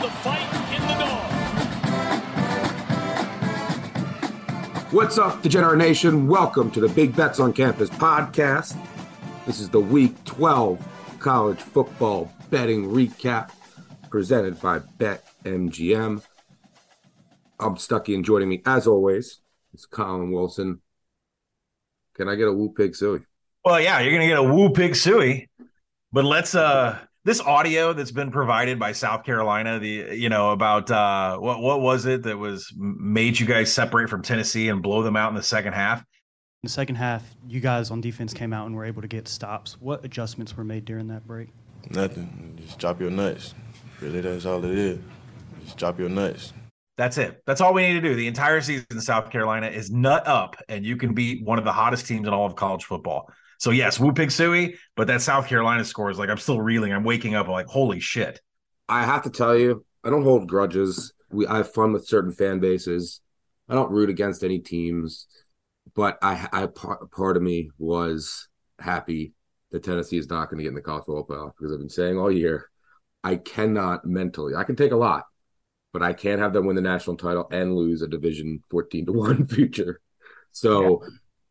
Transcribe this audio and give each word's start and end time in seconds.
Of 0.00 0.06
the 0.06 0.12
fight 0.20 0.74
in 0.74 0.80
the 0.80 0.94
dog. 1.04 1.30
What's 4.94 5.18
up, 5.18 5.42
Degenerate 5.42 5.76
Nation? 5.76 6.26
Welcome 6.26 6.70
to 6.70 6.80
the 6.80 6.88
Big 6.88 7.14
Bets 7.14 7.38
on 7.38 7.52
Campus 7.52 7.90
podcast. 7.90 8.82
This 9.44 9.60
is 9.60 9.68
the 9.68 9.80
Week 9.80 10.14
12 10.24 11.18
college 11.18 11.60
football 11.60 12.32
betting 12.48 12.86
recap 12.86 13.50
presented 14.08 14.58
by 14.62 14.78
BetMGM. 14.78 16.22
I'm 17.58 17.74
Stuckey, 17.74 18.14
and 18.14 18.24
joining 18.24 18.48
me, 18.48 18.62
as 18.64 18.86
always, 18.86 19.40
is 19.74 19.84
Collin 19.84 20.32
Wilson. 20.32 20.80
Can 22.14 22.26
I 22.26 22.36
get 22.36 22.48
a 22.48 22.52
woo 22.54 22.72
pig 22.72 22.96
suey? 22.96 23.20
Well, 23.66 23.78
yeah, 23.78 24.00
you're 24.00 24.14
gonna 24.14 24.28
get 24.28 24.38
a 24.38 24.42
woo 24.42 24.70
pig 24.70 24.96
suey, 24.96 25.50
but 26.10 26.24
let's 26.24 26.54
uh 26.54 26.98
this 27.24 27.40
audio 27.40 27.92
that's 27.92 28.10
been 28.10 28.30
provided 28.30 28.78
by 28.78 28.92
South 28.92 29.24
Carolina, 29.24 29.78
the 29.78 30.16
you 30.16 30.28
know 30.28 30.52
about 30.52 30.90
uh 30.90 31.36
what 31.36 31.60
what 31.60 31.80
was 31.80 32.06
it 32.06 32.22
that 32.22 32.38
was 32.38 32.72
made 32.76 33.38
you 33.38 33.46
guys 33.46 33.72
separate 33.72 34.08
from 34.08 34.22
Tennessee 34.22 34.68
and 34.68 34.82
blow 34.82 35.02
them 35.02 35.16
out 35.16 35.28
in 35.28 35.34
the 35.34 35.42
second 35.42 35.74
half? 35.74 36.00
In 36.00 36.66
the 36.66 36.70
second 36.70 36.96
half, 36.96 37.22
you 37.48 37.60
guys 37.60 37.90
on 37.90 38.00
defense 38.00 38.34
came 38.34 38.52
out 38.52 38.66
and 38.66 38.76
were 38.76 38.84
able 38.84 39.02
to 39.02 39.08
get 39.08 39.28
stops. 39.28 39.76
What 39.80 40.04
adjustments 40.04 40.56
were 40.56 40.64
made 40.64 40.84
during 40.84 41.08
that 41.08 41.26
break? 41.26 41.48
Nothing. 41.90 42.58
Just 42.62 42.78
drop 42.78 43.00
your 43.00 43.10
nuts. 43.10 43.54
Really, 44.00 44.20
that's 44.20 44.44
all 44.44 44.62
it 44.64 44.76
is. 44.76 44.98
Just 45.64 45.78
drop 45.78 45.98
your 45.98 46.08
nuts. 46.08 46.52
That's 46.98 47.16
it. 47.16 47.42
That's 47.46 47.62
all 47.62 47.72
we 47.72 47.80
need 47.80 47.94
to 47.94 48.02
do. 48.02 48.14
The 48.14 48.26
entire 48.26 48.60
season 48.60 48.86
in 48.90 49.00
South 49.00 49.30
Carolina 49.30 49.68
is 49.68 49.90
nut 49.90 50.26
up, 50.26 50.56
and 50.68 50.84
you 50.84 50.98
can 50.98 51.14
beat 51.14 51.42
one 51.42 51.58
of 51.58 51.64
the 51.64 51.72
hottest 51.72 52.06
teams 52.06 52.28
in 52.28 52.34
all 52.34 52.44
of 52.44 52.56
college 52.56 52.84
football. 52.84 53.32
So 53.60 53.72
yes, 53.72 54.00
woo 54.00 54.12
pig 54.12 54.30
suey, 54.30 54.76
but 54.96 55.06
that 55.08 55.20
South 55.20 55.46
Carolina 55.46 55.84
score 55.84 56.10
is 56.10 56.18
like 56.18 56.30
I'm 56.30 56.38
still 56.38 56.60
reeling. 56.62 56.94
I'm 56.94 57.04
waking 57.04 57.34
up 57.34 57.46
like 57.46 57.66
holy 57.66 58.00
shit. 58.00 58.40
I 58.88 59.04
have 59.04 59.22
to 59.24 59.30
tell 59.30 59.56
you, 59.56 59.84
I 60.02 60.08
don't 60.08 60.24
hold 60.24 60.48
grudges. 60.48 61.12
We 61.30 61.46
I 61.46 61.58
have 61.58 61.72
fun 61.72 61.92
with 61.92 62.08
certain 62.08 62.32
fan 62.32 62.58
bases. 62.58 63.20
I 63.68 63.74
don't 63.74 63.92
root 63.92 64.08
against 64.08 64.42
any 64.42 64.60
teams, 64.60 65.26
but 65.94 66.18
I, 66.22 66.48
I 66.52 66.66
part, 66.66 67.10
part 67.12 67.36
of 67.36 67.42
me 67.42 67.70
was 67.78 68.48
happy 68.80 69.34
that 69.72 69.84
Tennessee 69.84 70.18
is 70.18 70.30
not 70.30 70.48
going 70.48 70.58
to 70.58 70.64
get 70.64 70.70
in 70.70 70.74
the 70.74 70.80
college 70.80 71.04
football 71.04 71.26
playoff 71.26 71.52
because 71.56 71.72
I've 71.72 71.78
been 71.78 71.88
saying 71.90 72.18
all 72.18 72.32
year, 72.32 72.68
I 73.22 73.36
cannot 73.36 74.06
mentally. 74.06 74.54
I 74.54 74.64
can 74.64 74.74
take 74.74 74.92
a 74.92 74.96
lot, 74.96 75.24
but 75.92 76.02
I 76.02 76.14
can't 76.14 76.40
have 76.40 76.54
them 76.54 76.66
win 76.66 76.76
the 76.76 76.82
national 76.82 77.16
title 77.18 77.46
and 77.52 77.76
lose 77.76 78.00
a 78.00 78.08
division 78.08 78.62
fourteen 78.70 79.04
to 79.04 79.12
one 79.12 79.46
future. 79.48 80.00
So, 80.50 81.04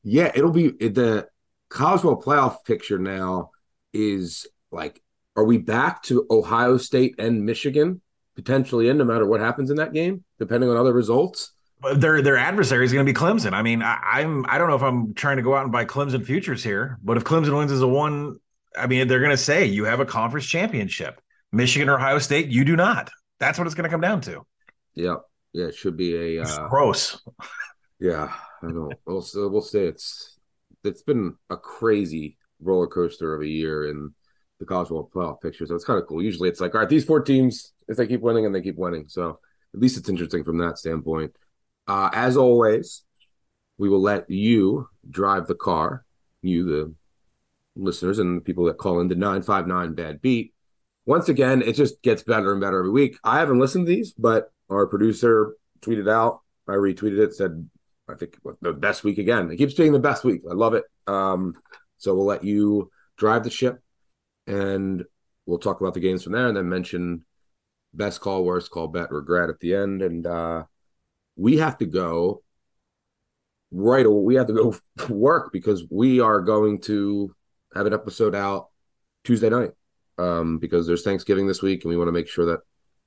yeah, 0.03 0.23
yeah 0.23 0.31
it'll 0.33 0.51
be 0.51 0.73
it, 0.79 0.95
the 0.95 1.27
college 1.69 2.01
football 2.01 2.21
playoff 2.21 2.65
picture 2.65 2.99
now 2.99 3.51
is 3.93 4.47
like, 4.71 5.01
are 5.35 5.43
we 5.43 5.57
back 5.57 6.03
to 6.03 6.25
Ohio 6.29 6.77
State 6.77 7.15
and 7.19 7.45
Michigan 7.45 8.01
potentially 8.35 8.89
in 8.89 8.97
no 8.97 9.05
matter 9.05 9.25
what 9.25 9.39
happens 9.39 9.69
in 9.69 9.77
that 9.77 9.93
game, 9.93 10.23
depending 10.37 10.69
on 10.69 10.77
other 10.77 10.93
results? 10.93 11.51
But 11.81 12.01
their 12.01 12.21
their 12.21 12.37
adversary 12.37 12.83
is 12.83 12.91
going 12.91 13.05
to 13.05 13.11
be 13.11 13.17
Clemson. 13.17 13.53
I 13.53 13.61
mean, 13.61 13.81
I, 13.81 13.97
I'm 14.03 14.45
I 14.49 14.57
don't 14.57 14.69
know 14.69 14.75
if 14.75 14.83
I'm 14.83 15.13
trying 15.13 15.37
to 15.37 15.43
go 15.43 15.55
out 15.55 15.63
and 15.63 15.71
buy 15.71 15.85
Clemson 15.85 16.25
futures 16.25 16.61
here, 16.61 16.97
but 17.01 17.15
if 17.15 17.23
Clemson 17.23 17.57
wins 17.57 17.71
as 17.71 17.81
a 17.81 17.87
one, 17.87 18.37
I 18.77 18.87
mean, 18.87 19.07
they're 19.07 19.19
going 19.19 19.31
to 19.31 19.37
say 19.37 19.65
you 19.65 19.85
have 19.85 20.01
a 20.01 20.05
conference 20.05 20.45
championship. 20.45 21.21
Michigan 21.51 21.89
or 21.89 21.95
Ohio 21.95 22.19
State, 22.19 22.49
you 22.49 22.65
do 22.65 22.75
not. 22.75 23.09
That's 23.39 23.57
what 23.57 23.65
it's 23.65 23.75
going 23.75 23.85
to 23.85 23.89
come 23.89 24.01
down 24.01 24.19
to. 24.21 24.45
Yeah, 24.93 25.15
yeah, 25.53 25.67
it 25.67 25.75
should 25.75 25.95
be 25.95 26.37
a 26.37 26.43
uh, 26.43 26.67
gross. 26.67 27.21
yeah. 27.99 28.33
I 28.61 28.67
don't. 28.67 28.93
We'll 29.05 29.25
we'll 29.35 29.61
say 29.61 29.85
it's 29.85 30.37
it's 30.83 31.03
been 31.03 31.35
a 31.49 31.57
crazy 31.57 32.37
roller 32.61 32.87
coaster 32.87 33.35
of 33.35 33.41
a 33.41 33.47
year 33.47 33.89
in 33.89 34.13
the 34.59 34.65
college 34.65 34.89
football 34.89 35.09
playoff 35.13 35.41
picture. 35.41 35.65
So 35.65 35.75
it's 35.75 35.85
kind 35.85 35.99
of 35.99 36.07
cool. 36.07 36.21
Usually, 36.21 36.49
it's 36.49 36.61
like, 36.61 36.75
all 36.75 36.81
right, 36.81 36.89
these 36.89 37.05
four 37.05 37.21
teams, 37.21 37.73
if 37.87 37.97
they 37.97 38.07
keep 38.07 38.21
winning 38.21 38.45
and 38.45 38.53
they 38.53 38.61
keep 38.61 38.77
winning, 38.77 39.05
so 39.07 39.39
at 39.73 39.79
least 39.79 39.97
it's 39.97 40.09
interesting 40.09 40.43
from 40.43 40.57
that 40.57 40.77
standpoint. 40.77 41.35
Uh, 41.87 42.09
as 42.13 42.37
always, 42.37 43.03
we 43.77 43.89
will 43.89 44.01
let 44.01 44.29
you 44.29 44.87
drive 45.09 45.47
the 45.47 45.55
car, 45.55 46.05
you, 46.41 46.65
the 46.65 46.93
listeners, 47.75 48.19
and 48.19 48.37
the 48.37 48.41
people 48.41 48.65
that 48.65 48.77
call 48.77 48.99
in 48.99 49.07
the 49.07 49.15
959 49.15 49.93
Bad 49.93 50.21
Beat. 50.21 50.53
Once 51.05 51.29
again, 51.29 51.61
it 51.61 51.73
just 51.73 52.01
gets 52.03 52.21
better 52.23 52.51
and 52.51 52.61
better 52.61 52.79
every 52.79 52.91
week. 52.91 53.17
I 53.23 53.39
haven't 53.39 53.59
listened 53.59 53.87
to 53.87 53.91
these, 53.91 54.13
but 54.13 54.51
our 54.69 54.85
producer 54.85 55.55
tweeted 55.81 56.11
out, 56.11 56.41
I 56.67 56.73
retweeted 56.73 57.19
it, 57.19 57.33
said, 57.33 57.67
I 58.09 58.15
think 58.15 58.37
the 58.61 58.73
best 58.73 59.03
week 59.03 59.17
again. 59.17 59.51
It 59.51 59.57
keeps 59.57 59.73
being 59.73 59.93
the 59.93 59.99
best 59.99 60.23
week. 60.23 60.41
I 60.49 60.53
love 60.53 60.73
it. 60.73 60.83
Um, 61.07 61.55
so 61.97 62.15
we'll 62.15 62.25
let 62.25 62.43
you 62.43 62.89
drive 63.17 63.43
the 63.43 63.49
ship 63.49 63.81
and 64.47 65.03
we'll 65.45 65.59
talk 65.59 65.81
about 65.81 65.93
the 65.93 65.99
games 65.99 66.23
from 66.23 66.33
there 66.33 66.47
and 66.47 66.57
then 66.57 66.69
mention 66.69 67.25
best 67.93 68.21
call, 68.21 68.43
worst 68.43 68.71
call, 68.71 68.87
bet, 68.87 69.11
regret 69.11 69.49
at 69.49 69.59
the 69.59 69.75
end. 69.75 70.01
And 70.01 70.25
uh, 70.25 70.63
we 71.35 71.57
have 71.57 71.77
to 71.79 71.85
go 71.85 72.43
right 73.71 74.05
away. 74.05 74.23
We 74.23 74.35
have 74.35 74.47
to 74.47 74.53
go 74.53 74.75
work 75.09 75.51
because 75.51 75.85
we 75.89 76.19
are 76.19 76.41
going 76.41 76.81
to 76.81 77.35
have 77.75 77.85
an 77.85 77.93
episode 77.93 78.35
out 78.35 78.69
Tuesday 79.23 79.49
night 79.49 79.71
um, 80.17 80.57
because 80.57 80.87
there's 80.87 81.03
Thanksgiving 81.03 81.47
this 81.47 81.61
week 81.61 81.83
and 81.83 81.89
we 81.89 81.97
want 81.97 82.07
to 82.07 82.13
make 82.13 82.27
sure 82.27 82.45
that 82.45 82.61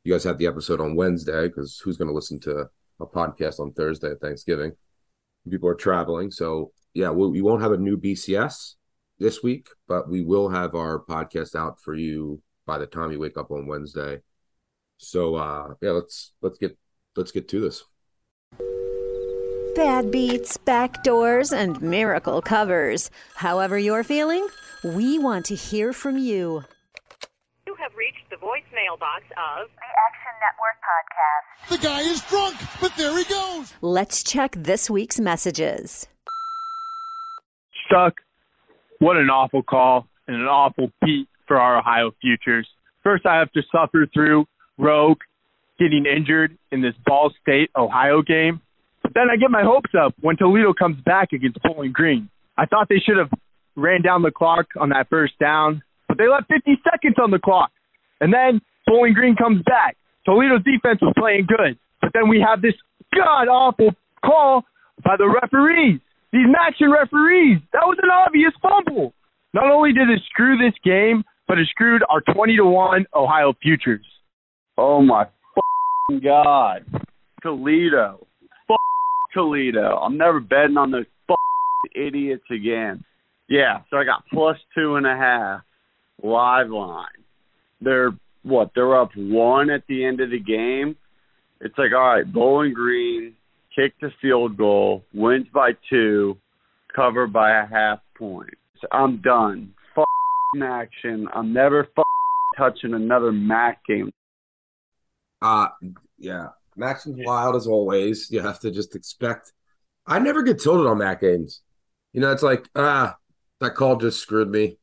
you 0.04 0.12
guys 0.12 0.24
have 0.24 0.38
the 0.38 0.46
episode 0.46 0.80
on 0.80 0.96
Wednesday 0.96 1.48
because 1.48 1.80
who's 1.82 1.96
going 1.96 2.08
to 2.08 2.14
listen 2.14 2.40
to 2.40 2.66
a 3.00 3.06
podcast 3.06 3.60
on 3.60 3.72
Thursday 3.72 4.10
at 4.10 4.20
Thanksgiving? 4.20 4.72
People 5.48 5.68
are 5.68 5.74
traveling. 5.74 6.30
So, 6.30 6.72
yeah, 6.94 7.10
we, 7.10 7.28
we 7.28 7.42
won't 7.42 7.62
have 7.62 7.72
a 7.72 7.78
new 7.78 7.96
BCS 7.96 8.74
this 9.18 9.42
week, 9.42 9.68
but 9.88 10.08
we 10.08 10.22
will 10.22 10.48
have 10.48 10.74
our 10.74 11.04
podcast 11.04 11.54
out 11.54 11.80
for 11.80 11.94
you 11.94 12.40
by 12.66 12.78
the 12.78 12.86
time 12.86 13.12
you 13.12 13.18
wake 13.18 13.36
up 13.36 13.50
on 13.50 13.66
Wednesday. 13.66 14.20
So, 14.98 15.34
uh, 15.34 15.74
yeah, 15.80 15.90
let's 15.90 16.32
let's 16.42 16.58
get 16.58 16.78
let's 17.16 17.32
get 17.32 17.48
to 17.48 17.60
this. 17.60 17.82
Bad 19.74 20.10
beats, 20.10 20.58
back 20.58 21.02
doors, 21.02 21.52
and 21.52 21.80
miracle 21.80 22.42
covers. 22.42 23.10
However 23.34 23.78
you're 23.78 24.04
feeling, 24.04 24.46
we 24.84 25.18
want 25.18 25.46
to 25.46 25.54
hear 25.54 25.92
from 25.92 26.18
you. 26.18 26.64
The 28.82 28.88
voicemail 28.88 28.98
box 28.98 29.22
of 29.30 29.68
the 29.76 29.90
Action 30.08 30.32
Network 30.40 30.78
podcast. 30.82 31.70
The 31.70 31.78
guy 31.78 32.00
is 32.00 32.20
drunk, 32.22 32.56
but 32.80 32.92
there 32.96 33.16
he 33.16 33.24
goes. 33.24 33.72
Let's 33.80 34.22
check 34.22 34.54
this 34.56 34.90
week's 34.90 35.20
messages. 35.20 36.06
Stuck. 37.86 38.14
What 38.98 39.16
an 39.16 39.30
awful 39.30 39.62
call 39.62 40.06
and 40.26 40.36
an 40.36 40.46
awful 40.46 40.90
beat 41.04 41.28
for 41.46 41.58
our 41.58 41.78
Ohio 41.78 42.12
futures. 42.20 42.68
First, 43.02 43.26
I 43.26 43.38
have 43.38 43.52
to 43.52 43.62
suffer 43.70 44.06
through 44.12 44.46
Rourke 44.78 45.20
getting 45.78 46.04
injured 46.06 46.56
in 46.70 46.82
this 46.82 46.94
Ball 47.04 47.32
State 47.40 47.70
Ohio 47.76 48.22
game. 48.22 48.60
But 49.02 49.12
then 49.14 49.24
I 49.30 49.36
get 49.36 49.50
my 49.50 49.62
hopes 49.62 49.90
up 50.00 50.14
when 50.20 50.36
Toledo 50.36 50.72
comes 50.72 51.00
back 51.04 51.32
against 51.32 51.58
Bowling 51.62 51.92
Green. 51.92 52.30
I 52.56 52.66
thought 52.66 52.88
they 52.88 53.02
should 53.04 53.18
have 53.18 53.30
ran 53.74 54.02
down 54.02 54.22
the 54.22 54.30
clock 54.30 54.66
on 54.78 54.90
that 54.90 55.08
first 55.08 55.38
down, 55.38 55.82
but 56.08 56.18
they 56.18 56.28
left 56.28 56.48
50 56.48 56.80
seconds 56.90 57.16
on 57.20 57.30
the 57.30 57.38
clock. 57.38 57.70
And 58.20 58.32
then 58.32 58.60
Bowling 58.86 59.14
Green 59.14 59.36
comes 59.36 59.62
back. 59.62 59.96
Toledo's 60.24 60.62
defense 60.64 61.00
was 61.02 61.12
playing 61.18 61.46
good, 61.46 61.78
but 62.00 62.10
then 62.14 62.28
we 62.28 62.44
have 62.46 62.62
this 62.62 62.74
god 63.14 63.48
awful 63.48 63.90
call 64.24 64.64
by 65.04 65.16
the 65.16 65.28
referees. 65.28 66.00
These 66.32 66.46
matching 66.46 66.90
referees. 66.90 67.58
That 67.72 67.84
was 67.84 67.98
an 68.02 68.10
obvious 68.10 68.52
fumble. 68.62 69.12
Not 69.52 69.70
only 69.70 69.92
did 69.92 70.08
it 70.08 70.20
screw 70.30 70.56
this 70.56 70.74
game, 70.84 71.24
but 71.46 71.58
it 71.58 71.68
screwed 71.68 72.02
our 72.08 72.20
20 72.34 72.56
to 72.56 72.64
1 72.64 73.06
Ohio 73.14 73.52
futures. 73.60 74.06
Oh 74.78 75.02
my 75.02 75.26
god. 76.22 76.86
Toledo. 77.42 78.26
F- 78.70 78.76
Toledo. 79.34 79.98
I'm 79.98 80.16
never 80.16 80.40
betting 80.40 80.76
on 80.76 80.90
those 80.90 81.04
f- 81.28 81.36
idiots 81.94 82.44
again. 82.50 83.04
Yeah, 83.48 83.80
so 83.90 83.96
I 83.98 84.04
got 84.04 84.22
plus 84.32 84.56
two 84.74 84.96
and 84.96 85.06
a 85.06 85.14
half 85.16 85.62
live 86.22 86.70
line. 86.70 87.06
They're 87.80 88.12
what? 88.42 88.70
They're 88.74 89.00
up 89.00 89.10
one 89.16 89.70
at 89.70 89.86
the 89.88 90.04
end 90.04 90.20
of 90.20 90.30
the 90.30 90.38
game. 90.38 90.96
It's 91.60 91.76
like, 91.78 91.92
all 91.92 92.00
right, 92.00 92.30
Bowling 92.30 92.74
Green, 92.74 93.34
kick 93.74 93.94
the 94.00 94.10
field 94.20 94.56
goal, 94.56 95.04
wins 95.14 95.46
by 95.52 95.72
two, 95.88 96.36
cover 96.94 97.26
by 97.26 97.60
a 97.60 97.66
half 97.66 98.00
point. 98.16 98.54
So 98.80 98.88
I'm 98.90 99.18
done. 99.18 99.72
Fuck 99.94 100.06
action. 100.62 101.28
I'm 101.32 101.52
never 101.52 101.88
fuck 101.94 102.06
touching 102.56 102.94
another 102.94 103.32
MAC 103.32 103.84
game. 103.86 104.10
Uh 105.40 105.68
yeah. 106.18 106.48
MACtion's 106.76 107.18
wild 107.26 107.56
as 107.56 107.66
always. 107.66 108.30
You 108.30 108.40
have 108.40 108.60
to 108.60 108.70
just 108.70 108.94
expect. 108.96 109.52
I 110.06 110.18
never 110.18 110.42
get 110.42 110.58
tilted 110.60 110.86
on 110.86 110.98
MAC 110.98 111.20
games. 111.20 111.60
You 112.12 112.20
know, 112.20 112.32
it's 112.32 112.42
like, 112.42 112.68
ah, 112.74 113.16
that 113.60 113.74
call 113.74 113.96
just 113.96 114.20
screwed 114.20 114.50
me. 114.50 114.76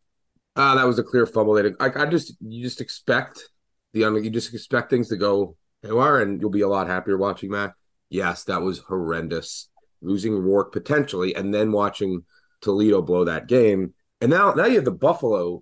Ah, 0.56 0.76
that 0.76 0.88
was 0.88 1.00
a 1.00 1.04
clear 1.04 1.26
fumble. 1.26 1.54
They 1.54 1.72
I, 1.80 2.04
I 2.04 2.06
just 2.06 2.36
you 2.42 2.64
just 2.64 2.82
expect 2.82 3.50
the 3.94 4.02
you 4.02 4.30
just 4.30 4.54
expect 4.54 4.90
things 4.90 5.10
to 5.10 5.18
go 5.18 5.56
haywire, 5.82 6.22
and 6.22 6.42
you'll 6.42 6.50
be 6.50 6.62
a 6.62 6.68
lot 6.68 6.88
happier 6.88 7.18
watching 7.18 7.52
MAC. 7.52 7.74
Yes, 8.10 8.44
that 8.46 8.62
was 8.62 8.80
horrendous. 8.80 9.70
Losing 10.02 10.38
Rourke 10.38 10.72
potentially, 10.72 11.36
and 11.36 11.54
then 11.54 11.72
watching 11.72 12.24
Toledo 12.62 13.02
blow 13.02 13.26
that 13.26 13.48
game. 13.48 13.94
And 14.22 14.32
now 14.32 14.54
now 14.54 14.66
you 14.66 14.76
have 14.76 14.86
the 14.86 14.92
Buffalo 14.92 15.62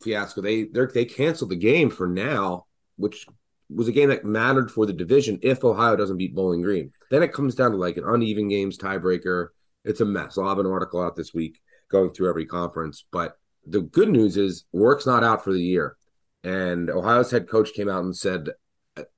fiasco. 0.00 0.40
They 0.40 0.64
they 0.64 0.86
they 0.86 1.04
canceled 1.04 1.50
the 1.50 1.56
game 1.56 1.90
for 1.90 2.06
now, 2.06 2.66
which 2.96 3.26
was 3.70 3.88
a 3.88 3.92
game 3.92 4.08
that 4.08 4.24
mattered 4.24 4.70
for 4.70 4.86
the 4.86 4.92
division 4.92 5.38
if 5.42 5.64
Ohio 5.64 5.96
doesn't 5.96 6.16
beat 6.16 6.34
Bowling 6.34 6.62
Green. 6.62 6.92
Then 7.10 7.22
it 7.22 7.32
comes 7.32 7.54
down 7.54 7.72
to 7.72 7.76
like 7.76 7.96
an 7.96 8.04
uneven 8.06 8.48
games 8.48 8.78
tiebreaker. 8.78 9.48
It's 9.84 10.00
a 10.00 10.04
mess. 10.04 10.38
I'll 10.38 10.48
have 10.48 10.58
an 10.58 10.66
article 10.66 11.02
out 11.02 11.16
this 11.16 11.34
week 11.34 11.60
going 11.90 12.12
through 12.12 12.30
every 12.30 12.46
conference. 12.46 13.04
But 13.10 13.36
the 13.68 13.82
good 13.82 14.08
news 14.08 14.36
is 14.36 14.64
Rourke's 14.72 15.06
not 15.06 15.24
out 15.24 15.44
for 15.44 15.52
the 15.52 15.62
year. 15.62 15.96
And 16.44 16.88
Ohio's 16.90 17.30
head 17.30 17.48
coach 17.48 17.72
came 17.74 17.88
out 17.88 18.04
and 18.04 18.16
said, 18.16 18.50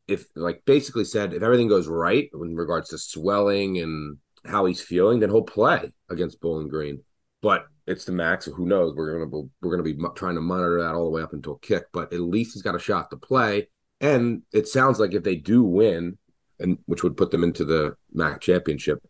if 0.09 0.27
like 0.35 0.63
basically 0.65 1.05
said, 1.05 1.33
if 1.33 1.43
everything 1.43 1.69
goes 1.69 1.89
right 1.89 2.29
in 2.33 2.57
regards 2.57 2.91
to 2.91 2.99
swelling 2.99 3.79
and 3.79 4.19
how 4.45 4.65
he's 4.67 4.81
feeling, 4.81 5.21
then 5.21 5.31
he'll 5.31 5.43
play 5.43 5.93
against 6.09 6.41
Bowling 6.41 6.69
Green. 6.69 7.03
But 7.43 7.67
it's 7.87 8.05
the 8.05 8.13
max. 8.13 8.47
Who 8.47 8.67
knows? 8.67 8.95
We're 8.95 9.13
gonna 9.13 9.31
be, 9.31 9.49
we're 9.61 9.71
gonna 9.71 9.83
be 9.83 9.99
trying 10.17 10.35
to 10.35 10.41
monitor 10.41 10.83
that 10.83 10.95
all 10.95 11.05
the 11.05 11.11
way 11.11 11.23
up 11.23 11.33
until 11.33 11.57
kick. 11.57 11.85
But 11.93 12.13
at 12.13 12.21
least 12.21 12.55
he's 12.55 12.63
got 12.63 12.75
a 12.75 12.81
shot 12.81 13.11
to 13.11 13.17
play. 13.17 13.69
And 14.01 14.43
it 14.53 14.67
sounds 14.67 14.99
like 14.99 15.15
if 15.15 15.23
they 15.23 15.37
do 15.37 15.63
win, 15.63 16.19
and 16.59 16.79
which 16.87 17.03
would 17.03 17.17
put 17.17 17.31
them 17.31 17.45
into 17.45 17.65
the 17.65 17.97
MAC 18.13 18.41
championship, 18.41 19.03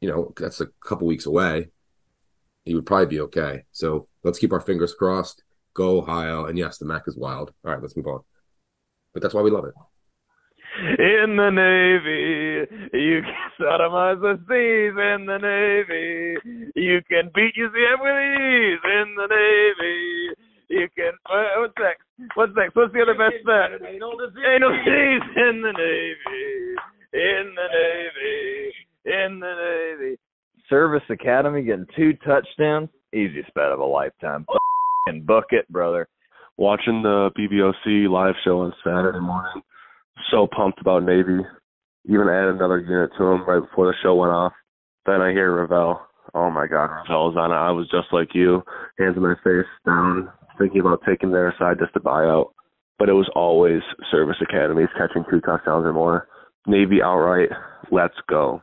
you 0.00 0.08
know, 0.08 0.32
that's 0.36 0.60
a 0.60 0.66
couple 0.84 1.06
weeks 1.06 1.26
away. 1.26 1.68
He 2.64 2.74
would 2.74 2.86
probably 2.86 3.06
be 3.06 3.20
okay. 3.20 3.64
So 3.72 4.08
let's 4.22 4.38
keep 4.38 4.52
our 4.52 4.60
fingers 4.60 4.94
crossed. 4.94 5.42
Go 5.74 5.98
Ohio, 5.98 6.46
and 6.46 6.58
yes, 6.58 6.78
the 6.78 6.84
MAC 6.84 7.04
is 7.06 7.16
wild. 7.16 7.52
All 7.64 7.72
right, 7.72 7.80
let's 7.80 7.96
move 7.96 8.06
on. 8.06 8.20
But 9.12 9.22
that's 9.22 9.34
why 9.34 9.42
we 9.42 9.50
love 9.50 9.64
it. 9.64 9.74
In 10.98 11.36
the 11.36 11.50
Navy, 11.50 12.66
you 12.92 13.20
can 13.22 13.50
sodomize 13.60 14.20
the 14.20 14.40
seas. 14.48 14.96
In 14.96 15.26
the 15.26 15.36
Navy, 15.36 16.72
you 16.74 17.00
can 17.08 17.30
beat 17.34 17.54
UCF 17.56 18.00
with 18.00 18.16
ease. 18.16 18.80
In 18.84 19.14
the 19.16 19.28
Navy, 19.28 20.34
you 20.68 20.88
can. 20.96 21.12
Uh, 21.28 21.60
what's 21.60 21.74
next? 21.78 22.02
What's 22.34 22.52
next? 22.56 22.74
What's 22.74 22.92
the 22.94 23.02
other 23.02 23.14
best 23.14 23.44
bet? 23.44 23.86
Anal 23.86 24.16
disease. 24.16 24.44
Anal 24.48 24.70
disease 24.70 25.22
in 25.36 25.60
the 25.60 25.72
Navy. 25.76 26.76
In 27.12 27.54
the 27.54 27.68
Navy. 27.68 28.72
In 29.04 29.40
the 29.40 29.52
Navy. 29.52 30.18
Service 30.72 31.02
Academy 31.10 31.62
getting 31.62 31.86
two 31.94 32.14
touchdowns. 32.24 32.88
Easiest 33.12 33.52
bet 33.52 33.72
of 33.72 33.78
a 33.78 33.84
lifetime. 33.84 34.46
And 35.06 35.26
book 35.26 35.44
it, 35.50 35.70
brother. 35.70 36.08
Watching 36.56 37.02
the 37.02 37.30
BBOC 37.38 38.08
live 38.08 38.34
show 38.42 38.60
on 38.60 38.72
Saturday 38.82 39.20
morning. 39.20 39.60
So 40.30 40.48
pumped 40.56 40.80
about 40.80 41.02
Navy. 41.02 41.40
Even 42.06 42.28
added 42.30 42.54
another 42.54 42.78
unit 42.78 43.10
to 43.18 43.24
them 43.24 43.44
right 43.46 43.60
before 43.60 43.86
the 43.86 43.94
show 44.02 44.14
went 44.14 44.32
off. 44.32 44.54
Then 45.04 45.20
I 45.20 45.32
hear 45.32 45.52
Ravel. 45.60 46.00
Oh 46.32 46.50
my 46.50 46.66
God, 46.66 46.86
Ravel's 46.86 47.36
on 47.36 47.52
it. 47.52 47.54
I 47.54 47.70
was 47.70 47.86
just 47.90 48.06
like 48.10 48.34
you, 48.34 48.62
hands 48.98 49.16
in 49.16 49.22
my 49.22 49.34
face, 49.44 49.68
down, 49.84 50.30
thinking 50.58 50.80
about 50.80 51.02
taking 51.06 51.32
their 51.32 51.54
side 51.58 51.80
just 51.80 51.92
to 51.92 52.00
buy 52.00 52.24
out. 52.24 52.54
But 52.98 53.10
it 53.10 53.12
was 53.12 53.28
always 53.34 53.82
service 54.10 54.36
academies 54.40 54.88
catching 54.96 55.24
two 55.30 55.40
touchdowns 55.40 55.84
or 55.84 55.92
more. 55.92 56.28
Navy 56.66 57.02
outright. 57.02 57.50
Let's 57.90 58.14
go. 58.26 58.62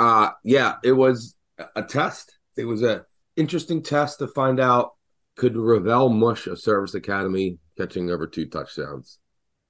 Uh 0.00 0.30
yeah, 0.42 0.76
it 0.82 0.92
was 0.92 1.36
a 1.76 1.82
test. 1.82 2.38
It 2.56 2.64
was 2.64 2.82
a 2.82 3.04
interesting 3.36 3.82
test 3.82 4.18
to 4.20 4.26
find 4.28 4.58
out 4.58 4.92
could 5.36 5.56
Ravel 5.56 6.08
mush 6.08 6.46
a 6.46 6.56
service 6.56 6.94
academy 6.94 7.58
catching 7.76 8.10
over 8.10 8.26
two 8.26 8.46
touchdowns. 8.46 9.18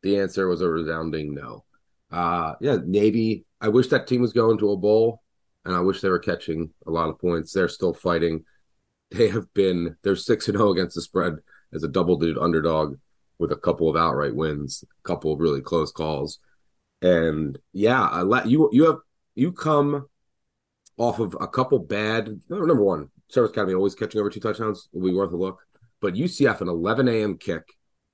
The 0.03 0.19
answer 0.19 0.47
was 0.47 0.61
a 0.61 0.69
resounding 0.69 1.35
no. 1.35 1.65
Uh 2.13 2.55
yeah, 2.61 2.79
Navy. 2.85 3.45
I 3.61 3.69
wish 3.69 3.89
that 3.89 4.07
team 4.07 4.21
was 4.21 4.33
going 4.33 4.59
to 4.59 4.71
a 4.71 4.77
bowl, 4.77 5.21
and 5.65 5.75
I 5.75 5.81
wish 5.81 6.01
they 6.01 6.09
were 6.09 6.21
catching 6.21 6.71
a 6.87 6.91
lot 6.91 7.09
of 7.09 7.19
points. 7.19 7.53
They're 7.53 7.69
still 7.69 7.93
fighting 7.93 8.45
they 9.11 9.29
have 9.29 9.53
been 9.55 9.97
they're 10.03 10.17
six 10.17 10.49
and 10.49 10.57
zero 10.57 10.71
against 10.71 10.95
the 10.95 11.03
spread 11.03 11.35
as 11.73 11.83
a 11.83 11.89
double 11.89 12.17
digit 12.17 12.39
underdog 12.39 12.97
with 13.39 13.53
a 13.53 13.57
couple 13.57 13.89
of 13.89 13.97
outright 13.97 14.35
wins, 14.35 14.85
a 14.85 15.09
couple 15.09 15.33
of 15.33 15.41
really 15.41 15.61
close 15.61 15.91
calls, 15.91 16.39
and 17.03 17.59
yeah, 17.73 18.03
I 18.07 18.23
let 18.23 18.47
you 18.47 18.71
you 18.73 18.85
have 18.85 18.99
you 19.35 19.53
come 19.53 20.07
off 21.01 21.19
of 21.19 21.37
a 21.41 21.49
couple 21.49 21.79
bad. 21.79 22.29
Number 22.49 22.83
one, 22.83 23.11
Service 23.29 23.51
Academy 23.51 23.75
always 23.75 23.95
catching 23.95 24.21
over 24.21 24.31
two 24.31 24.41
touchdowns 24.41 24.89
will 24.93 25.09
be 25.09 25.15
worth 25.15 25.33
a 25.33 25.37
look, 25.37 25.61
but 26.01 26.15
UCF 26.15 26.61
an 26.61 26.69
11 26.69 27.09
a.m. 27.09 27.39
kick 27.39 27.63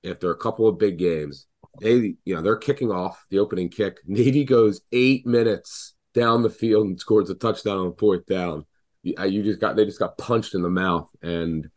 after 0.05 0.31
a 0.31 0.37
couple 0.37 0.67
of 0.67 0.79
big 0.79 0.97
games. 0.97 1.47
They, 1.81 2.15
you 2.25 2.35
know, 2.35 2.41
they're 2.41 2.57
kicking 2.57 2.91
off 2.91 3.25
the 3.29 3.39
opening 3.39 3.69
kick. 3.69 3.97
Navy 4.07 4.43
goes 4.43 4.81
eight 4.91 5.25
minutes 5.25 5.95
down 6.13 6.41
the 6.41 6.49
field 6.49 6.87
and 6.87 6.99
scores 6.99 7.29
a 7.29 7.35
touchdown 7.35 7.77
on 7.77 7.95
fourth 7.95 8.25
down 8.25 8.65
you 9.03 9.43
just 9.43 9.59
got 9.59 9.75
they 9.75 9.85
just 9.85 9.99
got 9.99 10.17
punched 10.17 10.55
in 10.55 10.61
the 10.61 10.69
mouth 10.69 11.09
and 11.21 11.69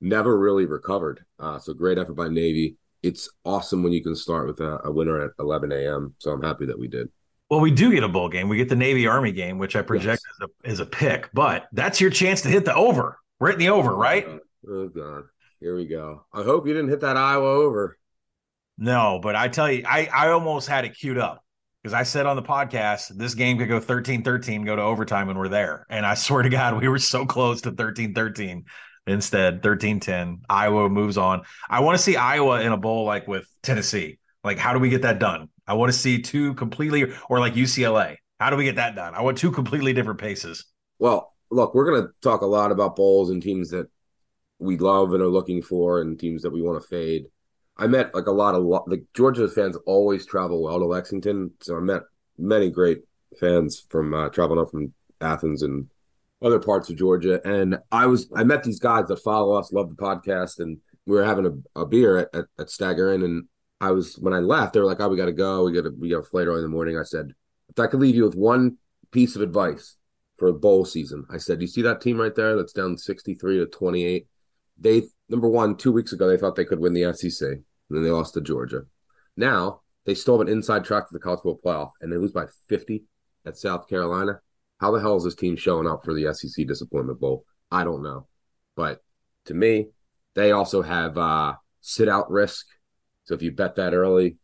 never 0.00 0.38
really 0.38 0.66
recovered. 0.66 1.24
Uh, 1.38 1.58
so 1.58 1.74
great 1.74 1.98
effort 1.98 2.14
by 2.14 2.28
Navy. 2.28 2.76
It's 3.02 3.30
awesome 3.44 3.82
when 3.82 3.92
you 3.92 4.02
can 4.02 4.14
start 4.14 4.46
with 4.46 4.60
a, 4.60 4.78
a, 4.84 4.92
winner 4.92 5.22
at 5.22 5.30
11 5.38 5.72
a.m. 5.72 6.14
So 6.18 6.32
I'm 6.32 6.42
happy 6.42 6.66
that 6.66 6.78
we 6.78 6.86
did. 6.86 7.08
Well, 7.50 7.60
we 7.60 7.72
do 7.72 7.90
get 7.92 8.04
a 8.04 8.08
bowl 8.08 8.28
game. 8.28 8.48
We 8.48 8.56
get 8.56 8.68
the 8.68 8.76
Navy 8.76 9.08
Army 9.08 9.32
game, 9.32 9.58
which 9.58 9.74
I 9.74 9.82
project 9.82 10.22
yes. 10.24 10.34
as, 10.40 10.48
a, 10.48 10.68
as 10.68 10.80
a 10.80 10.86
pick, 10.86 11.30
but 11.34 11.66
that's 11.72 12.00
your 12.00 12.10
chance 12.10 12.42
to 12.42 12.48
hit 12.48 12.64
the 12.64 12.74
over. 12.74 13.18
We're 13.40 13.48
hitting 13.48 13.66
the 13.66 13.72
oh 13.72 13.78
over, 13.78 13.94
right? 13.94 14.24
Oh, 14.68 14.88
God. 14.88 15.24
Here 15.58 15.74
we 15.74 15.86
go. 15.86 16.24
I 16.32 16.42
hope 16.42 16.68
you 16.68 16.72
didn't 16.72 16.90
hit 16.90 17.00
that 17.00 17.16
Iowa 17.16 17.48
over. 17.48 17.98
No, 18.78 19.18
but 19.20 19.34
I 19.34 19.48
tell 19.48 19.70
you, 19.70 19.82
I, 19.84 20.08
I 20.14 20.28
almost 20.30 20.68
had 20.68 20.84
it 20.84 20.96
queued 20.96 21.18
up 21.18 21.44
because 21.82 21.92
I 21.92 22.04
said 22.04 22.24
on 22.24 22.36
the 22.36 22.42
podcast 22.42 23.08
this 23.08 23.34
game 23.34 23.58
could 23.58 23.68
go 23.68 23.80
13-13, 23.80 24.64
go 24.64 24.76
to 24.76 24.82
overtime, 24.82 25.28
and 25.28 25.38
we're 25.38 25.48
there. 25.48 25.86
And 25.90 26.06
I 26.06 26.14
swear 26.14 26.42
to 26.42 26.48
God, 26.48 26.80
we 26.80 26.86
were 26.86 27.00
so 27.00 27.26
close 27.26 27.62
to 27.62 27.72
13-13. 27.72 28.62
Instead, 29.08 29.62
13-10. 29.62 30.42
Iowa 30.48 30.88
moves 30.88 31.18
on. 31.18 31.42
I 31.68 31.80
want 31.80 31.98
to 31.98 32.02
see 32.02 32.14
Iowa 32.14 32.60
in 32.60 32.70
a 32.70 32.76
bowl 32.76 33.06
like 33.06 33.26
with 33.26 33.48
Tennessee. 33.60 34.19
Like, 34.42 34.58
how 34.58 34.72
do 34.72 34.78
we 34.78 34.88
get 34.88 35.02
that 35.02 35.18
done? 35.18 35.48
I 35.66 35.74
want 35.74 35.92
to 35.92 35.98
see 35.98 36.20
two 36.20 36.54
completely, 36.54 37.12
or 37.28 37.40
like 37.40 37.54
UCLA. 37.54 38.16
How 38.38 38.50
do 38.50 38.56
we 38.56 38.64
get 38.64 38.76
that 38.76 38.94
done? 38.94 39.14
I 39.14 39.22
want 39.22 39.38
two 39.38 39.50
completely 39.50 39.92
different 39.92 40.18
paces. 40.18 40.64
Well, 40.98 41.34
look, 41.50 41.74
we're 41.74 41.84
going 41.90 42.02
to 42.02 42.08
talk 42.22 42.40
a 42.40 42.46
lot 42.46 42.72
about 42.72 42.96
bowls 42.96 43.30
and 43.30 43.42
teams 43.42 43.70
that 43.70 43.88
we 44.58 44.76
love 44.76 45.12
and 45.12 45.22
are 45.22 45.28
looking 45.28 45.62
for, 45.62 46.00
and 46.00 46.18
teams 46.18 46.42
that 46.42 46.50
we 46.50 46.62
want 46.62 46.80
to 46.80 46.88
fade. 46.88 47.26
I 47.76 47.86
met 47.86 48.14
like 48.14 48.26
a 48.26 48.32
lot 48.32 48.54
of 48.54 48.64
like 48.86 49.04
Georgia 49.14 49.48
fans 49.48 49.76
always 49.86 50.26
travel 50.26 50.62
well 50.62 50.78
to 50.78 50.84
Lexington, 50.84 51.52
so 51.60 51.76
I 51.76 51.80
met 51.80 52.02
many 52.38 52.70
great 52.70 52.98
fans 53.38 53.86
from 53.88 54.12
uh, 54.12 54.28
traveling 54.28 54.60
up 54.60 54.70
from 54.70 54.92
Athens 55.20 55.62
and 55.62 55.88
other 56.42 56.58
parts 56.58 56.90
of 56.90 56.96
Georgia. 56.96 57.40
And 57.44 57.78
I 57.90 58.06
was 58.06 58.30
I 58.34 58.44
met 58.44 58.64
these 58.64 58.80
guys 58.80 59.06
that 59.08 59.20
follow 59.20 59.54
us, 59.54 59.72
love 59.72 59.88
the 59.88 60.02
podcast, 60.02 60.58
and 60.58 60.78
we 61.06 61.16
were 61.16 61.24
having 61.24 61.46
a, 61.46 61.80
a 61.80 61.86
beer 61.86 62.18
at, 62.18 62.28
at, 62.34 62.44
at 62.58 62.70
Stagger 62.70 63.12
Inn. 63.12 63.22
And 63.22 63.44
I 63.80 63.92
was 63.92 64.14
when 64.16 64.34
I 64.34 64.38
left, 64.40 64.72
they 64.72 64.80
were 64.80 64.86
like, 64.86 65.00
"Oh, 65.00 65.08
we 65.08 65.16
got 65.16 65.26
to 65.26 65.32
go. 65.32 65.64
We 65.64 65.72
got 65.72 65.82
to 65.82 65.94
we 65.98 66.10
got 66.10 66.18
a 66.18 66.22
flight 66.22 66.46
early 66.46 66.58
in 66.58 66.62
the 66.62 66.68
morning." 66.68 66.98
I 66.98 67.02
said, 67.02 67.32
"If 67.68 67.78
I 67.78 67.86
could 67.86 68.00
leave 68.00 68.14
you 68.14 68.24
with 68.24 68.34
one 68.34 68.78
piece 69.10 69.36
of 69.36 69.42
advice 69.42 69.96
for 70.38 70.48
a 70.48 70.52
bowl 70.52 70.84
season," 70.84 71.24
I 71.30 71.38
said, 71.38 71.60
"You 71.60 71.66
see 71.66 71.82
that 71.82 72.00
team 72.00 72.20
right 72.20 72.34
there? 72.34 72.56
That's 72.56 72.72
down 72.72 72.98
sixty 72.98 73.34
three 73.34 73.58
to 73.58 73.66
twenty 73.66 74.04
eight. 74.04 74.26
They 74.78 75.04
number 75.28 75.48
one, 75.48 75.76
two 75.76 75.92
weeks 75.92 76.12
ago, 76.12 76.28
they 76.28 76.36
thought 76.36 76.56
they 76.56 76.64
could 76.64 76.80
win 76.80 76.92
the 76.92 77.12
SEC 77.14 77.48
and 77.90 77.96
then 77.96 78.04
they 78.04 78.10
lost 78.10 78.34
to 78.34 78.40
Georgia. 78.40 78.82
Now 79.36 79.80
they 80.04 80.14
still 80.14 80.38
have 80.38 80.46
an 80.46 80.52
inside 80.52 80.84
track 80.84 81.08
to 81.08 81.12
the 81.12 81.20
college 81.20 81.40
football 81.42 81.60
playoff, 81.64 81.90
and 82.00 82.10
they 82.10 82.16
lose 82.16 82.32
by 82.32 82.46
50 82.68 83.04
at 83.46 83.58
South 83.58 83.88
Carolina. 83.88 84.40
How 84.78 84.90
the 84.90 85.00
hell 85.00 85.16
is 85.16 85.24
this 85.24 85.34
team 85.34 85.56
showing 85.56 85.86
up 85.86 86.04
for 86.04 86.14
the 86.14 86.32
SEC 86.32 86.66
Disappointment 86.66 87.20
Bowl? 87.20 87.44
I 87.70 87.84
don't 87.84 88.02
know, 88.02 88.26
but 88.76 89.02
to 89.46 89.54
me, 89.54 89.88
they 90.34 90.52
also 90.52 90.82
have 90.82 91.18
uh, 91.18 91.54
sit 91.80 92.08
out 92.08 92.30
risk. 92.30 92.66
So 93.30 93.36
if 93.36 93.42
you 93.42 93.52
bet 93.52 93.76
that 93.76 93.94
early, 93.94 94.38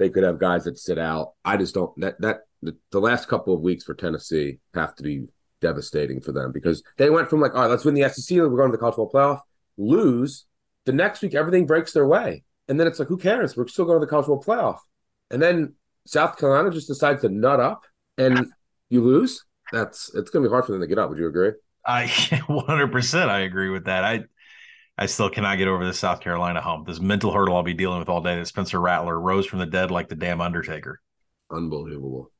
they 0.00 0.10
could 0.10 0.24
have 0.24 0.40
guys 0.40 0.64
that 0.64 0.76
sit 0.76 0.98
out. 0.98 1.34
I 1.44 1.56
just 1.56 1.74
don't 1.74 1.92
that 2.00 2.20
that 2.22 2.40
the, 2.60 2.76
the 2.90 3.00
last 3.00 3.28
couple 3.28 3.54
of 3.54 3.60
weeks 3.60 3.84
for 3.84 3.94
Tennessee 3.94 4.58
have 4.74 4.96
to 4.96 5.04
be 5.04 5.26
devastating 5.60 6.20
for 6.20 6.32
them 6.32 6.50
because 6.50 6.82
they 6.98 7.08
went 7.08 7.30
from 7.30 7.40
like, 7.40 7.54
all 7.54 7.60
right, 7.60 7.70
let's 7.70 7.84
win 7.84 7.94
the 7.94 8.08
SEC, 8.08 8.36
we're 8.36 8.48
going 8.48 8.72
to 8.72 8.76
the 8.76 8.78
college 8.78 8.96
football 8.96 9.12
playoff, 9.12 9.40
lose. 9.76 10.44
The 10.86 10.92
next 10.92 11.22
week, 11.22 11.36
everything 11.36 11.66
breaks 11.66 11.92
their 11.92 12.04
way. 12.04 12.42
And 12.66 12.80
then 12.80 12.88
it's 12.88 12.98
like, 12.98 13.06
who 13.06 13.16
cares? 13.16 13.56
We're 13.56 13.68
still 13.68 13.84
going 13.84 14.00
to 14.00 14.04
the 14.04 14.10
college 14.10 14.26
football 14.26 14.42
playoff. 14.42 14.78
And 15.30 15.40
then 15.40 15.74
South 16.04 16.36
Carolina 16.36 16.72
just 16.72 16.88
decides 16.88 17.20
to 17.20 17.28
nut 17.28 17.60
up 17.60 17.84
and 18.18 18.48
you 18.90 19.04
lose, 19.04 19.44
that's 19.70 20.12
it's 20.16 20.30
going 20.30 20.42
to 20.42 20.48
be 20.48 20.52
hard 20.52 20.66
for 20.66 20.72
them 20.72 20.80
to 20.80 20.88
get 20.88 20.98
up. 20.98 21.10
Would 21.10 21.18
you 21.20 21.28
agree? 21.28 21.52
I 21.86 22.06
100% 22.06 23.28
I 23.28 23.40
agree 23.42 23.70
with 23.70 23.84
that. 23.84 24.02
I 24.02 24.24
I 24.98 25.06
still 25.06 25.30
cannot 25.30 25.58
get 25.58 25.68
over 25.68 25.84
this 25.84 25.98
South 25.98 26.20
Carolina 26.20 26.60
hump. 26.60 26.86
This 26.86 27.00
mental 27.00 27.32
hurdle 27.32 27.56
I'll 27.56 27.62
be 27.62 27.74
dealing 27.74 27.98
with 27.98 28.08
all 28.08 28.20
day 28.20 28.36
that 28.36 28.46
Spencer 28.46 28.80
Rattler 28.80 29.18
rose 29.18 29.46
from 29.46 29.58
the 29.58 29.66
dead 29.66 29.90
like 29.90 30.08
the 30.08 30.14
damn 30.14 30.40
Undertaker. 30.40 31.00
Unbelievable. 31.50 32.30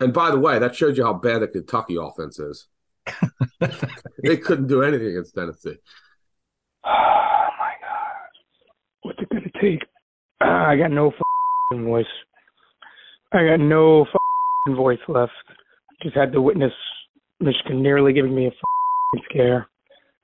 And 0.00 0.12
by 0.12 0.30
the 0.30 0.38
way, 0.38 0.58
that 0.58 0.76
shows 0.76 0.98
you 0.98 1.04
how 1.04 1.14
bad 1.14 1.40
the 1.40 1.48
Kentucky 1.48 1.96
offense 1.98 2.38
is. 2.38 2.68
they 4.22 4.36
couldn't 4.36 4.66
do 4.66 4.82
anything 4.82 5.08
against 5.08 5.34
Tennessee. 5.34 5.76
Oh 6.84 7.48
my 7.58 7.72
god, 7.80 8.28
what's 9.02 9.18
it 9.20 9.28
gonna 9.30 9.50
take? 9.60 9.82
Uh, 10.40 10.48
I 10.48 10.76
got 10.76 10.90
no 10.90 11.08
f***ing 11.08 11.84
voice. 11.84 12.04
I 13.32 13.46
got 13.46 13.60
no 13.60 14.02
f***ing 14.02 14.76
voice 14.76 14.98
left. 15.08 15.32
Just 16.02 16.16
had 16.16 16.32
to 16.32 16.42
witness 16.42 16.72
Michigan 17.40 17.82
nearly 17.82 18.12
giving 18.12 18.34
me 18.34 18.44
a 18.46 18.48
f***ing 18.48 19.22
scare. 19.30 19.68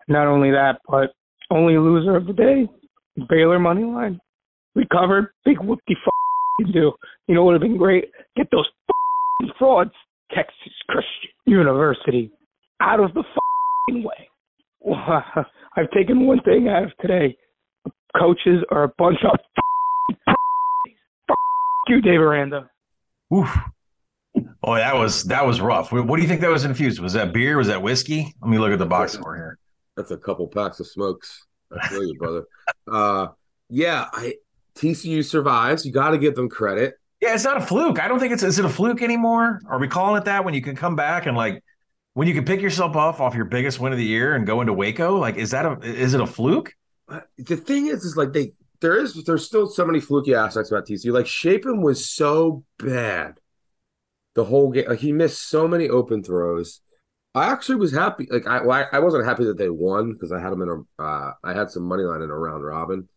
Not 0.09 0.27
only 0.27 0.51
that, 0.51 0.81
but 0.89 1.13
only 1.53 1.77
loser 1.77 2.17
of 2.17 2.27
the 2.27 2.33
day, 2.33 2.69
Baylor 3.29 3.59
money 3.59 3.85
line. 3.85 4.19
We 4.75 4.87
covered. 4.91 5.29
Big 5.45 5.59
whoopty 5.59 5.93
f***ing 5.93 6.73
do. 6.73 6.93
You 7.29 7.35
know 7.35 7.45
what 7.45 7.53
would 7.53 7.63
have 7.63 7.69
been 7.69 7.77
great? 7.77 8.07
Get 8.37 8.49
those 8.51 8.67
f***ing 8.89 9.53
frauds, 9.59 9.91
Texas 10.35 10.73
Christian 10.89 11.31
University, 11.47 12.31
out 12.81 13.01
of 13.01 13.13
the 13.15 13.21
f***ing 13.21 14.03
way. 14.03 14.29
I've 15.77 15.91
taken 15.91 16.27
one 16.27 16.41
thing 16.43 16.69
out 16.69 16.85
of 16.85 16.91
today. 17.01 17.37
Coaches 18.19 18.65
are 18.71 18.85
a 18.85 18.93
bunch 18.99 19.19
of 19.25 19.39
f***ing 19.39 20.17
F- 20.29 21.37
you, 21.89 22.01
Dave 22.01 22.21
Aranda. 22.21 22.71
Oof. 23.35 23.55
Oh, 24.65 24.75
that 24.75 24.95
was 24.95 25.25
that 25.25 25.45
was 25.45 25.61
rough. 25.61 25.93
What 25.93 26.17
do 26.17 26.23
you 26.23 26.29
think 26.29 26.41
that 26.41 26.51
was 26.51 26.65
infused? 26.65 27.01
Was 27.01 27.13
that 27.15 27.33
beer? 27.33 27.59
Was 27.59 27.67
that 27.67 27.83
whiskey? 27.83 28.33
Let 28.41 28.51
me 28.51 28.59
look 28.59 28.73
at 28.73 28.79
the 28.79 28.87
box 28.87 29.13
score 29.13 29.35
here. 29.35 29.59
That's 29.97 30.11
a 30.11 30.17
couple 30.17 30.47
packs 30.49 30.81
of 30.81 30.87
smokes. 30.87 31.47
I 31.71 31.89
feel 31.89 32.05
you, 32.05 32.15
brother. 32.19 32.45
Uh, 32.91 33.29
yeah, 33.69 34.07
I 34.13 34.35
TCU 34.75 35.25
survives. 35.25 35.85
You 35.85 35.93
got 35.93 36.11
to 36.11 36.19
give 36.19 36.35
them 36.35 36.49
credit. 36.49 36.95
Yeah, 37.21 37.35
it's 37.35 37.45
not 37.45 37.57
a 37.57 37.61
fluke. 37.61 38.01
I 38.01 38.09
don't 38.09 38.19
think 38.19 38.33
it's 38.33 38.43
is 38.43 38.59
it 38.59 38.65
a 38.65 38.69
fluke 38.69 39.03
anymore? 39.03 39.61
Are 39.67 39.79
we 39.79 39.89
calling 39.89 40.21
it 40.21 40.25
that 40.25 40.45
when 40.45 40.55
you 40.55 40.63
can 40.63 40.75
come 40.75 40.97
back 40.97 41.27
and 41.27 41.37
like 41.37 41.63
when 42.15 42.29
you 42.29 42.35
can 42.35 42.45
pick 42.45 42.61
yourself 42.61 42.97
off 42.97 43.21
off 43.21 43.35
your 43.35 43.45
biggest 43.45 43.81
win 43.81 43.93
of 43.93 43.99
the 43.99 44.05
year 44.05 44.35
and 44.35 44.47
go 44.47 44.61
into 44.61 44.73
Waco? 44.73 45.17
Like, 45.17 45.37
is 45.37 45.51
that 45.53 45.65
a 45.65 45.79
is 45.83 46.15
it 46.15 46.21
a 46.21 46.27
fluke? 46.27 46.75
The 47.39 47.57
thing 47.57 47.87
is, 47.87 48.05
is 48.05 48.17
like 48.17 48.33
they 48.33 48.53
there 48.81 48.99
is 48.99 49.15
there's 49.25 49.47
still 49.47 49.69
so 49.69 49.87
many 49.87 50.01
fluky 50.01 50.35
aspects 50.35 50.71
about 50.71 50.87
TCU. 50.87 51.13
Like 51.13 51.27
Shapen 51.27 51.81
was 51.81 52.05
so 52.05 52.65
bad 52.79 53.39
the 54.35 54.45
whole 54.45 54.71
game. 54.71 54.87
Like 54.89 54.99
he 54.99 55.13
missed 55.13 55.49
so 55.49 55.69
many 55.69 55.89
open 55.89 56.23
throws. 56.23 56.81
I 57.35 57.51
actually 57.51 57.77
was 57.77 57.93
happy. 57.93 58.27
Like 58.31 58.47
I, 58.47 58.63
well, 58.63 58.87
I, 58.93 58.97
I 58.97 58.99
wasn't 59.01 59.25
happy 59.25 59.45
that 59.45 59.57
they 59.57 59.71
won 59.71 60.13
because 60.13 60.33
I 60.33 60.41
had 60.41 60.51
them 60.51 60.63
in 60.63 60.69
a. 60.69 61.03
Uh, 61.03 61.33
I 61.43 61.55
had 61.55 61.71
some 61.71 61.85
money 61.85 62.03
line 62.03 62.23
in 62.23 62.31
a 62.31 62.37
round 62.37 62.65
robin. 62.65 63.09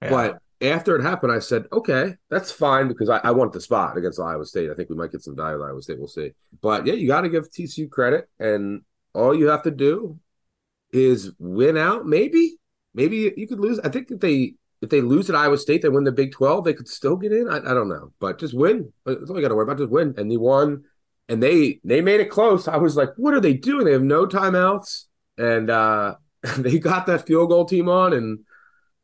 Yeah. 0.00 0.10
But 0.10 0.38
after 0.60 0.96
it 0.96 1.02
happened, 1.02 1.32
I 1.32 1.38
said, 1.38 1.66
okay, 1.72 2.14
that's 2.30 2.50
fine 2.50 2.88
because 2.88 3.08
I, 3.08 3.18
I 3.18 3.30
want 3.30 3.52
the 3.52 3.60
spot 3.60 3.96
against 3.96 4.20
Iowa 4.20 4.44
State. 4.44 4.70
I 4.70 4.74
think 4.74 4.88
we 4.88 4.96
might 4.96 5.12
get 5.12 5.22
some 5.22 5.36
value 5.36 5.62
at 5.62 5.68
Iowa 5.68 5.82
State. 5.82 5.98
We'll 5.98 6.08
see. 6.08 6.32
But 6.60 6.86
yeah, 6.86 6.94
you 6.94 7.06
got 7.06 7.22
to 7.22 7.28
give 7.28 7.50
TCU 7.50 7.90
credit, 7.90 8.28
and 8.38 8.82
all 9.14 9.34
you 9.34 9.48
have 9.48 9.62
to 9.64 9.70
do 9.70 10.18
is 10.90 11.32
win 11.38 11.76
out. 11.76 12.06
Maybe, 12.06 12.56
maybe 12.94 13.32
you 13.36 13.46
could 13.46 13.60
lose. 13.60 13.78
I 13.80 13.88
think 13.88 14.10
if 14.10 14.20
they 14.20 14.54
if 14.80 14.90
they 14.90 15.00
lose 15.00 15.28
at 15.28 15.36
Iowa 15.36 15.58
State, 15.58 15.82
they 15.82 15.88
win 15.88 16.04
the 16.04 16.12
Big 16.12 16.32
Twelve. 16.32 16.64
They 16.64 16.74
could 16.74 16.88
still 16.88 17.16
get 17.16 17.32
in. 17.32 17.48
I, 17.48 17.58
I 17.58 17.74
don't 17.74 17.88
know, 17.88 18.12
but 18.20 18.38
just 18.38 18.54
win. 18.54 18.92
That's 19.04 19.30
all 19.30 19.36
you 19.36 19.42
got 19.42 19.48
to 19.48 19.54
worry 19.54 19.64
about. 19.64 19.78
Just 19.78 19.90
win, 19.90 20.14
and 20.16 20.30
they 20.30 20.36
won, 20.36 20.84
and 21.28 21.42
they 21.42 21.80
they 21.84 22.00
made 22.00 22.20
it 22.20 22.30
close. 22.30 22.68
I 22.68 22.76
was 22.76 22.96
like, 22.96 23.10
what 23.16 23.34
are 23.34 23.40
they 23.40 23.54
doing? 23.54 23.84
They 23.84 23.92
have 23.92 24.02
no 24.02 24.26
timeouts, 24.26 25.04
and 25.36 25.70
uh 25.70 26.14
they 26.56 26.78
got 26.78 27.06
that 27.06 27.26
field 27.26 27.50
goal 27.50 27.64
team 27.64 27.88
on 27.88 28.12
and 28.12 28.40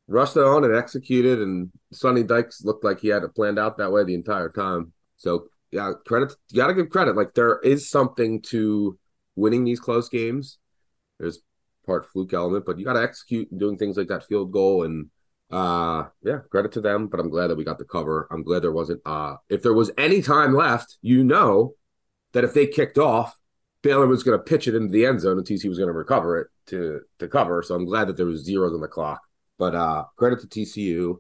rushed 0.06 0.36
it 0.36 0.44
on 0.44 0.64
and 0.64 0.74
executed. 0.74 1.40
And 1.40 1.70
Sonny 1.92 2.22
Dykes 2.22 2.64
looked 2.64 2.84
like 2.84 3.00
he 3.00 3.08
had 3.08 3.24
it 3.24 3.34
planned 3.34 3.58
out 3.58 3.78
that 3.78 3.92
way 3.92 4.04
the 4.04 4.14
entire 4.14 4.50
time. 4.50 4.92
So 5.16 5.48
yeah, 5.70 5.92
credit. 6.06 6.32
You 6.50 6.56
got 6.56 6.68
to 6.68 6.74
give 6.74 6.90
credit. 6.90 7.16
Like 7.16 7.34
there 7.34 7.58
is 7.60 7.90
something 7.90 8.40
to 8.42 8.98
winning 9.34 9.64
these 9.64 9.80
close 9.80 10.08
games. 10.08 10.58
There's 11.18 11.40
part 11.86 12.06
fluke 12.06 12.32
element, 12.32 12.64
but 12.64 12.78
you 12.78 12.84
got 12.84 12.94
to 12.94 13.02
execute 13.02 13.50
and 13.50 13.60
doing 13.60 13.76
things 13.76 13.96
like 13.96 14.08
that 14.08 14.26
field 14.26 14.52
goal 14.52 14.84
and 14.84 15.10
uh 15.50 16.04
yeah 16.22 16.38
credit 16.50 16.72
to 16.72 16.80
them 16.80 17.06
but 17.06 17.20
i'm 17.20 17.28
glad 17.28 17.48
that 17.48 17.56
we 17.56 17.64
got 17.64 17.76
the 17.76 17.84
cover 17.84 18.26
i'm 18.30 18.42
glad 18.42 18.62
there 18.62 18.72
wasn't 18.72 19.00
uh 19.04 19.34
if 19.50 19.62
there 19.62 19.74
was 19.74 19.90
any 19.98 20.22
time 20.22 20.54
left 20.54 20.96
you 21.02 21.22
know 21.22 21.74
that 22.34 22.44
if 22.44 22.52
they 22.52 22.66
kicked 22.66 22.98
off 22.98 23.34
baylor 23.82 24.06
was 24.06 24.22
going 24.22 24.38
to 24.38 24.42
pitch 24.42 24.68
it 24.68 24.74
into 24.74 24.90
the 24.90 25.06
end 25.06 25.20
zone 25.20 25.38
and 25.38 25.46
tc 25.46 25.68
was 25.68 25.78
going 25.78 25.88
to 25.88 25.92
recover 25.92 26.40
it 26.40 26.48
to 26.66 27.00
to 27.18 27.28
cover. 27.28 27.62
So 27.62 27.74
i'm 27.74 27.84
glad 27.84 28.08
that 28.08 28.16
there 28.16 28.26
was 28.26 28.44
zeros 28.44 28.74
on 28.74 28.80
the 28.80 28.88
clock. 28.88 29.20
But 29.58 29.74
uh 29.74 30.04
credit 30.16 30.40
to 30.40 30.46
tcu 30.46 31.16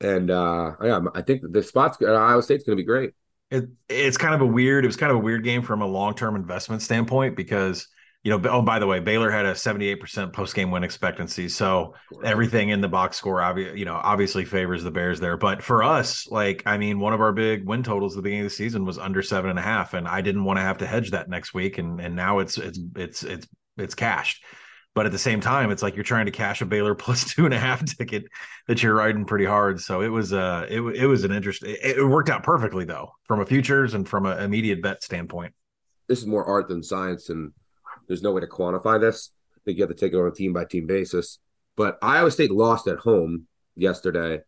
and 0.00 0.30
uh 0.30 0.72
yeah 0.82 1.00
i 1.14 1.22
think 1.22 1.42
the 1.50 1.62
spots 1.62 1.98
iowa 2.02 2.42
state's 2.42 2.64
going 2.64 2.76
to 2.76 2.82
be 2.82 2.86
great. 2.86 3.12
It 3.50 3.68
it's 3.88 4.18
kind 4.18 4.34
of 4.34 4.42
a 4.42 4.46
weird. 4.46 4.84
It 4.84 4.88
was 4.88 4.96
kind 4.96 5.10
of 5.10 5.16
a 5.16 5.20
weird 5.20 5.42
game 5.42 5.62
from 5.62 5.80
a 5.80 5.86
long 5.86 6.14
term 6.14 6.36
investment 6.36 6.82
standpoint 6.82 7.34
because 7.34 7.88
you 8.22 8.30
know. 8.36 8.50
Oh, 8.50 8.62
by 8.62 8.78
the 8.78 8.86
way, 8.86 9.00
Baylor 9.00 9.30
had 9.30 9.46
a 9.46 9.54
seventy 9.54 9.88
eight 9.88 10.00
percent 10.00 10.32
post 10.32 10.54
game 10.54 10.70
win 10.70 10.84
expectancy, 10.84 11.48
so 11.48 11.94
everything 12.24 12.70
in 12.70 12.80
the 12.80 12.88
box 12.88 13.16
score, 13.16 13.58
you 13.58 13.84
know, 13.84 13.94
obviously 13.94 14.44
favors 14.44 14.82
the 14.82 14.90
Bears 14.90 15.20
there. 15.20 15.36
But 15.36 15.62
for 15.62 15.82
us, 15.82 16.26
like, 16.28 16.62
I 16.66 16.78
mean, 16.78 16.98
one 16.98 17.12
of 17.12 17.20
our 17.20 17.32
big 17.32 17.66
win 17.66 17.82
totals 17.82 18.14
at 18.14 18.16
the 18.16 18.22
beginning 18.22 18.44
of 18.44 18.50
the 18.50 18.56
season 18.56 18.84
was 18.84 18.98
under 18.98 19.22
seven 19.22 19.50
and 19.50 19.58
a 19.58 19.62
half, 19.62 19.94
and 19.94 20.08
I 20.08 20.20
didn't 20.20 20.44
want 20.44 20.58
to 20.58 20.62
have 20.62 20.78
to 20.78 20.86
hedge 20.86 21.10
that 21.12 21.28
next 21.28 21.54
week, 21.54 21.78
and 21.78 22.00
and 22.00 22.16
now 22.16 22.38
it's 22.40 22.58
it's 22.58 22.78
it's 22.96 23.22
it's 23.22 23.48
it's 23.76 23.94
cashed. 23.94 24.44
But 24.94 25.06
at 25.06 25.12
the 25.12 25.18
same 25.18 25.40
time, 25.40 25.70
it's 25.70 25.82
like 25.82 25.94
you're 25.94 26.02
trying 26.02 26.26
to 26.26 26.32
cash 26.32 26.60
a 26.60 26.66
Baylor 26.66 26.94
plus 26.96 27.32
two 27.32 27.44
and 27.44 27.54
a 27.54 27.58
half 27.58 27.84
ticket 27.84 28.24
that 28.66 28.82
you're 28.82 28.94
riding 28.94 29.26
pretty 29.26 29.44
hard. 29.44 29.80
So 29.80 30.00
it 30.00 30.08
was 30.08 30.32
uh 30.32 30.66
it, 30.68 30.80
it 30.80 31.06
was 31.06 31.22
an 31.24 31.30
interesting. 31.30 31.70
It, 31.70 31.98
it 31.98 32.04
worked 32.04 32.30
out 32.30 32.42
perfectly 32.42 32.84
though 32.84 33.12
from 33.24 33.40
a 33.40 33.46
futures 33.46 33.94
and 33.94 34.08
from 34.08 34.26
an 34.26 34.42
immediate 34.42 34.82
bet 34.82 35.04
standpoint. 35.04 35.54
this 36.08 36.18
is 36.18 36.26
more 36.26 36.44
art 36.44 36.66
than 36.68 36.82
science, 36.82 37.28
and 37.28 37.52
there's 38.08 38.22
no 38.22 38.32
way 38.32 38.40
to 38.40 38.46
quantify 38.46 39.00
this. 39.00 39.30
I 39.54 39.60
think 39.64 39.78
you 39.78 39.84
have 39.84 39.94
to 39.94 39.96
take 39.96 40.12
it 40.12 40.16
on 40.16 40.26
a 40.26 40.32
team 40.32 40.52
by 40.52 40.64
team 40.64 40.86
basis. 40.86 41.38
But 41.76 41.98
Iowa 42.02 42.30
State 42.30 42.50
lost 42.50 42.88
at 42.88 42.98
home 42.98 43.46
yesterday, 43.76 44.40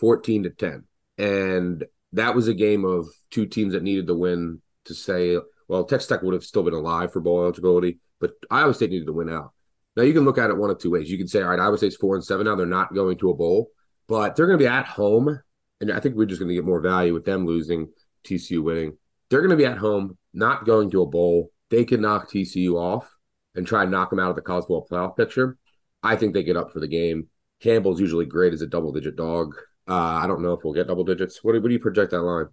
14 0.00 0.42
to 0.42 0.50
10. 0.50 0.84
And 1.16 1.84
that 2.12 2.34
was 2.34 2.48
a 2.48 2.54
game 2.54 2.84
of 2.84 3.06
two 3.30 3.46
teams 3.46 3.72
that 3.72 3.82
needed 3.82 4.06
to 4.08 4.14
win 4.14 4.60
to 4.86 4.94
say, 4.94 5.38
well, 5.68 5.84
Texas 5.84 6.08
Tech 6.08 6.22
would 6.22 6.34
have 6.34 6.44
still 6.44 6.62
been 6.62 6.74
alive 6.74 7.12
for 7.12 7.20
bowl 7.20 7.42
eligibility, 7.42 8.00
but 8.20 8.32
Iowa 8.50 8.74
State 8.74 8.90
needed 8.90 9.06
to 9.06 9.12
win 9.12 9.30
out. 9.30 9.52
Now 9.96 10.02
you 10.02 10.12
can 10.12 10.24
look 10.24 10.38
at 10.38 10.50
it 10.50 10.56
one 10.56 10.70
of 10.70 10.78
two 10.78 10.90
ways. 10.90 11.10
You 11.10 11.18
can 11.18 11.28
say, 11.28 11.42
all 11.42 11.50
right, 11.50 11.58
Iowa 11.58 11.78
State's 11.78 11.96
four 11.96 12.16
and 12.16 12.24
seven 12.24 12.46
now; 12.46 12.56
they're 12.56 12.66
not 12.66 12.94
going 12.94 13.16
to 13.18 13.30
a 13.30 13.34
bowl, 13.34 13.70
but 14.08 14.34
they're 14.34 14.46
going 14.46 14.58
to 14.58 14.64
be 14.64 14.68
at 14.68 14.86
home, 14.86 15.40
and 15.80 15.92
I 15.92 16.00
think 16.00 16.16
we're 16.16 16.26
just 16.26 16.40
going 16.40 16.48
to 16.48 16.54
get 16.54 16.64
more 16.64 16.80
value 16.80 17.14
with 17.14 17.24
them 17.24 17.46
losing, 17.46 17.88
TCU 18.24 18.62
winning. 18.62 18.98
They're 19.30 19.40
going 19.40 19.50
to 19.50 19.56
be 19.56 19.66
at 19.66 19.78
home, 19.78 20.18
not 20.32 20.66
going 20.66 20.90
to 20.90 21.02
a 21.02 21.06
bowl. 21.06 21.50
They 21.70 21.84
can 21.84 22.00
knock 22.00 22.30
TCU 22.30 22.74
off 22.74 23.10
and 23.54 23.66
try 23.66 23.82
and 23.82 23.90
knock 23.90 24.10
them 24.10 24.20
out 24.20 24.30
of 24.30 24.36
the 24.36 24.42
college 24.42 24.62
football 24.62 24.86
playoff 24.90 25.16
picture. 25.16 25.56
I 26.02 26.16
think 26.16 26.34
they 26.34 26.42
get 26.42 26.56
up 26.56 26.72
for 26.72 26.80
the 26.80 26.88
game. 26.88 27.28
Campbell's 27.60 28.00
usually 28.00 28.26
great 28.26 28.52
as 28.52 28.62
a 28.62 28.66
double-digit 28.66 29.16
dog. 29.16 29.54
Uh, 29.88 29.94
I 29.94 30.26
don't 30.26 30.42
know 30.42 30.52
if 30.52 30.60
we'll 30.64 30.74
get 30.74 30.86
double 30.86 31.04
digits. 31.04 31.42
What 31.42 31.52
do, 31.52 31.60
what 31.60 31.68
do 31.68 31.74
you 31.74 31.80
project 31.80 32.10
that 32.10 32.20
line? 32.20 32.46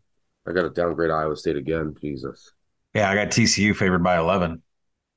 I 0.48 0.54
got 0.54 0.64
to 0.64 0.70
downgrade 0.70 1.12
Iowa 1.12 1.36
State 1.36 1.56
again. 1.56 1.96
Jesus. 2.02 2.54
Yeah, 2.94 3.10
I 3.10 3.16
got 3.16 3.28
TCU 3.28 3.76
favored 3.76 4.04
by 4.04 4.18
eleven. 4.18 4.62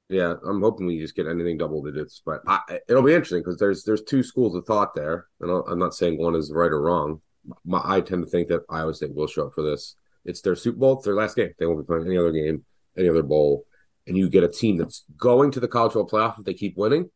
Yeah, 0.09 0.35
I'm 0.47 0.61
hoping 0.61 0.87
we 0.87 1.01
just 1.01 1.17
get 1.17 1.27
anything 1.27 1.57
double 1.57 1.83
digits, 1.83 2.21
but 2.25 2.41
I, 2.47 2.61
it'll 2.89 3.03
be 3.03 3.15
interesting 3.15 3.41
because 3.41 3.59
there's 3.59 3.85
there's 3.85 4.03
two 4.03 4.23
schools 4.23 4.55
of 4.55 4.67
thought 4.67 4.95
there, 4.95 5.27
and 5.41 5.51
I'm 5.51 5.79
not 5.79 5.95
saying 5.95 6.19
one 6.19 6.35
is 6.37 6.53
right 6.53 6.71
or 6.71 6.83
wrong. 6.83 7.21
My, 7.65 7.81
I 7.83 8.01
tend 8.01 8.25
to 8.25 8.31
think 8.31 8.49
that 8.49 8.63
Iowa 8.69 8.95
State 8.95 9.15
will 9.15 9.27
show 9.27 9.47
up 9.47 9.55
for 9.55 9.63
this. 9.63 9.97
It's 10.25 10.41
their 10.41 10.57
Super 10.57 10.79
Bowl, 10.79 10.97
it's 10.97 11.05
their 11.05 11.15
last 11.15 11.37
game. 11.37 11.51
They 11.59 11.67
won't 11.67 11.81
be 11.81 11.87
playing 11.87 12.07
any 12.07 12.19
other 12.19 12.33
game, 12.33 12.65
any 12.99 13.09
other 13.09 13.23
bowl, 13.23 13.65
and 14.07 14.17
you 14.17 14.29
get 14.29 14.45
a 14.45 14.49
team 14.49 14.77
that's 14.77 15.05
going 15.17 15.51
to 15.53 15.61
the 15.61 15.69
college 15.69 15.93
football 15.93 16.21
playoff 16.21 16.39
if 16.39 16.45
they 16.45 16.55
keep 16.55 16.77
winning. 16.77 17.11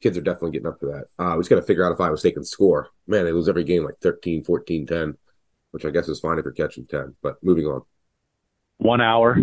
Kids 0.00 0.16
are 0.16 0.22
definitely 0.22 0.52
getting 0.52 0.68
up 0.68 0.78
for 0.78 0.86
that. 0.86 1.22
Uh, 1.22 1.34
we 1.34 1.40
just 1.40 1.50
got 1.50 1.56
to 1.56 1.62
figure 1.62 1.84
out 1.84 1.92
if 1.92 2.00
Iowa 2.00 2.16
State 2.16 2.34
can 2.34 2.44
score. 2.44 2.88
Man, 3.06 3.24
they 3.24 3.32
lose 3.32 3.48
every 3.48 3.64
game 3.64 3.84
like 3.84 3.98
13, 4.00 4.44
14, 4.44 4.86
10, 4.86 5.16
which 5.72 5.84
I 5.84 5.90
guess 5.90 6.08
is 6.08 6.20
fine 6.20 6.38
if 6.38 6.44
you're 6.44 6.52
catching 6.52 6.86
10. 6.86 7.16
But 7.20 7.42
moving 7.42 7.66
on. 7.66 7.82
one 8.78 9.00
hour, 9.00 9.36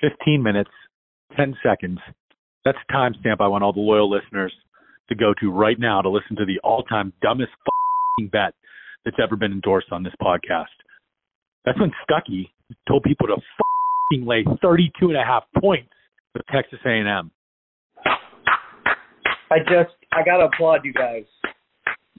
15 0.00 0.42
minutes, 0.42 0.70
10 1.36 1.56
seconds. 1.62 2.00
That's 2.64 2.78
a 2.88 2.92
timestamp 2.92 3.36
I 3.40 3.46
want 3.46 3.62
all 3.62 3.72
the 3.72 3.78
loyal 3.78 4.10
listeners 4.10 4.52
to 5.08 5.14
go 5.14 5.32
to 5.40 5.52
right 5.52 5.78
now 5.78 6.02
to 6.02 6.08
listen 6.08 6.34
to 6.36 6.44
the 6.44 6.58
all 6.64 6.82
time 6.82 7.12
dumbest 7.22 7.52
bet 8.32 8.54
that's 9.04 9.18
ever 9.22 9.36
been 9.36 9.52
endorsed 9.52 9.92
on 9.92 10.02
this 10.02 10.14
podcast. 10.20 10.64
That's 11.64 11.78
when 11.78 11.92
Stuckey 12.08 12.50
told 12.88 13.04
people 13.04 13.28
to 13.28 13.36
lay 14.12 14.44
32 14.62 15.08
and 15.08 15.16
a 15.16 15.24
half 15.24 15.44
points 15.60 15.90
with 16.34 16.42
Texas 16.52 16.78
A&M. 16.84 17.30
I 19.50 19.58
just 19.60 19.94
I 20.12 20.24
gotta 20.24 20.44
applaud 20.44 20.84
you 20.84 20.92
guys. 20.92 21.24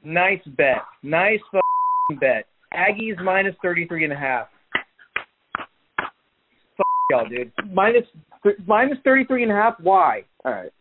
Nice 0.04 0.42
bet, 0.58 0.84
nice 1.04 1.40
bet. 2.20 2.46
Aggies 2.74 3.22
minus 3.24 3.56
33 3.62 4.06
and 4.06 4.14
a 4.14 4.18
half. 4.18 4.48
Y'all, 7.10 7.28
dude. 7.28 7.52
Minus 7.72 8.04
th- 8.44 8.58
minus 8.66 8.98
33 9.04 9.44
and 9.44 9.52
a 9.52 9.56
half. 9.56 9.76
Why? 9.80 10.24
All 10.44 10.52
right. 10.52 10.72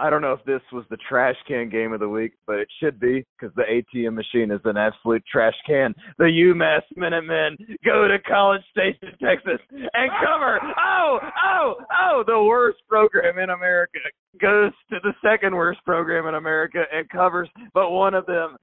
I 0.00 0.08
don't 0.08 0.22
know 0.22 0.32
if 0.32 0.42
this 0.46 0.62
was 0.72 0.84
the 0.88 0.96
trash 1.08 1.36
can 1.46 1.68
game 1.68 1.92
of 1.92 2.00
the 2.00 2.08
week, 2.08 2.32
but 2.46 2.56
it 2.56 2.68
should 2.80 2.98
be 2.98 3.22
because 3.38 3.54
the 3.54 3.64
ATM 3.64 4.14
machine 4.14 4.50
is 4.50 4.60
an 4.64 4.78
absolute 4.78 5.22
trash 5.30 5.54
can. 5.66 5.94
The 6.16 6.24
UMass 6.24 6.80
Minutemen 6.96 7.58
go 7.84 8.08
to 8.08 8.18
College 8.26 8.62
Station, 8.70 9.14
Texas, 9.22 9.60
and 9.70 10.10
cover. 10.24 10.58
Oh, 10.78 11.18
oh, 11.44 11.74
oh! 12.00 12.24
The 12.26 12.42
worst 12.42 12.78
program 12.88 13.38
in 13.38 13.50
America 13.50 13.98
goes 14.40 14.72
to 14.88 14.96
the 15.02 15.12
second 15.22 15.54
worst 15.54 15.80
program 15.84 16.26
in 16.26 16.34
America 16.34 16.84
and 16.90 17.08
covers, 17.10 17.50
but 17.74 17.90
one 17.90 18.14
of 18.14 18.24
them. 18.26 18.56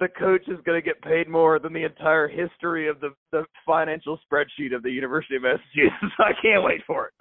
The 0.00 0.08
coach 0.08 0.48
is 0.48 0.56
going 0.64 0.80
to 0.80 0.84
get 0.84 1.02
paid 1.02 1.28
more 1.28 1.58
than 1.58 1.74
the 1.74 1.84
entire 1.84 2.26
history 2.26 2.88
of 2.88 2.98
the, 3.00 3.10
the 3.30 3.44
financial 3.66 4.18
spreadsheet 4.24 4.74
of 4.74 4.82
the 4.82 4.90
University 4.90 5.36
of 5.36 5.42
Massachusetts. 5.42 6.14
I 6.18 6.32
can't 6.40 6.64
wait 6.64 6.80
for 6.86 7.08
it. 7.08 7.12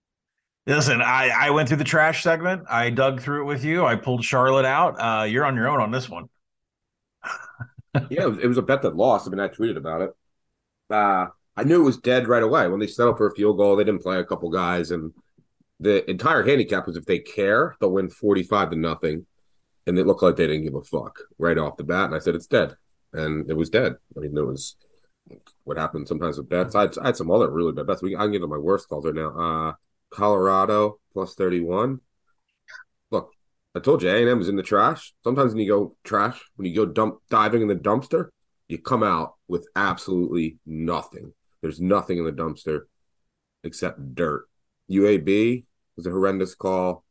Listen, 0.75 1.01
I, 1.01 1.30
I 1.30 1.50
went 1.50 1.68
through 1.68 1.80
the 1.80 1.84
trash 1.84 2.24
segment. 2.24 2.63
I 2.70 2.90
dug 2.90 3.22
through 3.22 3.42
it 3.42 3.46
with 3.46 3.66
you. 3.66 3.86
I 3.86 3.96
pulled 3.96 4.24
Charlotte 4.24 4.66
out. 4.66 4.96
Uh, 4.96 5.24
you're 5.25 5.46
on 5.46 5.56
your 5.56 5.68
own 5.68 5.82
on 5.82 5.92
this 5.92 6.10
one. 6.10 6.30
yeah, 8.10 8.24
it 8.24 8.30
was, 8.30 8.38
it 8.40 8.48
was 8.48 8.58
a 8.58 8.62
bet 8.62 8.82
that 8.84 8.96
lost. 8.96 9.28
I 9.28 9.32
mean, 9.32 9.42
I 9.42 9.50
tweeted 9.50 9.75
about 9.75 10.01
it. 10.01 10.12
Uh, 10.90 11.28
I 11.58 11.63
knew 11.66 11.82
it 11.82 11.86
was 11.86 11.98
dead 11.98 12.28
right 12.30 12.42
away 12.42 12.68
when 12.70 12.80
they 12.80 12.88
settled 12.88 13.18
for 13.18 13.28
a 13.28 13.36
field 13.36 13.58
goal. 13.58 13.75
They 13.75 13.84
didn't 13.84 14.01
play 14.01 14.18
a 14.18 14.25
couple 14.25 14.50
guys, 14.50 14.92
and 14.92 15.13
the 15.82 16.10
entire 16.10 16.44
handicap 16.44 16.88
was 16.88 16.96
if 16.96 17.06
they 17.06 17.20
care, 17.20 17.75
they'll 17.80 17.92
win 17.92 18.10
forty-five 18.10 18.70
to 18.70 18.78
nothing. 18.78 19.25
And 19.88 20.00
it 20.00 20.08
looked 20.08 20.24
like 20.24 20.38
they 20.38 20.48
didn't 20.48 20.63
give 20.63 20.75
a 20.75 20.84
fuck 20.84 21.20
right 21.38 21.58
off 21.58 21.75
the 21.75 21.84
bat. 21.84 22.06
And 22.06 22.16
I 22.16 22.20
said 22.20 22.36
it's 22.36 22.48
dead, 22.48 22.75
and 23.12 23.50
it 23.50 23.56
was 23.56 23.70
dead. 23.70 23.96
I 24.16 24.22
mean, 24.22 24.38
it 24.38 24.42
was 24.46 24.78
what 25.66 25.78
happened 25.78 26.08
sometimes 26.08 26.38
with 26.38 26.50
bets. 26.50 26.75
I 26.75 26.82
had, 26.82 26.98
I 27.00 27.08
had 27.08 27.18
some 27.18 27.32
other 27.32 27.50
really 27.50 27.74
bad 27.74 27.88
bets. 27.88 28.01
We, 28.01 28.16
I 28.16 28.20
can 28.20 28.32
get 28.32 28.40
to 28.40 28.48
my 28.48 28.58
worst 28.58 28.88
calls 28.88 29.06
right 29.06 29.16
now. 29.16 29.30
Uh, 29.38 29.74
Colorado 30.12 31.00
plus 31.13 31.36
31. 31.36 32.00
Look, 33.10 33.32
I 33.75 33.80
told 33.80 34.03
you 34.03 34.10
A&M 34.10 34.41
is 34.41 34.50
in 34.50 34.56
the 34.56 34.63
trash. 34.63 35.13
Sometimes 35.24 35.53
when 35.53 35.63
you 35.63 35.72
go 35.72 35.96
trash, 36.03 36.39
when 36.56 36.68
you 36.68 36.75
go 36.75 36.86
dump 36.86 37.20
diving 37.30 37.62
in 37.62 37.68
the 37.68 37.75
dumpster, 37.75 38.30
you 38.68 38.77
come 38.77 39.03
out 39.03 39.36
with 39.48 39.68
absolutely 39.75 40.58
nothing. 40.65 41.34
There's 41.62 41.82
nothing 41.82 42.18
in 42.18 42.25
the 42.25 42.32
dumpster 42.32 42.82
except 43.63 44.15
dirt. 44.15 44.48
UAB 44.89 45.65
was 45.96 46.06
a 46.06 46.12
horrendous 46.12 46.56
call. 46.56 47.03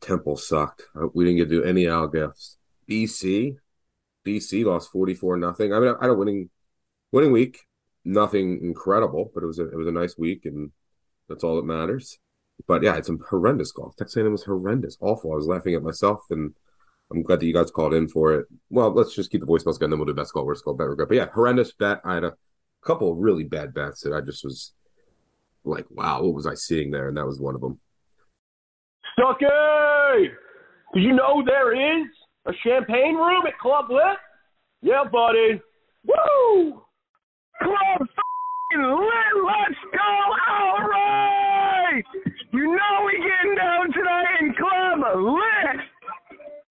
Temple 0.00 0.36
sucked. 0.36 0.82
We 1.14 1.24
didn't 1.24 1.38
get 1.38 1.48
to 1.48 1.62
do 1.62 1.64
any 1.64 1.86
Al 1.86 2.08
gifts. 2.08 2.58
BC, 2.88 3.56
BC 4.26 4.64
lost 4.64 4.90
44 4.92 5.36
nothing. 5.36 5.72
I 5.72 5.80
mean, 5.80 5.94
I 6.00 6.04
had 6.04 6.10
a 6.10 6.14
winning 6.14 6.50
winning 7.12 7.32
week. 7.32 7.60
Nothing 8.04 8.60
incredible, 8.62 9.30
but 9.34 9.42
it 9.42 9.46
was 9.46 9.58
a 9.58 9.68
it 9.68 9.76
was 9.76 9.86
a 9.86 9.92
nice 9.92 10.16
week, 10.16 10.46
and 10.46 10.70
that's 11.28 11.44
all 11.44 11.56
that 11.56 11.66
matters. 11.66 12.18
But 12.66 12.82
yeah, 12.82 12.96
it's 12.96 13.06
some 13.06 13.20
horrendous 13.28 13.72
golf. 13.72 13.96
Texas 13.96 14.16
A&M 14.16 14.32
was 14.32 14.44
horrendous, 14.44 14.96
awful. 15.00 15.32
I 15.32 15.36
was 15.36 15.46
laughing 15.46 15.74
at 15.74 15.82
myself, 15.82 16.20
and 16.30 16.54
I'm 17.10 17.22
glad 17.22 17.40
that 17.40 17.46
you 17.46 17.54
guys 17.54 17.70
called 17.70 17.94
in 17.94 18.08
for 18.08 18.34
it. 18.34 18.46
Well, 18.70 18.92
let's 18.92 19.14
just 19.14 19.30
keep 19.30 19.40
the 19.40 19.46
voicemails 19.46 19.78
going, 19.78 19.90
then 19.90 19.98
we'll 19.98 20.06
do 20.06 20.14
best 20.14 20.32
call, 20.32 20.46
worst 20.46 20.64
call, 20.64 20.74
bet 20.74 20.88
regret. 20.88 21.08
But 21.08 21.16
yeah, 21.16 21.26
horrendous 21.32 21.72
bet. 21.72 22.00
I 22.04 22.14
had 22.14 22.24
a 22.24 22.34
couple 22.84 23.14
really 23.16 23.44
bad 23.44 23.74
bets 23.74 24.02
that 24.02 24.12
I 24.12 24.20
just 24.20 24.44
was 24.44 24.72
like, 25.64 25.86
wow, 25.90 26.22
what 26.22 26.34
was 26.34 26.46
I 26.46 26.54
seeing 26.54 26.90
there? 26.90 27.08
And 27.08 27.16
that 27.16 27.26
was 27.26 27.40
one 27.40 27.54
of 27.54 27.60
them. 27.60 27.80
Stuckey! 29.18 30.28
Did 30.94 31.02
you 31.02 31.12
know 31.12 31.42
there 31.44 31.72
is 31.74 32.06
a 32.46 32.52
champagne 32.64 33.14
room 33.14 33.46
at 33.46 33.58
Club 33.58 33.86
Lit? 33.90 34.16
Yeah, 34.82 35.04
buddy. 35.04 35.60
Woo! 36.04 36.82
Club 37.62 38.08
Lit, 38.78 39.44
let's 39.44 39.80
go! 39.92 39.98
All 40.48 40.88
right! 40.88 42.04
You 42.70 42.76
know 42.76 43.04
we 43.04 43.18
getting 43.18 43.56
down 43.56 43.92
tonight 43.92 44.26
in 44.40 44.54
Club 44.54 45.00
Lit! 45.24 45.80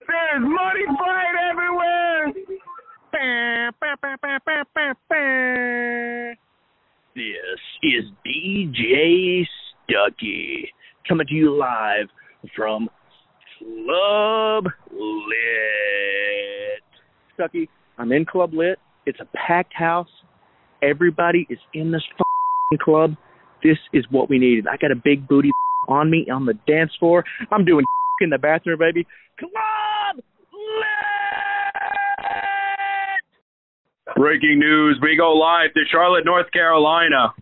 There's 0.08 0.42
money 0.42 0.86
flying 0.98 1.36
everywhere! 1.52 2.32
This 7.16 7.60
is 7.84 8.06
DJ 8.26 9.46
Stuckey 9.90 10.72
coming 11.06 11.28
to 11.28 11.34
you 11.34 11.58
live 11.58 12.08
from 12.56 12.90
Club 13.58 14.68
Lit. 14.94 15.34
Stuckey, 17.38 17.68
I'm 17.98 18.14
in 18.14 18.24
Club 18.24 18.54
Lit. 18.54 18.80
It's 19.06 19.20
a 19.20 19.28
packed 19.36 19.74
house. 19.74 20.08
Everybody 20.82 21.46
is 21.50 21.60
in 21.74 21.92
this 21.92 22.04
fing 22.16 22.80
club. 22.82 23.18
This 23.62 23.78
is 23.92 24.06
what 24.10 24.30
we 24.30 24.40
needed. 24.40 24.66
I 24.66 24.78
got 24.78 24.92
a 24.92 24.96
big 24.96 25.28
booty 25.28 25.52
on 25.90 26.10
me 26.10 26.28
on 26.32 26.46
the 26.46 26.54
dance 26.66 26.92
floor. 27.00 27.26
I'm 27.52 27.66
doing 27.66 27.84
in 28.22 28.30
the 28.30 28.38
bathroom, 28.38 28.80
baby. 28.80 29.06
Club 29.38 30.16
lit! 30.16 30.26
Breaking 34.16 34.60
news. 34.60 35.00
We 35.02 35.18
go 35.18 35.34
live 35.34 35.74
to 35.74 35.82
Charlotte, 35.92 36.26
North 36.26 36.52
Carolina. 36.52 37.34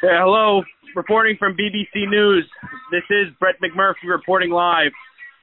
Hello. 0.00 0.62
Reporting 0.94 1.36
from 1.38 1.56
BBC 1.56 2.08
News. 2.08 2.48
This 2.90 3.02
is 3.10 3.28
Brett 3.40 3.54
McMurphy 3.62 4.08
reporting 4.08 4.50
live 4.50 4.90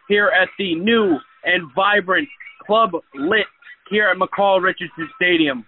here 0.08 0.28
at 0.28 0.50
the 0.58 0.76
new 0.76 1.18
and 1.44 1.72
vibrant 1.76 2.28
Club 2.66 2.92
Lit 3.16 3.48
here 3.90 4.08
at 4.10 4.18
McColl 4.18 4.62
Richardson 4.62 5.10
Stadium. 5.16 5.66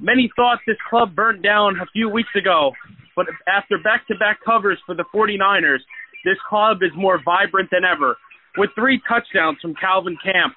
Many 0.00 0.30
thought 0.34 0.58
this 0.66 0.76
club 0.88 1.14
burnt 1.14 1.42
down 1.42 1.76
a 1.80 1.86
few 1.92 2.08
weeks 2.08 2.30
ago, 2.34 2.72
but 3.16 3.26
after 3.46 3.78
back 3.78 4.06
to 4.08 4.14
back 4.16 4.38
covers 4.44 4.78
for 4.86 4.94
the 4.94 5.04
49ers, 5.14 5.80
this 6.24 6.38
club 6.48 6.78
is 6.82 6.90
more 6.96 7.20
vibrant 7.24 7.68
than 7.70 7.84
ever, 7.84 8.16
with 8.56 8.70
three 8.74 9.00
touchdowns 9.08 9.58
from 9.60 9.74
Calvin 9.74 10.16
Camp, 10.24 10.54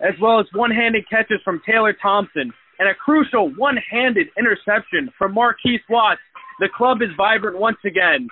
as 0.00 0.14
well 0.20 0.40
as 0.40 0.46
one 0.54 0.70
handed 0.70 1.08
catches 1.08 1.40
from 1.44 1.60
Taylor 1.66 1.94
Thompson, 2.00 2.52
and 2.78 2.88
a 2.88 2.94
crucial 2.94 3.50
one 3.56 3.76
handed 3.90 4.28
interception 4.38 5.10
from 5.18 5.34
Marquise 5.34 5.80
Watts. 5.88 6.20
The 6.60 6.68
club 6.74 7.02
is 7.02 7.08
vibrant 7.16 7.58
once 7.58 7.78
again. 7.84 8.28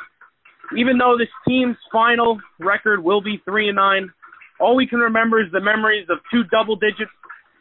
Even 0.76 0.98
though 0.98 1.16
this 1.18 1.28
team's 1.46 1.76
final 1.90 2.38
record 2.58 3.02
will 3.02 3.22
be 3.22 3.40
3 3.44 3.68
and 3.68 3.76
9, 3.76 4.12
all 4.60 4.76
we 4.76 4.86
can 4.86 4.98
remember 4.98 5.40
is 5.40 5.50
the 5.52 5.60
memories 5.60 6.06
of 6.10 6.18
two 6.30 6.44
double 6.50 6.76
digit 6.76 7.08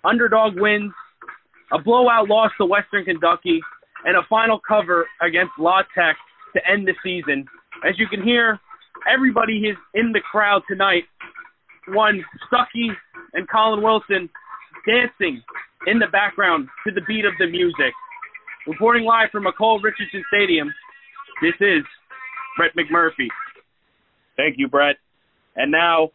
underdog 0.03 0.59
wins, 0.59 0.91
a 1.71 1.81
blowout 1.81 2.27
loss 2.27 2.51
to 2.57 2.65
Western 2.65 3.05
Kentucky, 3.05 3.59
and 4.05 4.15
a 4.15 4.21
final 4.29 4.59
cover 4.65 5.05
against 5.21 5.51
La 5.59 5.81
Tech 5.95 6.15
to 6.55 6.61
end 6.69 6.87
the 6.87 6.93
season. 7.03 7.45
As 7.87 7.97
you 7.97 8.07
can 8.07 8.23
hear, 8.23 8.59
everybody 9.11 9.59
is 9.59 9.77
in 9.93 10.11
the 10.11 10.21
crowd 10.31 10.61
tonight. 10.69 11.03
One 11.89 12.23
Stuckey 12.51 12.89
and 13.33 13.47
Collin 13.47 13.83
Wilson 13.83 14.29
dancing 14.87 15.41
in 15.85 15.99
the 15.99 16.07
background 16.11 16.67
to 16.85 16.93
the 16.93 17.01
beat 17.07 17.25
of 17.25 17.33
the 17.39 17.47
music. 17.47 17.93
Reporting 18.67 19.05
live 19.05 19.29
from 19.31 19.45
McColl 19.45 19.81
Richardson 19.81 20.23
Stadium, 20.33 20.73
this 21.41 21.53
is 21.61 21.83
Brett 22.57 22.71
McMurphy. 22.75 23.27
Thank 24.35 24.55
you, 24.57 24.67
Brett. 24.67 24.97
And 25.55 25.71
now, 25.71 26.09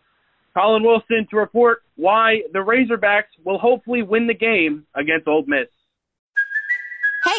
Collin 0.55 0.83
Wilson 0.83 1.27
to 1.31 1.37
report 1.37 1.83
why 1.97 2.43
the 2.53 2.59
Razorbacks 2.59 3.33
will 3.45 3.59
hopefully 3.59 4.03
win 4.03 4.27
the 4.27 4.35
game 4.35 4.87
against 4.95 5.27
Ole 5.27 5.45
Miss. 5.47 5.69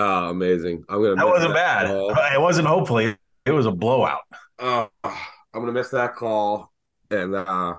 Oh, 0.00 0.30
amazing. 0.30 0.84
I'm 0.88 1.02
gonna 1.02 1.16
That 1.16 1.26
wasn't 1.26 1.54
bad. 1.54 1.86
call. 1.88 2.10
It 2.10 2.40
wasn't 2.40 2.68
hopefully. 2.68 3.16
It 3.44 3.50
was 3.52 3.66
a 3.66 3.70
blowout. 3.72 4.20
Uh, 4.58 4.86
I'm 5.04 5.12
gonna 5.60 5.72
miss 5.72 5.88
that 5.90 6.14
call, 6.14 6.72
and 7.10 7.34
uh, 7.34 7.74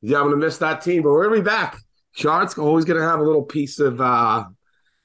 yeah, 0.00 0.18
I'm 0.18 0.24
gonna 0.24 0.36
miss 0.36 0.58
that 0.58 0.80
team. 0.82 1.02
But 1.02 1.10
we're 1.10 1.24
gonna 1.24 1.36
be 1.36 1.42
back. 1.42 1.78
Charlotte's 2.12 2.56
always 2.58 2.84
gonna 2.84 3.02
have 3.02 3.20
a 3.20 3.22
little 3.24 3.42
piece 3.44 3.78
of. 3.78 4.00
uh 4.00 4.44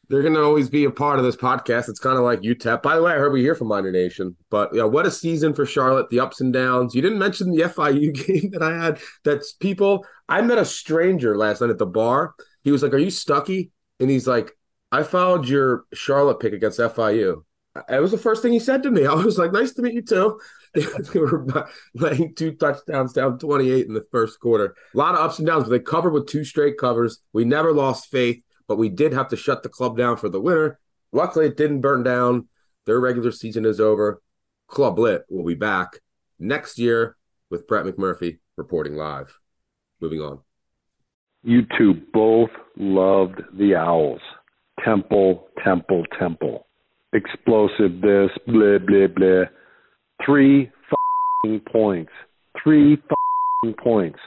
They're 0.09 0.23
gonna 0.23 0.41
always 0.41 0.69
be 0.69 0.85
a 0.85 0.91
part 0.91 1.19
of 1.19 1.25
this 1.25 1.35
podcast. 1.35 1.89
It's 1.89 1.99
kind 1.99 2.17
of 2.17 2.23
like 2.23 2.41
UTEP. 2.41 2.81
By 2.81 2.95
the 2.95 3.03
way, 3.03 3.11
I 3.11 3.15
heard 3.17 3.33
we 3.33 3.41
hear 3.41 3.55
from 3.55 3.67
Miner 3.67 3.91
Nation, 3.91 4.35
but 4.49 4.73
yeah, 4.73 4.83
what 4.85 5.05
a 5.05 5.11
season 5.11 5.53
for 5.53 5.65
Charlotte. 5.65 6.09
The 6.09 6.19
ups 6.21 6.41
and 6.41 6.53
downs. 6.53 6.95
You 6.95 7.01
didn't 7.01 7.19
mention 7.19 7.51
the 7.51 7.63
FIU 7.63 8.13
game 8.27 8.49
that 8.51 8.63
I 8.63 8.75
had. 8.81 8.99
That's 9.23 9.53
people. 9.53 10.05
I 10.29 10.41
met 10.41 10.57
a 10.57 10.65
stranger 10.65 11.37
last 11.37 11.61
night 11.61 11.69
at 11.69 11.77
the 11.77 11.85
bar. 11.85 12.33
He 12.63 12.71
was 12.71 12.81
like, 12.81 12.93
"Are 12.93 12.97
you 12.97 13.07
Stuckey?" 13.07 13.71
And 13.99 14.09
he's 14.09 14.27
like, 14.27 14.51
"I 14.93 15.03
followed 15.03 15.47
your 15.47 15.85
Charlotte 15.93 16.39
pick 16.39 16.53
against 16.53 16.79
FIU." 16.79 17.43
It 17.89 17.99
was 17.99 18.11
the 18.11 18.17
first 18.17 18.41
thing 18.41 18.53
he 18.53 18.59
said 18.59 18.83
to 18.83 18.91
me. 18.91 19.05
I 19.07 19.13
was 19.13 19.37
like, 19.37 19.51
"Nice 19.51 19.73
to 19.73 19.81
meet 19.81 19.93
you 19.93 20.03
too." 20.03 20.39
they 20.73 21.19
were 21.19 21.45
laying 21.93 22.33
two 22.35 22.53
touchdowns 22.53 23.13
down 23.13 23.37
28 23.37 23.85
in 23.85 23.93
the 23.93 24.05
first 24.11 24.39
quarter. 24.39 24.75
A 24.93 24.97
lot 24.97 25.15
of 25.15 25.21
ups 25.21 25.37
and 25.39 25.47
downs, 25.47 25.65
but 25.65 25.69
they 25.69 25.79
covered 25.79 26.13
with 26.13 26.27
two 26.27 26.43
straight 26.43 26.77
covers. 26.77 27.19
We 27.31 27.45
never 27.45 27.71
lost 27.73 28.09
faith, 28.09 28.41
but 28.67 28.77
we 28.77 28.89
did 28.89 29.13
have 29.13 29.29
to 29.29 29.37
shut 29.37 29.63
the 29.63 29.69
club 29.69 29.97
down 29.97 30.17
for 30.17 30.29
the 30.29 30.41
winter. 30.41 30.79
Luckily, 31.11 31.45
it 31.45 31.57
didn't 31.57 31.81
burn 31.81 32.03
down. 32.03 32.47
Their 32.85 32.99
regular 32.99 33.31
season 33.31 33.65
is 33.65 33.79
over. 33.79 34.21
Club 34.67 34.97
Lit 34.97 35.23
will 35.29 35.45
be 35.45 35.53
back 35.53 35.99
next 36.39 36.79
year 36.79 37.15
with 37.49 37.67
Brett 37.67 37.85
McMurphy 37.85 38.39
reporting 38.57 38.95
live. 38.95 39.37
Moving 40.01 40.21
on. 40.21 40.39
You 41.43 41.61
two 41.77 41.93
both 42.13 42.49
loved 42.77 43.41
the 43.53 43.75
Owls. 43.75 44.21
Temple, 44.85 45.47
Temple, 45.63 46.03
Temple. 46.19 46.67
Explosive 47.13 48.01
this, 48.01 48.29
blah, 48.47 48.79
blah, 48.79 49.07
blah. 49.15 49.43
Three 50.25 50.71
points. 51.71 52.11
Three 52.63 52.97
points. 53.83 54.19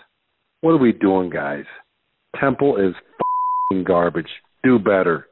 What 0.60 0.72
are 0.72 0.78
we 0.78 0.92
doing, 0.92 1.30
guys? 1.30 1.64
Temple 2.40 2.76
is 2.76 2.94
garbage. 3.84 4.28
Do 4.62 4.78
better. 4.78 5.28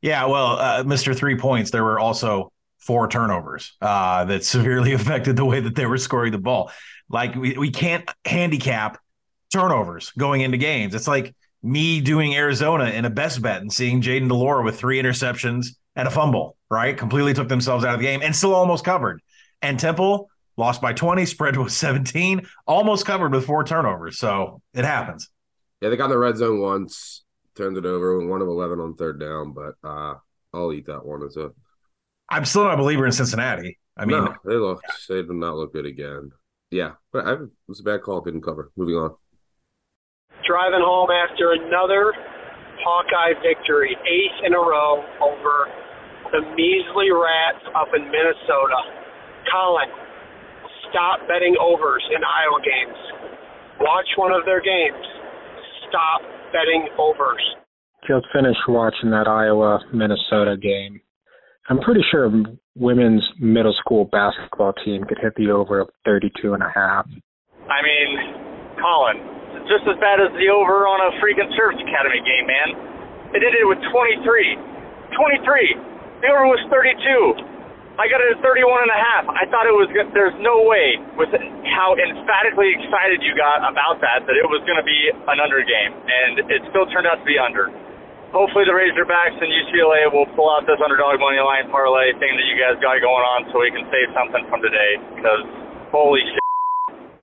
Yeah, 0.00 0.26
well, 0.26 0.58
uh, 0.58 0.84
Mr. 0.84 1.16
Three 1.16 1.36
Points, 1.36 1.70
there 1.70 1.82
were 1.82 1.98
also 1.98 2.52
four 2.78 3.08
turnovers 3.08 3.72
uh, 3.80 4.24
that 4.26 4.44
severely 4.44 4.92
affected 4.94 5.36
the 5.36 5.44
way 5.44 5.60
that 5.60 5.74
they 5.74 5.86
were 5.86 5.98
scoring 5.98 6.32
the 6.32 6.38
ball. 6.38 6.70
Like, 7.08 7.34
we, 7.34 7.58
we 7.58 7.70
can't 7.70 8.08
handicap 8.24 8.98
turnovers 9.52 10.12
going 10.16 10.42
into 10.42 10.56
games. 10.56 10.94
It's 10.94 11.08
like 11.08 11.34
me 11.62 12.00
doing 12.00 12.34
Arizona 12.34 12.86
in 12.86 13.04
a 13.04 13.10
best 13.10 13.42
bet 13.42 13.60
and 13.60 13.72
seeing 13.72 14.00
Jayden 14.00 14.28
de 14.28 14.34
Laura 14.34 14.62
with 14.62 14.78
three 14.78 15.00
interceptions 15.00 15.68
and 15.96 16.06
a 16.06 16.10
fumble, 16.10 16.56
right? 16.70 16.96
Completely 16.96 17.34
took 17.34 17.48
themselves 17.48 17.84
out 17.84 17.94
of 17.94 18.00
the 18.00 18.06
game 18.06 18.20
and 18.22 18.34
still 18.34 18.54
almost 18.54 18.84
covered. 18.84 19.20
And 19.62 19.78
Temple 19.78 20.30
lost 20.56 20.80
by 20.80 20.92
20, 20.92 21.24
spread 21.24 21.56
was 21.56 21.76
17, 21.76 22.46
almost 22.66 23.06
covered 23.06 23.32
with 23.32 23.46
four 23.46 23.64
turnovers. 23.64 24.18
So 24.18 24.60
it 24.74 24.84
happens. 24.84 25.30
Yeah, 25.80 25.88
they 25.88 25.96
got 25.96 26.06
in 26.06 26.10
the 26.10 26.18
red 26.18 26.36
zone 26.36 26.60
once, 26.60 27.24
turned 27.56 27.76
it 27.76 27.86
over, 27.86 28.26
one 28.26 28.42
of 28.42 28.48
11 28.48 28.80
on 28.80 28.94
third 28.96 29.20
down, 29.20 29.52
but 29.52 29.74
uh, 29.84 30.14
I'll 30.52 30.72
eat 30.72 30.86
that 30.86 31.04
one 31.04 31.22
as 31.22 31.36
a. 31.36 31.50
I'm 32.28 32.44
still 32.44 32.64
not 32.64 32.74
a 32.74 32.76
believer 32.76 33.06
in 33.06 33.12
Cincinnati. 33.12 33.78
I 33.96 34.04
mean, 34.04 34.24
no, 34.24 34.34
they 34.44 34.54
looked, 34.54 34.86
they 35.08 35.22
did 35.22 35.30
not 35.30 35.56
look 35.56 35.72
good 35.72 35.86
again. 35.86 36.30
Yeah, 36.70 36.92
but 37.12 37.26
I, 37.26 37.32
it 37.34 37.48
was 37.66 37.80
a 37.80 37.84
bad 37.84 38.02
call, 38.02 38.20
didn't 38.20 38.42
cover. 38.42 38.70
Moving 38.76 38.96
on. 38.96 39.14
Driving 40.48 40.80
home 40.80 41.12
after 41.12 41.52
another 41.52 42.16
Hawkeye 42.80 43.36
victory, 43.44 43.92
eighth 43.92 44.38
in 44.48 44.56
a 44.56 44.62
row 44.64 45.04
over 45.20 45.68
the 46.32 46.40
measly 46.56 47.12
Rats 47.12 47.60
up 47.76 47.92
in 47.92 48.08
Minnesota. 48.08 48.80
Collin, 49.52 49.92
stop 50.88 51.20
betting 51.28 51.52
overs 51.60 52.02
in 52.16 52.24
Iowa 52.24 52.64
games. 52.64 52.96
Watch 53.80 54.08
one 54.16 54.32
of 54.32 54.44
their 54.48 54.64
games. 54.64 55.04
Stop 55.88 56.24
betting 56.52 56.88
overs. 56.98 57.44
Just 58.08 58.24
finished 58.32 58.64
watching 58.68 59.10
that 59.10 59.28
Iowa 59.28 59.80
Minnesota 59.92 60.56
game. 60.56 61.00
I'm 61.68 61.80
pretty 61.80 62.00
sure 62.10 62.32
women's 62.74 63.22
middle 63.38 63.74
school 63.84 64.06
basketball 64.06 64.72
team 64.84 65.04
could 65.04 65.18
hit 65.20 65.34
the 65.36 65.50
over 65.50 65.80
of 65.80 65.90
32 66.06 66.54
and 66.54 66.62
a 66.62 66.72
half. 66.74 67.06
I 67.68 67.82
mean, 67.84 68.16
Collin, 68.80 69.37
just 69.68 69.84
as 69.84 69.96
bad 70.00 70.18
as 70.18 70.32
the 70.34 70.48
over 70.48 70.88
on 70.88 70.98
a 70.98 71.10
freaking 71.20 71.52
Service 71.54 71.78
Academy 71.78 72.24
game, 72.24 72.46
man. 72.48 72.68
They 73.32 73.40
did 73.44 73.52
it 73.52 73.68
with 73.68 73.78
23. 73.92 74.24
23. 75.12 76.24
The 76.24 76.26
over 76.32 76.48
was 76.48 76.62
32. 76.72 77.48
I 77.98 78.06
got 78.06 78.22
it 78.22 78.38
at 78.38 78.40
31 78.46 78.86
and 78.86 78.94
a 78.94 79.00
half. 79.00 79.26
I 79.26 79.42
thought 79.50 79.66
it 79.66 79.74
was 79.74 79.90
good. 79.90 80.06
There's 80.14 80.36
no 80.38 80.62
way 80.62 81.02
with 81.18 81.34
how 81.74 81.98
emphatically 81.98 82.70
excited 82.78 83.26
you 83.26 83.34
got 83.34 83.66
about 83.66 83.98
that 84.06 84.22
that 84.22 84.36
it 84.38 84.46
was 84.46 84.62
going 84.62 84.78
to 84.78 84.86
be 84.86 85.10
an 85.10 85.38
under 85.42 85.58
game, 85.66 85.92
and 86.06 86.46
it 86.46 86.62
still 86.70 86.86
turned 86.94 87.10
out 87.10 87.18
to 87.18 87.26
be 87.26 87.42
under. 87.42 87.74
Hopefully 88.30 88.62
the 88.70 88.76
Razorbacks 88.76 89.40
and 89.42 89.50
UCLA 89.50 90.06
will 90.14 90.30
pull 90.38 90.46
out 90.46 90.62
this 90.62 90.78
underdog 90.78 91.18
money 91.18 91.42
line 91.42 91.66
parlay 91.74 92.14
thing 92.22 92.38
that 92.38 92.46
you 92.46 92.54
guys 92.54 92.78
got 92.78 93.02
going 93.02 93.24
on, 93.34 93.50
so 93.50 93.58
we 93.58 93.74
can 93.74 93.82
save 93.90 94.14
something 94.14 94.46
from 94.46 94.62
today. 94.62 95.02
Because 95.18 95.42
holy 95.90 96.22
shit. 96.22 96.47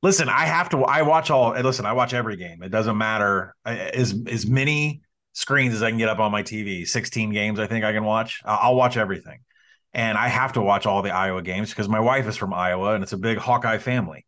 Listen, 0.06 0.30
I 0.30 0.46
have 0.46 0.70
to. 0.70 0.84
I 0.84 1.02
watch 1.02 1.32
all. 1.32 1.52
Listen, 1.52 1.86
I 1.86 1.94
watch 1.94 2.14
every 2.14 2.36
game. 2.36 2.62
It 2.62 2.70
doesn't 2.70 2.98
matter 2.98 3.56
as 3.66 4.14
as 4.28 4.46
many 4.46 5.02
screens 5.34 5.74
as 5.74 5.82
I 5.82 5.90
can 5.90 5.98
get 5.98 6.10
up 6.10 6.20
on 6.20 6.32
my 6.32 6.44
TV. 6.44 6.88
Sixteen 6.88 7.32
games, 7.32 7.60
I 7.60 7.66
think 7.66 7.84
I 7.84 7.92
can 7.92 8.04
watch. 8.04 8.42
I'll 8.46 8.76
watch 8.76 8.98
everything 8.98 9.40
and 9.96 10.18
I 10.18 10.28
have 10.28 10.54
to 10.54 10.62
watch 10.62 10.86
all 10.86 11.02
the 11.02 11.10
Iowa 11.10 11.42
games 11.42 11.70
because 11.70 11.88
my 11.88 12.02
wife 12.02 12.28
is 12.28 12.36
from 12.36 12.54
Iowa 12.54 12.94
and 12.94 13.02
it's 13.02 13.14
a 13.14 13.18
big 13.18 13.38
Hawkeye 13.38 13.78
family. 13.78 14.26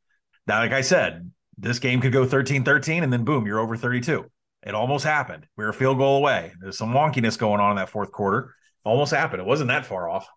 Now, 0.47 0.59
like 0.59 0.71
I 0.71 0.81
said, 0.81 1.29
this 1.57 1.77
game 1.77 1.99
could 1.99 2.13
go 2.13 2.25
13 2.25 2.63
13 2.63 3.03
and 3.03 3.11
then 3.11 3.25
boom, 3.25 3.45
you're 3.45 3.59
over 3.59 3.75
32. 3.75 4.25
It 4.65 4.73
almost 4.73 5.03
happened. 5.03 5.45
We 5.57 5.65
were 5.65 5.69
a 5.69 5.73
field 5.73 5.97
goal 5.97 6.17
away. 6.17 6.53
There's 6.59 6.77
some 6.77 6.93
wonkiness 6.93 7.37
going 7.37 7.59
on 7.59 7.71
in 7.71 7.77
that 7.77 7.89
fourth 7.89 8.11
quarter. 8.11 8.55
Almost 8.83 9.13
happened. 9.13 9.41
It 9.41 9.45
wasn't 9.45 9.67
that 9.67 9.85
far 9.85 10.09
off. 10.09 10.27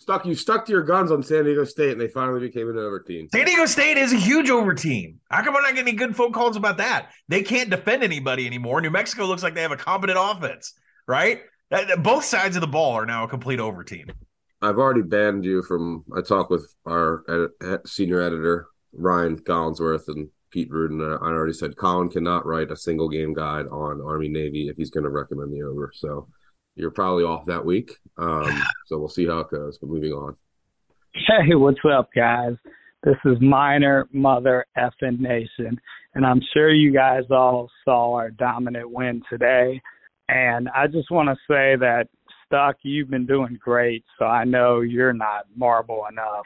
Stuck 0.00 0.24
you 0.24 0.34
stuck 0.34 0.64
to 0.64 0.72
your 0.72 0.82
guns 0.82 1.10
on 1.10 1.22
San 1.22 1.44
Diego 1.44 1.62
State 1.64 1.92
and 1.92 2.00
they 2.00 2.08
finally 2.08 2.40
became 2.40 2.70
an 2.70 2.78
over 2.78 3.00
team. 3.00 3.28
San 3.30 3.44
Diego 3.44 3.66
State 3.66 3.98
is 3.98 4.14
a 4.14 4.16
huge 4.16 4.48
over 4.48 4.72
team. 4.72 5.20
How 5.30 5.42
come 5.42 5.52
we're 5.52 5.60
not 5.60 5.74
getting 5.74 5.88
any 5.88 5.96
good 5.96 6.16
phone 6.16 6.32
calls 6.32 6.56
about 6.56 6.78
that? 6.78 7.10
They 7.28 7.42
can't 7.42 7.68
defend 7.68 8.02
anybody 8.02 8.46
anymore. 8.46 8.80
New 8.80 8.90
Mexico 8.90 9.26
looks 9.26 9.42
like 9.42 9.54
they 9.54 9.60
have 9.60 9.72
a 9.72 9.76
competent 9.76 10.18
offense, 10.20 10.72
right? 11.06 11.42
both 11.98 12.24
sides 12.24 12.56
of 12.56 12.62
the 12.62 12.66
ball 12.66 12.92
are 12.94 13.06
now 13.06 13.24
a 13.24 13.28
complete 13.28 13.60
over 13.60 13.84
team. 13.84 14.10
I've 14.60 14.78
already 14.78 15.02
banned 15.02 15.44
you 15.44 15.62
from. 15.62 16.04
I 16.16 16.20
talked 16.22 16.50
with 16.50 16.74
our 16.86 17.22
senior 17.86 18.20
editor 18.20 18.66
Ryan 18.92 19.38
Collinsworth 19.38 20.08
and 20.08 20.28
Pete 20.50 20.70
Rudin. 20.70 21.00
Uh, 21.00 21.18
I 21.22 21.28
already 21.28 21.52
said 21.52 21.76
Collin 21.76 22.10
cannot 22.10 22.46
write 22.46 22.70
a 22.70 22.76
single 22.76 23.08
game 23.08 23.32
guide 23.34 23.66
on 23.70 24.00
Army 24.00 24.28
Navy 24.28 24.68
if 24.68 24.76
he's 24.76 24.90
going 24.90 25.04
to 25.04 25.10
recommend 25.10 25.52
the 25.52 25.62
over. 25.62 25.92
So 25.94 26.26
you're 26.80 26.90
probably 26.90 27.24
off 27.24 27.46
that 27.46 27.64
week. 27.64 27.92
Um, 28.16 28.62
so 28.86 28.98
we'll 28.98 29.08
see 29.08 29.26
how 29.26 29.40
it 29.40 29.50
goes. 29.50 29.78
But 29.78 29.90
moving 29.90 30.12
on. 30.12 30.36
Hey, 31.14 31.54
what's 31.54 31.80
up, 31.90 32.10
guys? 32.14 32.54
This 33.02 33.16
is 33.24 33.36
Miner 33.40 34.06
Mother 34.12 34.66
effing 34.76 35.20
Nation, 35.20 35.80
and 36.14 36.26
I'm 36.26 36.40
sure 36.52 36.72
you 36.72 36.92
guys 36.92 37.24
all 37.30 37.70
saw 37.84 38.14
our 38.14 38.30
dominant 38.30 38.90
win 38.90 39.22
today. 39.30 39.80
And 40.28 40.68
I 40.68 40.86
just 40.86 41.10
want 41.10 41.28
to 41.28 41.34
say 41.48 41.76
that 41.76 42.08
Stuck, 42.46 42.76
you've 42.82 43.10
been 43.10 43.26
doing 43.26 43.58
great, 43.62 44.04
so 44.18 44.26
I 44.26 44.44
know 44.44 44.80
you're 44.80 45.12
not 45.12 45.46
marble 45.56 46.04
enough. 46.10 46.44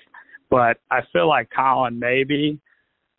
But 0.48 0.78
I 0.90 1.00
feel 1.12 1.28
like 1.28 1.50
Collin 1.50 1.98
may 1.98 2.24
be 2.24 2.60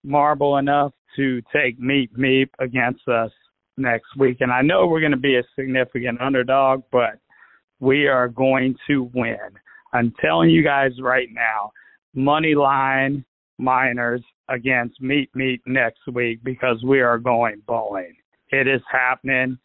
marble 0.04 0.58
enough 0.58 0.94
to 1.18 1.42
take 1.54 1.80
Meep 1.80 2.12
Meep 2.18 2.50
against 2.60 3.08
us 3.08 3.32
next 3.78 4.16
week. 4.18 4.38
And 4.42 4.52
I 4.52 4.62
know 4.62 4.88
we're 4.88 5.00
going 5.00 5.12
to 5.12 5.18
be 5.18 5.36
a 5.38 5.44
significant 5.58 6.22
underdog, 6.22 6.84
but 6.92 7.20
we 7.80 8.08
are 8.08 8.28
going 8.28 8.76
to 8.88 9.10
win. 9.14 9.38
I'm 9.94 10.14
telling 10.22 10.50
you 10.50 10.64
guys 10.64 10.92
right 11.00 11.30
now, 11.32 11.72
money 12.14 12.56
line 12.56 13.24
miners 13.58 14.22
against 14.50 15.02
Meep 15.02 15.30
Meep 15.36 15.62
next 15.66 16.02
week 16.14 16.40
because 16.44 16.84
we 16.84 17.02
are 17.02 17.18
going 17.18 17.62
bowling. 17.68 18.14
It 18.50 18.68
is 18.68 18.82
happening. 18.92 19.58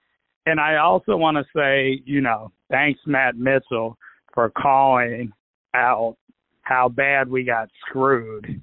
And 0.46 0.60
I 0.60 0.76
also 0.76 1.16
want 1.16 1.36
to 1.36 1.44
say, 1.54 2.02
you 2.04 2.20
know, 2.20 2.52
thanks 2.70 3.00
Matt 3.06 3.36
Mitchell 3.36 3.96
for 4.32 4.50
calling 4.50 5.32
out 5.74 6.16
how 6.62 6.88
bad 6.88 7.28
we 7.28 7.44
got 7.44 7.68
screwed. 7.86 8.60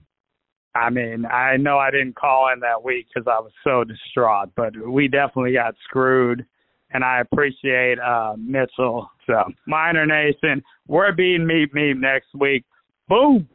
I 0.78 0.90
mean, 0.90 1.26
I 1.26 1.58
know 1.58 1.80
I 1.80 1.92
didn't 1.92 2.16
call 2.16 2.52
in 2.54 2.60
that 2.60 2.84
week 2.84 3.08
because 3.14 3.28
I 3.28 3.40
was 3.40 3.52
so 3.64 3.84
distraught, 3.84 4.50
but 4.56 4.76
we 4.78 5.08
definitely 5.08 5.54
got 5.54 5.76
screwed, 5.84 6.46
and 6.92 7.04
I 7.04 7.20
appreciate 7.20 8.00
uh, 8.00 8.36
Mitchell. 8.38 9.10
So, 9.26 9.44
Miner 9.66 10.06
Nation, 10.06 10.64
we're 10.88 11.12
being 11.12 11.42
Meep 11.42 11.74
Meep 11.74 11.98
next 11.98 12.28
week. 12.36 12.64
Boom. 13.08 13.50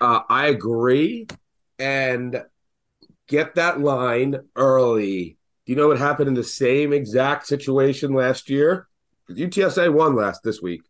Uh, 0.00 0.20
I 0.28 0.48
agree, 0.48 1.26
and 1.78 2.42
get 3.28 3.54
that 3.54 3.80
line 3.80 4.40
early. 4.56 5.38
Do 5.64 5.72
you 5.72 5.76
know 5.76 5.88
what 5.88 5.98
happened 5.98 6.28
in 6.28 6.34
the 6.34 6.44
same 6.44 6.92
exact 6.92 7.46
situation 7.46 8.12
last 8.12 8.50
year? 8.50 8.88
UTSA 9.30 9.92
won 9.92 10.14
last 10.14 10.42
this 10.42 10.60
week. 10.60 10.82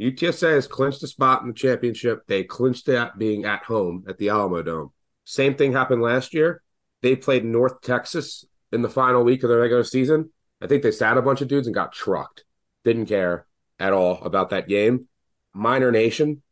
UTSA 0.00 0.54
has 0.54 0.66
clinched 0.66 1.02
a 1.02 1.06
spot 1.06 1.42
in 1.42 1.48
the 1.48 1.54
championship. 1.54 2.26
They 2.26 2.42
clinched 2.42 2.86
that 2.86 3.18
being 3.18 3.44
at 3.44 3.64
home 3.64 4.04
at 4.08 4.18
the 4.18 4.28
Alamo 4.28 4.62
Dome. 4.62 4.92
Same 5.24 5.54
thing 5.54 5.72
happened 5.72 6.02
last 6.02 6.34
year. 6.34 6.62
They 7.02 7.16
played 7.16 7.44
North 7.44 7.80
Texas 7.82 8.44
in 8.72 8.82
the 8.82 8.88
final 8.88 9.24
week 9.24 9.42
of 9.42 9.48
their 9.48 9.60
regular 9.60 9.84
season. 9.84 10.30
I 10.60 10.66
think 10.66 10.82
they 10.82 10.90
sat 10.90 11.18
a 11.18 11.22
bunch 11.22 11.40
of 11.40 11.48
dudes 11.48 11.66
and 11.66 11.74
got 11.74 11.92
trucked. 11.92 12.44
Didn't 12.84 13.06
care 13.06 13.46
at 13.78 13.92
all 13.92 14.22
about 14.22 14.50
that 14.50 14.68
game. 14.68 15.08
Miner 15.52 15.90
Nation, 15.90 16.42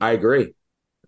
I 0.00 0.12
agree. 0.12 0.54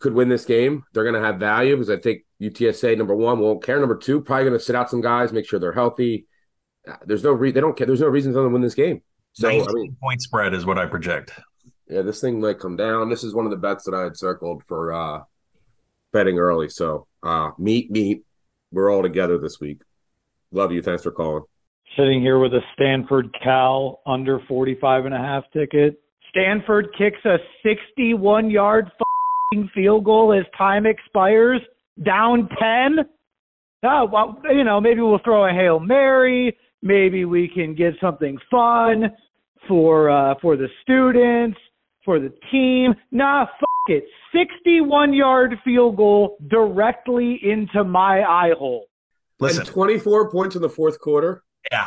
Could 0.00 0.14
win 0.14 0.28
this 0.28 0.44
game. 0.44 0.85
They're 0.92 1.04
going 1.04 1.20
to 1.20 1.26
have 1.26 1.40
value 1.40 1.76
because 1.76 1.90
I 1.90 1.98
think 1.98 2.22
UTSA 2.40 2.96
number 2.96 3.14
one 3.14 3.38
won't 3.38 3.62
care. 3.62 3.81
Number 3.81 3.96
two, 3.96 4.20
probably 4.20 4.44
going 4.44 4.59
to 4.59 4.64
sit 4.64 4.76
out 4.76 4.90
some 4.90 5.00
guys, 5.00 5.33
make 5.33 5.46
sure 5.46 5.59
they're 5.59 5.72
healthy. 5.72 6.26
There's 7.04 7.24
no 7.24 7.33
re- 7.33 7.50
they 7.50 7.61
don't 7.61 7.76
care. 7.76 7.87
There's 7.87 8.00
no 8.00 8.07
reason 8.07 8.33
for 8.33 8.40
them 8.40 8.50
to 8.50 8.52
win 8.52 8.62
this 8.62 8.74
game. 8.74 9.02
So 9.33 9.48
I 9.48 9.72
mean, 9.72 9.96
point 10.02 10.22
spread 10.22 10.54
is 10.54 10.66
what 10.66 10.78
I 10.78 10.87
project. 10.87 11.33
Yeah, 11.88 12.02
this 12.02 12.20
thing 12.20 12.40
might 12.40 12.59
come 12.59 12.76
down. 12.76 13.09
This 13.09 13.24
is 13.24 13.35
one 13.35 13.44
of 13.44 13.50
the 13.50 13.57
bets 13.57 13.85
that 13.85 13.94
I 13.94 14.02
had 14.02 14.16
circled 14.16 14.62
for 14.66 14.92
uh 14.92 15.20
betting 16.12 16.38
early. 16.38 16.68
So 16.68 17.06
uh 17.22 17.50
meet 17.58 17.90
meet. 17.90 18.24
We're 18.72 18.92
all 18.92 19.02
together 19.02 19.38
this 19.38 19.60
week. 19.60 19.82
Love 20.52 20.72
you. 20.72 20.82
Thanks 20.82 21.02
for 21.02 21.10
calling. 21.10 21.44
Sitting 21.96 22.20
here 22.20 22.38
with 22.38 22.52
a 22.52 22.60
Stanford 22.74 23.34
Cal 23.42 24.00
under 24.06 24.40
45 24.46 25.06
and 25.06 25.14
a 25.14 25.18
half 25.18 25.44
ticket. 25.52 26.00
Stanford 26.30 26.88
kicks 26.96 27.18
a 27.24 27.36
61 27.62 28.50
yard 28.50 28.90
field 29.74 30.04
goal 30.04 30.32
as 30.38 30.44
time 30.56 30.86
expires, 30.86 31.60
down 32.04 32.48
10. 32.60 32.98
Oh, 33.84 34.08
well, 34.12 34.42
you 34.50 34.64
know, 34.64 34.80
maybe 34.80 35.00
we'll 35.00 35.20
throw 35.24 35.48
a 35.48 35.52
Hail 35.52 35.80
Mary. 35.80 36.56
Maybe 36.82 37.24
we 37.24 37.48
can 37.48 37.74
get 37.74 37.94
something 38.00 38.38
fun 38.50 39.10
for 39.66 40.10
uh, 40.10 40.34
for 40.40 40.56
the 40.56 40.68
students, 40.82 41.58
for 42.08 42.18
the 42.18 42.32
team. 42.50 42.94
Nah, 43.10 43.44
fuck 43.44 43.88
it. 43.88 44.04
61 44.32 45.12
yard 45.12 45.58
field 45.62 45.98
goal 45.98 46.38
directly 46.46 47.38
into 47.42 47.84
my 47.84 48.22
eye 48.22 48.54
hole. 48.58 48.86
Listen, 49.40 49.60
And 49.60 49.68
24 49.68 50.30
points 50.30 50.56
in 50.56 50.62
the 50.62 50.70
fourth 50.70 50.98
quarter. 51.00 51.42
Yeah. 51.70 51.86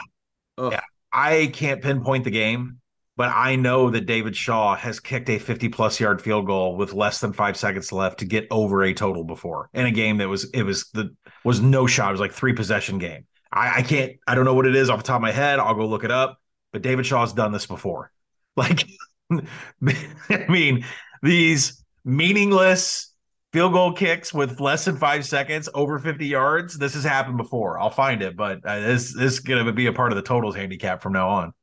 Yeah. 0.60 0.82
I 1.12 1.50
can't 1.52 1.82
pinpoint 1.82 2.26
the 2.26 2.30
game, 2.30 2.82
but 3.18 3.30
I 3.34 3.56
know 3.56 3.90
that 3.90 4.06
David 4.06 4.36
Shaw 4.36 4.76
has 4.76 5.00
kicked 5.00 5.28
a 5.28 5.40
50 5.40 5.70
plus 5.70 6.00
yard 6.00 6.22
field 6.22 6.46
goal 6.46 6.78
with 6.78 6.94
less 6.94 7.20
than 7.20 7.34
five 7.34 7.58
seconds 7.58 7.92
left 7.92 8.20
to 8.20 8.26
get 8.26 8.46
over 8.52 8.84
a 8.84 8.94
total 8.94 9.24
before 9.24 9.72
in 9.74 9.88
a 9.88 9.92
game 9.92 10.18
that 10.18 10.30
was 10.30 10.52
it 10.52 10.62
was 10.62 10.88
the 10.94 11.16
was 11.44 11.62
no 11.62 11.88
shot. 11.88 12.10
It 12.10 12.12
was 12.12 12.22
like 12.22 12.32
three 12.32 12.54
possession 12.54 13.00
game. 13.00 13.26
I, 13.52 13.80
I 13.80 13.82
can't 13.82 14.18
I 14.28 14.36
don't 14.36 14.46
know 14.46 14.54
what 14.54 14.68
it 14.68 14.76
is 14.76 14.92
off 14.92 15.00
the 15.00 15.04
top 15.04 15.16
of 15.16 15.24
my 15.24 15.32
head. 15.32 15.58
I'll 15.58 15.74
go 15.74 15.88
look 15.88 16.04
it 16.04 16.12
up. 16.12 16.40
But 16.72 16.84
David 16.84 17.08
Shaw's 17.08 17.34
done 17.34 17.52
this 17.52 17.66
before. 17.66 18.12
Like 18.58 18.86
I 20.30 20.46
mean, 20.50 20.86
these 21.22 21.84
meaningless 22.04 23.14
field 23.52 23.74
goal 23.74 23.94
kicks 23.94 24.34
with 24.34 24.60
less 24.60 24.86
than 24.86 24.98
five 24.98 25.26
seconds 25.26 25.70
over 25.74 26.00
50 26.00 26.26
yards. 26.26 26.78
This 26.78 26.94
has 26.94 27.04
happened 27.04 27.38
before. 27.38 27.80
I'll 27.80 27.90
find 27.90 28.22
it, 28.22 28.36
but 28.36 28.66
uh, 28.66 28.80
this, 28.80 29.14
this 29.14 29.34
is 29.34 29.40
going 29.40 29.66
to 29.66 29.72
be 29.72 29.88
a 29.88 29.94
part 29.94 30.12
of 30.12 30.16
the 30.16 30.22
totals 30.22 30.56
handicap 30.56 31.02
from 31.02 31.14
now 31.14 31.30
on. 31.30 31.54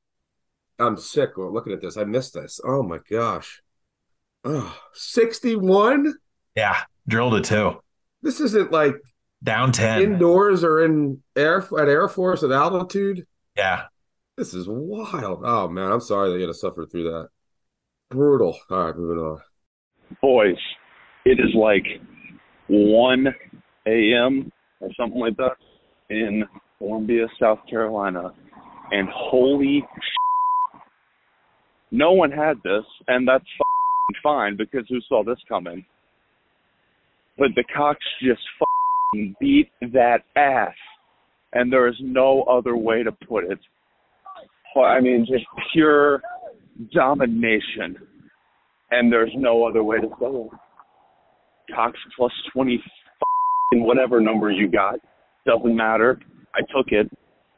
I'm 0.79 0.97
sick 0.97 1.31
looking 1.37 1.73
at 1.73 1.81
this. 1.81 1.97
I 1.97 2.05
missed 2.05 2.35
this. 2.35 2.61
Oh 2.65 2.83
my 2.83 2.99
gosh. 3.11 3.63
Oh, 4.45 4.77
61? 4.95 6.15
Yeah, 6.55 6.77
drilled 7.09 7.35
it 7.35 7.45
too. 7.45 7.81
This 8.23 8.41
isn't 8.41 8.71
like 8.71 8.95
down 9.43 9.73
10 9.73 10.03
indoors 10.03 10.65
or 10.65 10.85
in 10.85 11.23
air 11.37 11.59
at 11.79 11.89
Air 11.89 12.09
Force 12.09 12.43
at 12.43 12.53
altitude. 12.53 13.27
Yeah. 13.57 13.85
This 14.37 14.55
is 14.55 14.67
wild. 14.69 15.41
Oh 15.45 15.69
man, 15.69 15.91
I'm 15.91 16.01
sorry 16.01 16.31
that 16.31 16.37
you 16.37 16.43
had 16.43 16.49
to 16.49 16.55
suffer 16.55 16.87
through 16.87 17.05
that. 17.05 17.29
Brutal. 18.11 18.57
All 18.71 18.87
right, 18.87 18.97
moving 18.97 19.19
on. 19.19 19.41
boys, 20.23 20.57
it 21.25 21.39
is 21.39 21.55
like 21.55 21.85
1 22.69 23.27
a.m. 23.87 24.53
or 24.81 24.89
something 24.99 25.21
like 25.21 25.37
that 25.37 25.57
in 26.11 26.45
Columbia, 26.79 27.27
South 27.41 27.59
Carolina. 27.69 28.31
And 28.91 29.09
holy 29.13 29.85
sh- 29.99 30.79
no 31.91 32.13
one 32.13 32.31
had 32.31 32.57
this, 32.65 32.85
and 33.09 33.29
that's 33.29 33.45
fine 34.23 34.57
because 34.57 34.87
who 34.89 35.01
saw 35.09 35.23
this 35.23 35.39
coming? 35.49 35.85
But 37.37 37.49
the 37.55 37.65
Cocks 37.77 38.05
just 38.23 38.41
beat 39.39 39.71
that 39.81 40.21
ass, 40.37 40.75
and 41.53 41.71
there 41.73 41.89
is 41.89 41.97
no 42.01 42.43
other 42.45 42.77
way 42.77 43.03
to 43.03 43.13
put 43.13 43.45
it. 43.45 43.59
I 44.77 45.01
mean, 45.01 45.27
just 45.29 45.45
pure 45.73 46.23
domination, 46.93 47.97
and 48.91 49.13
there's 49.13 49.33
no 49.37 49.67
other 49.67 49.83
way 49.83 49.99
to 49.99 50.09
go. 50.19 50.51
Cocks 51.75 51.99
plus 52.17 52.33
20 52.53 52.83
in 53.73 53.83
whatever 53.85 54.21
number 54.21 54.51
you 54.51 54.69
got. 54.69 54.99
Doesn't 55.47 55.77
matter. 55.77 56.19
I 56.55 56.61
took 56.75 56.89
it. 56.89 57.11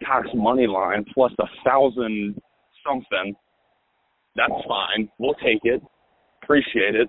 Cocks 0.04 0.28
money 0.34 0.66
line 0.66 1.04
plus 1.14 1.32
a 1.38 1.44
thousand 1.64 2.40
something. 2.86 3.34
That's 4.36 4.52
fine. 4.66 5.08
We'll 5.18 5.34
take 5.34 5.60
it. 5.64 5.82
Appreciate 6.42 6.94
it. 6.94 7.08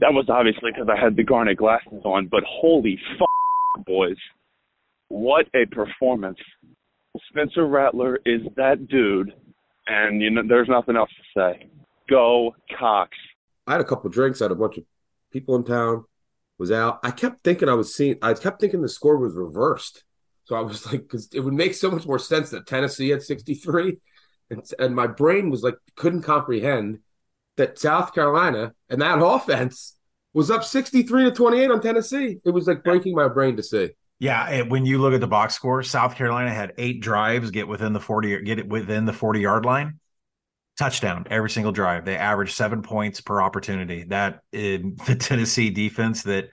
That 0.00 0.12
was 0.12 0.26
obviously 0.28 0.70
because 0.72 0.88
I 0.90 1.02
had 1.02 1.16
the 1.16 1.22
garnet 1.22 1.58
glasses 1.58 2.02
on, 2.04 2.26
but 2.26 2.42
holy 2.46 2.98
f- 3.20 3.84
boys. 3.86 4.16
What 5.08 5.46
a 5.54 5.66
performance. 5.66 6.38
Spencer 7.28 7.66
Rattler 7.66 8.18
is 8.24 8.40
that 8.56 8.88
dude, 8.88 9.32
and 9.86 10.20
you 10.20 10.30
know 10.30 10.42
there's 10.46 10.68
nothing 10.68 10.96
else 10.96 11.10
to 11.10 11.40
say. 11.40 11.70
Go 12.08 12.54
Cocks. 12.78 13.16
I 13.66 13.72
had 13.72 13.80
a 13.80 13.84
couple 13.84 14.10
drinks, 14.10 14.40
I 14.40 14.46
had 14.46 14.52
a 14.52 14.56
bunch 14.56 14.78
of 14.78 14.84
people 15.32 15.56
in 15.56 15.64
town, 15.64 16.04
was 16.58 16.72
out. 16.72 17.00
I 17.02 17.10
kept 17.10 17.42
thinking 17.44 17.68
I 17.68 17.74
was 17.74 17.94
seeing 17.94 18.16
I 18.22 18.34
kept 18.34 18.60
thinking 18.60 18.82
the 18.82 18.88
score 18.88 19.16
was 19.16 19.34
reversed. 19.34 20.04
So 20.44 20.56
I 20.56 20.60
was 20.60 20.84
like, 20.86 21.02
because 21.02 21.28
it 21.32 21.40
would 21.40 21.54
make 21.54 21.74
so 21.74 21.90
much 21.90 22.06
more 22.06 22.18
sense 22.18 22.50
that 22.50 22.66
Tennessee 22.66 23.10
had 23.10 23.22
63. 23.22 23.98
And, 24.50 24.64
and 24.80 24.96
my 24.96 25.06
brain 25.06 25.48
was 25.48 25.62
like, 25.62 25.76
couldn't 25.94 26.22
comprehend 26.22 26.98
that 27.56 27.78
South 27.78 28.12
Carolina 28.12 28.72
and 28.88 29.00
that 29.00 29.18
offense 29.24 29.96
was 30.32 30.50
up 30.50 30.64
63 30.64 31.24
to 31.24 31.30
28 31.30 31.70
on 31.70 31.80
Tennessee. 31.80 32.40
It 32.44 32.50
was 32.50 32.66
like 32.66 32.82
breaking 32.82 33.14
my 33.14 33.28
brain 33.28 33.56
to 33.56 33.62
see. 33.62 33.90
Yeah, 34.20 34.62
when 34.62 34.84
you 34.84 34.98
look 34.98 35.14
at 35.14 35.20
the 35.20 35.26
box 35.26 35.54
score, 35.54 35.82
South 35.82 36.14
Carolina 36.14 36.50
had 36.50 36.74
eight 36.76 37.00
drives 37.00 37.50
get 37.50 37.66
within 37.66 37.94
the 37.94 38.00
40 38.00 38.42
get 38.42 38.58
it 38.58 38.68
within 38.68 39.06
the 39.06 39.14
40 39.14 39.40
yard 39.40 39.64
line. 39.64 39.98
Touchdown 40.78 41.26
every 41.30 41.48
single 41.48 41.72
drive. 41.72 42.04
They 42.04 42.16
averaged 42.16 42.54
seven 42.54 42.82
points 42.82 43.22
per 43.22 43.40
opportunity. 43.40 44.04
That 44.04 44.40
in 44.52 44.96
the 45.06 45.16
Tennessee 45.16 45.70
defense 45.70 46.22
that 46.24 46.50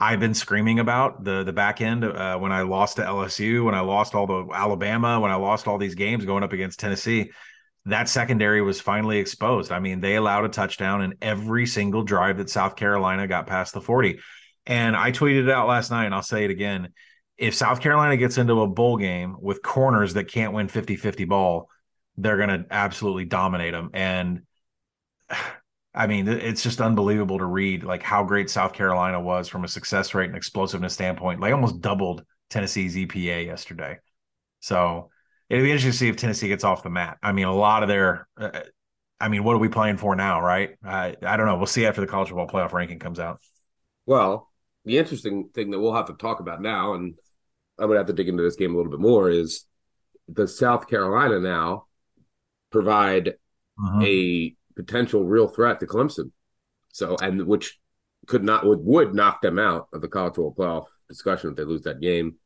I've 0.00 0.18
been 0.18 0.34
screaming 0.34 0.80
about 0.80 1.22
the 1.22 1.44
the 1.44 1.52
back 1.52 1.80
end 1.80 2.04
uh, 2.04 2.36
when 2.36 2.50
I 2.50 2.62
lost 2.62 2.96
to 2.96 3.02
LSU, 3.02 3.64
when 3.64 3.76
I 3.76 3.80
lost 3.80 4.16
all 4.16 4.26
the 4.26 4.52
Alabama, 4.52 5.20
when 5.20 5.30
I 5.30 5.36
lost 5.36 5.68
all 5.68 5.78
these 5.78 5.94
games 5.94 6.24
going 6.24 6.42
up 6.42 6.52
against 6.52 6.80
Tennessee. 6.80 7.30
That 7.86 8.08
secondary 8.08 8.60
was 8.60 8.80
finally 8.80 9.18
exposed. 9.18 9.70
I 9.70 9.78
mean, 9.78 10.00
they 10.00 10.16
allowed 10.16 10.46
a 10.46 10.48
touchdown 10.48 11.02
in 11.02 11.14
every 11.22 11.66
single 11.66 12.02
drive 12.02 12.38
that 12.38 12.50
South 12.50 12.74
Carolina 12.74 13.28
got 13.28 13.46
past 13.46 13.72
the 13.72 13.80
40. 13.80 14.18
And 14.66 14.96
I 14.96 15.12
tweeted 15.12 15.44
it 15.44 15.50
out 15.50 15.68
last 15.68 15.90
night, 15.90 16.06
and 16.06 16.14
I'll 16.14 16.22
say 16.22 16.44
it 16.44 16.50
again. 16.50 16.92
If 17.36 17.54
South 17.54 17.80
Carolina 17.80 18.16
gets 18.16 18.38
into 18.38 18.60
a 18.60 18.66
bowl 18.66 18.96
game 18.96 19.36
with 19.40 19.62
corners 19.62 20.14
that 20.14 20.28
can't 20.28 20.52
win 20.52 20.68
50 20.68 20.96
50 20.96 21.24
ball, 21.24 21.68
they're 22.16 22.36
going 22.36 22.48
to 22.48 22.66
absolutely 22.70 23.24
dominate 23.24 23.72
them. 23.72 23.90
And 23.92 24.42
I 25.96 26.08
mean, 26.08 26.26
it's 26.26 26.64
just 26.64 26.80
unbelievable 26.80 27.38
to 27.38 27.44
read 27.44 27.84
like 27.84 28.02
how 28.02 28.24
great 28.24 28.50
South 28.50 28.72
Carolina 28.72 29.20
was 29.20 29.46
from 29.46 29.62
a 29.62 29.68
success 29.68 30.12
rate 30.12 30.26
and 30.26 30.36
explosiveness 30.36 30.92
standpoint. 30.92 31.40
Like 31.40 31.52
almost 31.52 31.80
doubled 31.80 32.24
Tennessee's 32.50 32.96
EPA 32.96 33.46
yesterday. 33.46 33.98
So 34.58 35.10
it'd 35.48 35.62
be 35.62 35.70
interesting 35.70 35.92
to 35.92 35.96
see 35.96 36.08
if 36.08 36.16
Tennessee 36.16 36.48
gets 36.48 36.64
off 36.64 36.82
the 36.82 36.90
mat. 36.90 37.18
I 37.22 37.30
mean, 37.30 37.46
a 37.46 37.54
lot 37.54 37.84
of 37.84 37.88
their, 37.88 38.26
uh, 38.36 38.62
I 39.20 39.28
mean, 39.28 39.44
what 39.44 39.54
are 39.54 39.60
we 39.60 39.68
playing 39.68 39.98
for 39.98 40.16
now, 40.16 40.40
right? 40.40 40.70
I 40.84 41.14
I 41.22 41.36
don't 41.36 41.46
know. 41.46 41.56
We'll 41.56 41.66
see 41.66 41.86
after 41.86 42.00
the 42.00 42.08
college 42.08 42.28
football 42.28 42.48
playoff 42.48 42.72
ranking 42.72 42.98
comes 42.98 43.20
out. 43.20 43.40
Well, 44.04 44.50
the 44.84 44.98
interesting 44.98 45.48
thing 45.54 45.70
that 45.70 45.80
we'll 45.80 45.94
have 45.94 46.06
to 46.06 46.14
talk 46.14 46.40
about 46.40 46.60
now, 46.60 46.94
and 46.94 47.14
I'm 47.78 47.88
gonna 47.88 47.98
have 47.98 48.06
to 48.06 48.12
dig 48.12 48.28
into 48.28 48.42
this 48.42 48.56
game 48.56 48.74
a 48.74 48.76
little 48.76 48.90
bit 48.90 49.00
more, 49.00 49.30
is 49.30 49.66
does 50.32 50.58
South 50.58 50.88
Carolina 50.88 51.40
now 51.40 51.86
provide 52.70 53.34
a 54.02 54.54
potential 54.76 55.24
real 55.24 55.48
threat 55.48 55.80
to 55.80 55.86
Clemson? 55.86 56.30
So, 56.92 57.16
and 57.20 57.46
which 57.46 57.78
could 58.26 58.44
not 58.44 58.64
would, 58.64 58.80
would 58.80 59.14
knock 59.14 59.42
them 59.42 59.58
out 59.58 59.88
of 59.92 60.00
the 60.00 60.08
college 60.08 60.34
football 60.34 60.54
playoff 60.54 60.86
discussion 61.08 61.50
if 61.50 61.56
they 61.56 61.64
lose 61.64 61.82
that 61.82 62.00
game. 62.00 62.36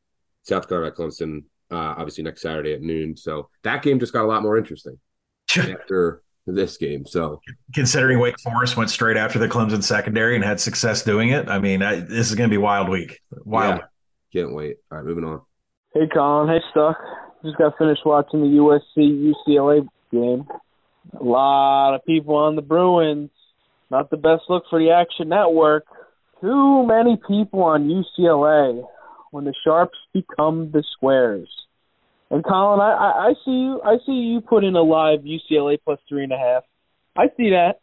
South 0.43 0.67
Carolina 0.67 0.95
Clemson, 0.95 1.43
uh, 1.71 1.95
obviously 1.97 2.23
next 2.23 2.41
Saturday 2.41 2.73
at 2.73 2.81
noon. 2.81 3.15
So 3.15 3.49
that 3.63 3.83
game 3.83 3.99
just 3.99 4.13
got 4.13 4.25
a 4.25 4.27
lot 4.27 4.41
more 4.41 4.57
interesting 4.57 4.99
after 5.57 6.23
this 6.51 6.77
game. 6.77 7.05
So 7.05 7.41
Considering 7.73 8.19
Wake 8.19 8.39
Forest 8.39 8.77
went 8.77 8.89
straight 8.89 9.17
after 9.17 9.39
the 9.39 9.47
Clemson 9.47 9.83
secondary 9.83 10.35
and 10.35 10.43
had 10.43 10.59
success 10.59 11.03
doing 11.03 11.29
it, 11.29 11.49
I 11.49 11.59
mean, 11.59 11.81
I, 11.81 11.99
this 11.99 12.29
is 12.29 12.35
going 12.35 12.49
to 12.49 12.53
be 12.53 12.57
wild 12.57 12.89
week. 12.89 13.19
Wild. 13.45 13.81
Yeah, 14.31 14.41
can't 14.41 14.55
wait. 14.55 14.77
All 14.91 14.97
right, 14.97 15.05
moving 15.05 15.23
on. 15.23 15.41
Hey, 15.93 16.07
Collin. 16.07 16.49
Hey, 16.49 16.61
Stuck. 16.71 16.97
Just 17.43 17.57
got 17.57 17.77
finished 17.77 18.01
watching 18.05 18.41
the 18.41 18.59
USC 18.59 19.33
UCLA 19.47 19.87
game. 20.11 20.45
A 21.19 21.23
lot 21.23 21.95
of 21.95 22.05
people 22.05 22.35
on 22.35 22.55
the 22.55 22.61
Bruins. 22.61 23.31
Not 23.89 24.09
the 24.09 24.17
best 24.17 24.43
look 24.49 24.63
for 24.69 24.77
the 24.77 24.91
Action 24.91 25.29
Network. 25.29 25.85
Too 26.41 26.85
many 26.85 27.17
people 27.27 27.63
on 27.63 27.89
UCLA 27.89 28.83
when 29.31 29.45
the 29.45 29.53
sharps 29.63 29.97
become 30.13 30.71
the 30.71 30.83
squares. 30.95 31.49
And 32.31 32.43
Collin, 32.43 32.79
I, 32.79 32.91
I, 32.91 33.27
I 33.29 33.33
see 33.43 33.51
you. 33.51 33.81
I 33.83 33.97
see 34.05 34.11
you 34.11 34.41
put 34.41 34.63
in 34.63 34.75
a 34.75 34.81
live 34.81 35.21
UCLA 35.21 35.77
plus 35.83 35.99
three 36.07 36.23
and 36.23 36.31
a 36.31 36.37
half. 36.37 36.63
I 37.17 37.27
see 37.35 37.51
that. 37.51 37.79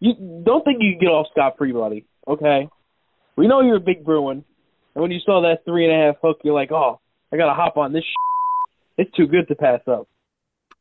You 0.00 0.42
don't 0.44 0.62
think 0.64 0.78
you 0.82 0.92
can 0.92 1.00
get 1.00 1.08
off 1.08 1.28
scot 1.30 1.54
free, 1.56 1.72
buddy. 1.72 2.04
Okay, 2.28 2.68
we 3.36 3.46
know 3.46 3.62
you're 3.62 3.76
a 3.76 3.80
big 3.80 4.04
Bruin, 4.04 4.44
and 4.94 5.02
when 5.02 5.10
you 5.10 5.20
saw 5.24 5.40
that 5.42 5.64
three 5.64 5.86
and 5.86 5.94
a 5.94 6.06
half 6.06 6.16
hook, 6.22 6.38
you're 6.44 6.54
like, 6.54 6.72
oh, 6.72 7.00
I 7.32 7.36
gotta 7.36 7.54
hop 7.54 7.78
on 7.78 7.92
this. 7.92 8.04
It's 8.98 9.10
too 9.16 9.26
good 9.26 9.48
to 9.48 9.54
pass 9.54 9.80
up. 9.86 10.08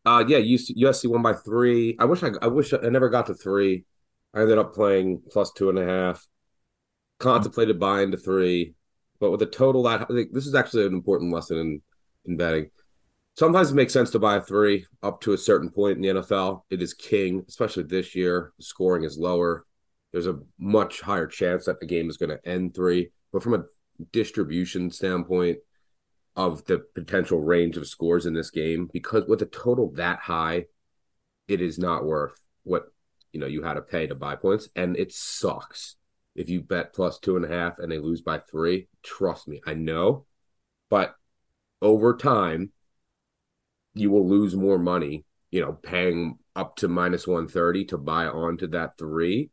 Uh, 0.05 0.23
yeah, 0.27 0.37
USC 0.37 1.07
won 1.07 1.21
by 1.21 1.33
three. 1.33 1.95
I 1.99 2.05
wish 2.05 2.21
I, 2.21 2.29
I 2.41 2.47
wish 2.47 2.73
I 2.73 2.89
never 2.89 3.09
got 3.09 3.27
to 3.27 3.33
three. 3.33 3.85
I 4.33 4.41
ended 4.41 4.57
up 4.57 4.73
playing 4.73 5.21
plus 5.31 5.51
two 5.53 5.69
and 5.69 5.79
a 5.79 5.85
half. 5.85 6.25
Contemplated 7.19 7.79
buying 7.79 8.11
to 8.11 8.17
three, 8.17 8.75
but 9.21 9.31
with 9.31 9.41
a 9.41 9.45
total 9.45 9.83
that 9.83 10.07
this 10.09 10.45
is 10.45 10.53
actually 10.53 10.85
an 10.85 10.93
important 10.93 11.33
lesson 11.33 11.57
in 11.57 11.81
in 12.25 12.37
betting. 12.37 12.69
Sometimes 13.35 13.71
it 13.71 13.75
makes 13.75 13.91
sense 13.91 14.11
to 14.11 14.19
buy 14.19 14.37
a 14.37 14.41
three 14.41 14.85
up 15.03 15.19
to 15.21 15.33
a 15.33 15.37
certain 15.37 15.69
point 15.69 15.97
in 15.97 16.01
the 16.01 16.21
NFL. 16.21 16.61
It 16.69 16.81
is 16.81 16.93
king, 16.93 17.43
especially 17.49 17.83
this 17.83 18.15
year. 18.15 18.53
The 18.57 18.63
scoring 18.63 19.03
is 19.03 19.17
lower. 19.17 19.65
There's 20.13 20.27
a 20.27 20.39
much 20.57 21.01
higher 21.01 21.27
chance 21.27 21.65
that 21.65 21.81
the 21.81 21.85
game 21.85 22.09
is 22.09 22.15
going 22.15 22.29
to 22.29 22.47
end 22.47 22.73
three. 22.73 23.11
But 23.33 23.43
from 23.43 23.53
a 23.53 23.65
distribution 24.13 24.89
standpoint 24.89 25.57
of 26.37 26.63
the 26.65 26.85
potential 26.95 27.41
range 27.41 27.75
of 27.75 27.87
scores 27.87 28.25
in 28.25 28.33
this 28.33 28.51
game, 28.51 28.89
because 28.93 29.25
with 29.27 29.41
a 29.41 29.47
total 29.47 29.91
that 29.95 30.19
high, 30.19 30.65
it 31.49 31.59
is 31.59 31.77
not 31.77 32.05
worth 32.05 32.39
what 32.63 32.85
you 33.33 33.39
know 33.41 33.47
you 33.47 33.63
had 33.63 33.73
to 33.73 33.81
pay 33.81 34.07
to 34.07 34.15
buy 34.15 34.37
points, 34.37 34.69
and 34.77 34.95
it 34.95 35.11
sucks 35.11 35.97
if 36.35 36.49
you 36.49 36.61
bet 36.61 36.93
plus 36.93 37.19
two 37.19 37.35
and 37.35 37.43
a 37.43 37.49
half 37.49 37.79
and 37.79 37.91
they 37.91 37.99
lose 37.99 38.21
by 38.21 38.39
three. 38.39 38.87
Trust 39.03 39.47
me, 39.49 39.61
I 39.65 39.73
know, 39.73 40.25
but 40.89 41.15
over 41.81 42.15
time 42.15 42.71
you 43.95 44.11
will 44.11 44.27
lose 44.27 44.55
more 44.55 44.77
money, 44.77 45.25
you 45.49 45.61
know, 45.61 45.73
paying 45.73 46.37
up 46.55 46.75
to 46.77 46.87
minus 46.87 47.25
130 47.25 47.85
to 47.85 47.97
buy 47.97 48.27
onto 48.27 48.67
that 48.67 48.97
three 48.97 49.49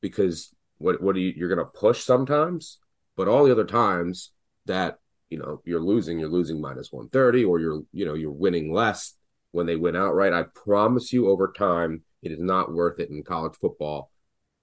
because 0.00 0.54
what 0.78 1.00
what 1.02 1.14
are 1.16 1.20
you 1.20 1.32
you're 1.36 1.48
gonna 1.48 1.64
push 1.64 2.02
sometimes, 2.02 2.78
but 3.16 3.28
all 3.28 3.44
the 3.44 3.52
other 3.52 3.64
times 3.64 4.32
that 4.66 4.98
you 5.28 5.38
know 5.38 5.60
you're 5.64 5.80
losing, 5.80 6.18
you're 6.18 6.28
losing 6.28 6.60
minus 6.60 6.92
130 6.92 7.44
or 7.44 7.60
you're 7.60 7.82
you 7.92 8.04
know 8.04 8.14
you're 8.14 8.32
winning 8.32 8.72
less 8.72 9.14
when 9.52 9.66
they 9.66 9.76
win 9.76 9.96
outright. 9.96 10.32
I 10.32 10.44
promise 10.54 11.12
you 11.12 11.28
over 11.28 11.52
time 11.56 12.02
it 12.22 12.32
is 12.32 12.40
not 12.40 12.72
worth 12.72 12.98
it 12.98 13.10
in 13.10 13.22
college 13.22 13.54
football, 13.60 14.10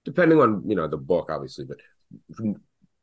depending 0.04 0.40
on 0.40 0.62
you 0.66 0.74
know 0.74 0.88
the 0.88 0.96
book, 0.96 1.30
obviously, 1.30 1.64
but 1.64 1.78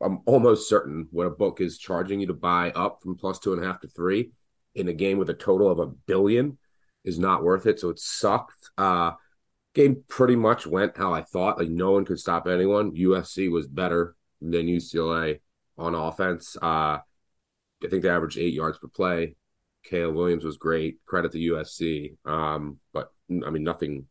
I'm 0.01 0.19
almost 0.25 0.67
certain 0.67 1.07
when 1.11 1.27
a 1.27 1.31
book 1.31 1.61
is 1.61 1.77
charging 1.77 2.19
you 2.19 2.27
to 2.27 2.33
buy 2.33 2.71
up 2.71 2.99
from 3.01 3.15
plus 3.15 3.39
two 3.39 3.53
and 3.53 3.63
a 3.63 3.65
half 3.65 3.79
to 3.81 3.87
three 3.87 4.31
in 4.75 4.87
a 4.87 4.93
game 4.93 5.17
with 5.17 5.29
a 5.29 5.33
total 5.35 5.69
of 5.69 5.79
a 5.79 5.85
billion 5.87 6.57
is 7.03 7.19
not 7.19 7.43
worth 7.43 7.65
it. 7.65 7.79
So 7.79 7.89
it 7.89 7.99
sucked. 7.99 8.69
Uh, 8.77 9.11
game 9.73 10.03
pretty 10.07 10.35
much 10.35 10.65
went 10.65 10.97
how 10.97 11.13
I 11.13 11.21
thought. 11.21 11.57
Like 11.57 11.69
no 11.69 11.91
one 11.91 12.05
could 12.05 12.19
stop 12.19 12.47
anyone. 12.47 12.91
USC 12.95 13.51
was 13.51 13.67
better 13.67 14.15
than 14.41 14.67
UCLA 14.67 15.39
on 15.77 15.95
offense. 15.95 16.55
Uh, 16.61 16.99
I 17.83 17.87
think 17.89 18.03
they 18.03 18.09
averaged 18.09 18.37
eight 18.37 18.53
yards 18.53 18.77
per 18.77 18.87
play. 18.87 19.35
Caleb 19.83 20.15
Williams 20.15 20.45
was 20.45 20.57
great. 20.57 21.03
Credit 21.05 21.31
to 21.33 21.37
USC. 21.37 22.15
Um, 22.25 22.79
but 22.93 23.11
I 23.29 23.49
mean, 23.49 23.63
nothing. 23.63 24.07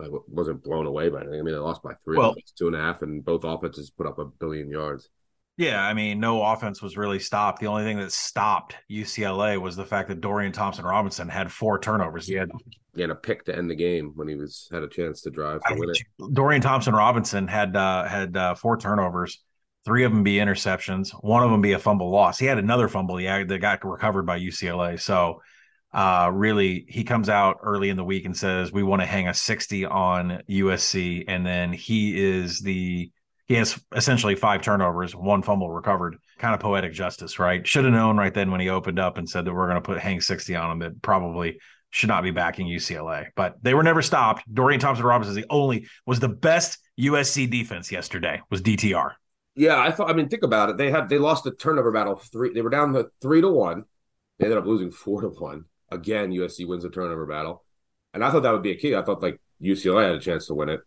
I 0.00 0.08
wasn't 0.26 0.64
blown 0.64 0.86
away 0.86 1.10
by 1.10 1.20
anything. 1.20 1.38
I 1.38 1.42
mean, 1.42 1.54
they 1.54 1.60
lost 1.60 1.82
by 1.82 1.94
three, 2.04 2.18
Well- 2.18 2.34
two 2.56 2.66
and 2.66 2.76
a 2.76 2.80
half, 2.80 3.02
and 3.02 3.24
both 3.24 3.44
offenses 3.44 3.90
put 3.90 4.06
up 4.06 4.18
a 4.18 4.24
billion 4.24 4.68
yards. 4.70 5.08
Yeah, 5.58 5.82
I 5.82 5.92
mean, 5.92 6.18
no 6.18 6.42
offense 6.42 6.80
was 6.80 6.96
really 6.96 7.18
stopped. 7.18 7.60
The 7.60 7.66
only 7.66 7.84
thing 7.84 7.98
that 7.98 8.10
stopped 8.12 8.76
UCLA 8.90 9.60
was 9.60 9.76
the 9.76 9.84
fact 9.84 10.08
that 10.08 10.20
Dorian 10.20 10.52
Thompson 10.52 10.84
Robinson 10.84 11.28
had 11.28 11.52
four 11.52 11.78
turnovers. 11.78 12.26
He 12.26 12.34
had 12.34 12.50
He 12.94 13.02
had 13.02 13.10
a 13.10 13.14
pick 13.14 13.44
to 13.44 13.56
end 13.56 13.70
the 13.70 13.74
game 13.74 14.12
when 14.14 14.28
he 14.28 14.34
was 14.34 14.68
had 14.72 14.82
a 14.82 14.88
chance 14.88 15.20
to 15.22 15.30
drive 15.30 15.60
to 15.68 15.74
win 15.74 15.90
it. 15.90 16.34
Dorian 16.34 16.62
Thompson 16.62 16.94
Robinson 16.94 17.48
had 17.48 17.76
uh, 17.76 18.04
had 18.04 18.34
uh, 18.36 18.54
four 18.54 18.78
turnovers, 18.78 19.42
three 19.84 20.04
of 20.04 20.12
them 20.12 20.22
be 20.22 20.36
interceptions, 20.36 21.10
one 21.22 21.42
of 21.42 21.50
them 21.50 21.60
be 21.60 21.72
a 21.72 21.78
fumble 21.78 22.10
loss. 22.10 22.38
He 22.38 22.46
had 22.46 22.58
another 22.58 22.88
fumble 22.88 23.18
had, 23.18 23.48
that 23.48 23.58
got 23.58 23.84
recovered 23.84 24.24
by 24.24 24.40
UCLA. 24.40 24.98
So, 24.98 25.42
uh, 25.92 26.30
really, 26.32 26.86
he 26.88 27.04
comes 27.04 27.28
out 27.28 27.58
early 27.62 27.90
in 27.90 27.98
the 27.98 28.04
week 28.04 28.24
and 28.24 28.34
says 28.34 28.72
we 28.72 28.82
want 28.82 29.02
to 29.02 29.06
hang 29.06 29.28
a 29.28 29.34
sixty 29.34 29.84
on 29.84 30.42
USC, 30.48 31.24
and 31.28 31.44
then 31.44 31.74
he 31.74 32.18
is 32.18 32.60
the 32.60 33.10
he 33.46 33.54
has 33.54 33.80
essentially 33.94 34.34
five 34.34 34.62
turnovers, 34.62 35.14
one 35.14 35.42
fumble 35.42 35.70
recovered. 35.70 36.16
Kind 36.38 36.54
of 36.54 36.60
poetic 36.60 36.92
justice, 36.92 37.38
right? 37.38 37.66
Should 37.66 37.84
have 37.84 37.92
known 37.92 38.16
right 38.16 38.32
then 38.32 38.50
when 38.50 38.60
he 38.60 38.68
opened 38.68 38.98
up 38.98 39.18
and 39.18 39.28
said 39.28 39.44
that 39.44 39.54
we're 39.54 39.66
going 39.66 39.76
to 39.76 39.80
put 39.80 39.98
hang 39.98 40.20
sixty 40.20 40.54
on 40.56 40.70
him. 40.70 40.78
That 40.80 41.02
probably 41.02 41.58
should 41.90 42.08
not 42.08 42.22
be 42.22 42.30
backing 42.30 42.66
UCLA, 42.66 43.26
but 43.36 43.56
they 43.62 43.74
were 43.74 43.82
never 43.82 44.02
stopped. 44.02 44.42
Dorian 44.52 44.80
Thompson 44.80 45.04
Robinson 45.04 45.36
is 45.36 45.42
the 45.42 45.50
only 45.50 45.86
was 46.06 46.20
the 46.20 46.28
best 46.28 46.78
USC 46.98 47.50
defense 47.50 47.92
yesterday 47.92 48.40
was 48.50 48.62
DTR. 48.62 49.12
Yeah, 49.54 49.78
I 49.78 49.90
thought. 49.90 50.10
I 50.10 50.14
mean, 50.14 50.28
think 50.28 50.42
about 50.42 50.70
it. 50.70 50.78
They 50.78 50.90
had 50.90 51.08
they 51.08 51.18
lost 51.18 51.44
the 51.44 51.52
turnover 51.52 51.92
battle 51.92 52.16
three. 52.16 52.52
They 52.52 52.62
were 52.62 52.70
down 52.70 52.92
the 52.92 53.10
three 53.20 53.40
to 53.42 53.48
one. 53.48 53.84
They 54.38 54.46
ended 54.46 54.58
up 54.58 54.66
losing 54.66 54.90
four 54.90 55.20
to 55.20 55.28
one. 55.28 55.66
Again, 55.90 56.30
USC 56.30 56.66
wins 56.66 56.84
the 56.84 56.90
turnover 56.90 57.26
battle, 57.26 57.62
and 58.14 58.24
I 58.24 58.30
thought 58.30 58.44
that 58.44 58.52
would 58.52 58.62
be 58.62 58.72
a 58.72 58.76
key. 58.76 58.96
I 58.96 59.02
thought 59.02 59.22
like 59.22 59.38
UCLA 59.62 60.06
had 60.06 60.14
a 60.14 60.20
chance 60.20 60.46
to 60.46 60.54
win 60.54 60.70
it, 60.70 60.80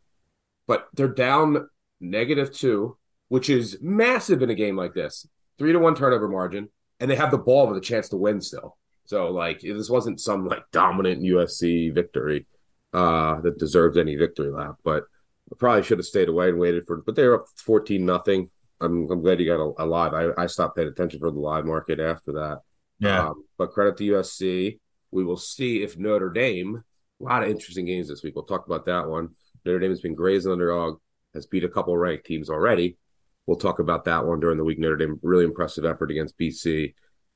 but 0.68 0.88
they're 0.94 1.08
down 1.08 1.70
negative 2.10 2.54
two, 2.54 2.98
which 3.28 3.50
is 3.50 3.78
massive 3.82 4.42
in 4.42 4.50
a 4.50 4.56
game 4.56 4.76
like 4.76 4.94
this. 4.94 5.28
Three 5.58 5.72
to 5.72 5.80
one 5.80 5.96
turnover 5.96 6.28
margin, 6.28 6.70
and 7.00 7.10
they 7.10 7.16
have 7.16 7.32
the 7.32 7.38
ball 7.38 7.68
with 7.68 7.78
a 7.78 7.82
chance 7.82 8.10
to 8.10 8.18
win 8.18 8.42
still. 8.42 8.78
So 9.06 9.32
like 9.32 9.62
this 9.62 9.90
wasn't 9.90 10.20
some 10.20 10.48
like 10.48 10.64
dominant 10.72 11.22
USC 11.22 11.94
victory 11.94 12.48
uh 12.94 13.42
that 13.42 13.60
deserves 13.60 13.98
any 13.98 14.16
victory 14.16 14.52
lap, 14.52 14.76
but 14.84 15.04
I 15.52 15.56
probably 15.58 15.84
should 15.84 16.00
have 16.00 16.06
stayed 16.06 16.30
away 16.30 16.50
and 16.50 16.60
waited 16.60 16.86
for. 16.88 16.98
But 16.98 17.16
they 17.16 17.28
were 17.28 17.42
up 17.42 17.48
fourteen 17.58 18.06
nothing. 18.06 18.50
I'm 18.82 19.10
I'm 19.12 19.22
glad 19.22 19.40
you 19.40 19.46
got 19.46 19.64
a, 19.64 19.84
a 19.84 19.86
live. 19.86 20.14
I, 20.14 20.44
I 20.44 20.48
stopped 20.48 20.76
paying 20.76 20.88
attention 20.88 21.20
for 21.20 21.32
the 21.32 21.40
live 21.40 21.66
market 21.66 22.00
after 22.00 22.34
that. 22.34 22.62
Yeah. 23.00 23.28
Um, 23.28 23.44
but 23.58 23.72
credit 23.72 23.98
to 23.98 24.12
USC. 24.14 24.80
We 25.12 25.24
will 25.24 25.38
see 25.38 25.84
if 25.84 25.98
Notre 25.98 26.30
Dame. 26.30 26.84
A 27.22 27.24
lot 27.24 27.44
of 27.44 27.50
interesting 27.50 27.86
games 27.86 28.10
this 28.10 28.24
week. 28.24 28.36
We'll 28.36 28.44
talk 28.44 28.66
about 28.66 28.86
that 28.88 29.08
one. 29.08 29.30
Notre 29.64 29.80
Dame 29.80 29.92
has 29.92 30.02
been 30.02 30.16
grazing 30.16 30.52
underdog. 30.52 31.00
Has 31.36 31.46
beat 31.46 31.64
a 31.64 31.70
couple 31.70 31.96
ranked 31.96 32.26
teams 32.26 32.50
already. 32.50 32.98
We'll 33.46 33.58
talk 33.58 33.80
about 33.80 34.06
that 34.06 34.26
one 34.26 34.40
during 34.40 34.58
the 34.58 34.64
week. 34.64 34.80
Notre 34.80 34.96
Dame 34.96 35.20
really 35.22 35.46
impressive 35.46 35.86
effort 35.86 36.10
against 36.10 36.38
BC. 36.40 36.94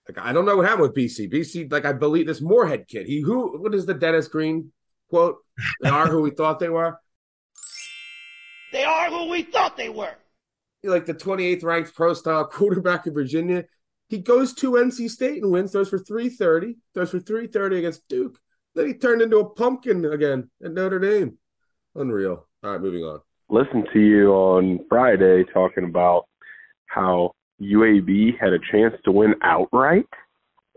Like 0.07 0.17
I 0.25 0.33
don't 0.33 0.45
know 0.45 0.57
what 0.57 0.65
happened 0.65 0.89
with 0.89 0.95
BC. 0.95 1.31
BC, 1.31 1.71
like 1.71 1.85
I 1.85 1.93
believe 1.93 2.25
this 2.25 2.41
Morehead 2.41 2.88
kid. 2.88 3.05
He 3.05 3.21
who 3.21 3.59
what 3.62 3.75
is 3.75 3.85
the 3.85 3.93
Dennis 3.93 4.27
Green 4.27 4.71
quote? 5.09 5.38
They 5.81 5.89
are 5.89 6.07
who 6.07 6.21
we 6.21 6.31
thought 6.31 6.59
they 6.59 6.69
were. 6.69 6.99
They 8.71 8.83
are 8.83 9.09
who 9.09 9.29
we 9.29 9.41
thought 9.41 9.77
they 9.77 9.89
were. 9.89 10.13
like 10.83 11.07
the 11.07 11.15
28th 11.15 11.63
ranked 11.63 11.95
pro 11.95 12.13
style 12.13 12.45
quarterback 12.45 13.07
in 13.07 13.15
Virginia. 13.15 13.65
He 14.09 14.19
goes 14.19 14.53
to 14.55 14.73
NC 14.73 15.09
State 15.09 15.41
and 15.41 15.51
wins, 15.51 15.71
throws 15.71 15.89
for 15.89 15.97
330, 15.97 16.75
throws 16.93 17.09
for 17.09 17.19
330 17.19 17.77
against 17.79 18.07
Duke. 18.07 18.39
Then 18.75 18.85
he 18.88 18.93
turned 18.93 19.23
into 19.23 19.38
a 19.39 19.49
pumpkin 19.49 20.05
again 20.05 20.51
at 20.63 20.71
Notre 20.71 20.99
Dame. 20.99 21.38
Unreal. 21.95 22.47
All 22.63 22.71
right, 22.71 22.79
moving 22.79 23.03
on. 23.03 23.21
Listened 23.49 23.88
to 23.93 23.99
you 23.99 24.31
on 24.31 24.79
Friday 24.88 25.43
talking 25.53 25.85
about 25.85 26.25
how 26.88 27.31
UAB 27.62 28.39
had 28.39 28.53
a 28.53 28.59
chance 28.71 28.93
to 29.05 29.12
win 29.12 29.33
outright 29.43 30.07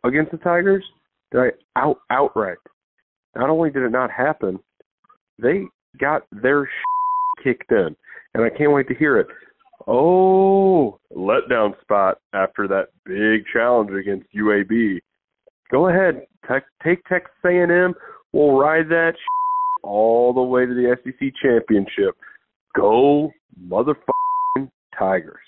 against 0.05 0.33
the 0.33 0.39
Tigers. 0.39 0.85
Right, 1.33 1.55
out 1.77 1.99
outright. 2.11 2.59
Not 3.35 3.49
only 3.49 3.71
did 3.71 3.83
it 3.85 3.93
not 3.93 4.11
happen, 4.11 4.59
they 5.41 5.63
got 5.99 6.23
their 6.31 6.69
kicked 7.45 7.73
in, 7.73 7.97
and 8.35 8.45
I 8.45 8.51
can't 8.51 8.73
wait 8.73 8.89
to 8.89 8.95
hear 8.95 9.19
it. 9.19 9.29
Oh, 9.87 10.99
letdown 11.17 11.81
spot 11.81 12.19
after 12.35 12.69
that 12.69 12.89
big 13.05 13.45
challenge 13.53 13.91
against 13.91 14.27
UAB. 14.35 14.99
Go 15.71 15.89
ahead, 15.89 16.27
take 16.85 17.03
Texas 17.07 17.33
A&M. 17.45 17.95
We'll 18.33 18.59
ride 18.59 18.89
that 18.91 19.15
all 19.83 20.33
the 20.35 20.43
way 20.43 20.67
to 20.67 20.75
the 20.75 20.97
SEC 21.03 21.33
championship. 21.43 22.15
Go 22.75 23.33
motherfucking 23.69 24.71
Tigers. 24.99 25.39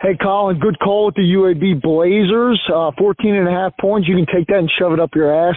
Hey, 0.00 0.16
Collin, 0.16 0.58
good 0.58 0.78
call 0.78 1.06
with 1.06 1.14
the 1.14 1.20
UAB 1.20 1.82
Blazers. 1.82 2.58
Uh, 2.74 2.90
14 2.96 3.34
and 3.34 3.46
a 3.46 3.50
half 3.50 3.72
points. 3.78 4.08
You 4.08 4.16
can 4.16 4.24
take 4.34 4.46
that 4.46 4.58
and 4.58 4.70
shove 4.78 4.94
it 4.94 5.00
up 5.00 5.10
your 5.14 5.30
ass. 5.30 5.56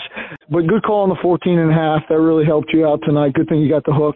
But 0.49 0.67
good 0.67 0.83
call 0.83 1.03
on 1.03 1.09
the 1.09 1.17
14 1.21 1.59
and 1.59 1.71
a 1.71 1.73
half. 1.73 2.01
That 2.09 2.19
really 2.19 2.45
helped 2.45 2.73
you 2.73 2.85
out 2.85 2.99
tonight. 3.05 3.33
Good 3.33 3.47
thing 3.47 3.61
you 3.61 3.69
got 3.69 3.85
the 3.85 3.93
hook. 3.93 4.15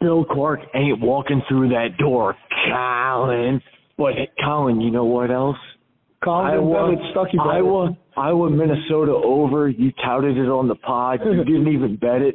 Bill 0.00 0.24
Clark 0.24 0.60
ain't 0.74 1.00
walking 1.00 1.42
through 1.48 1.68
that 1.68 1.96
door, 1.96 2.34
Collin. 2.68 3.62
But 3.96 4.14
Collin, 4.42 4.80
you 4.80 4.90
know 4.90 5.04
what 5.04 5.30
else? 5.30 5.56
Collin, 6.24 6.54
Iowa, 6.54 6.92
it's 6.92 7.16
Stuckey 7.16 7.36
Brother. 7.36 7.50
Iowa, 7.50 7.96
Iowa, 8.16 8.50
Minnesota 8.50 9.12
over. 9.12 9.68
You 9.68 9.92
touted 10.04 10.36
it 10.36 10.48
on 10.48 10.66
the 10.66 10.74
pod. 10.74 11.20
You 11.24 11.44
didn't 11.44 11.68
even 11.68 11.96
bet 11.96 12.20
it. 12.20 12.34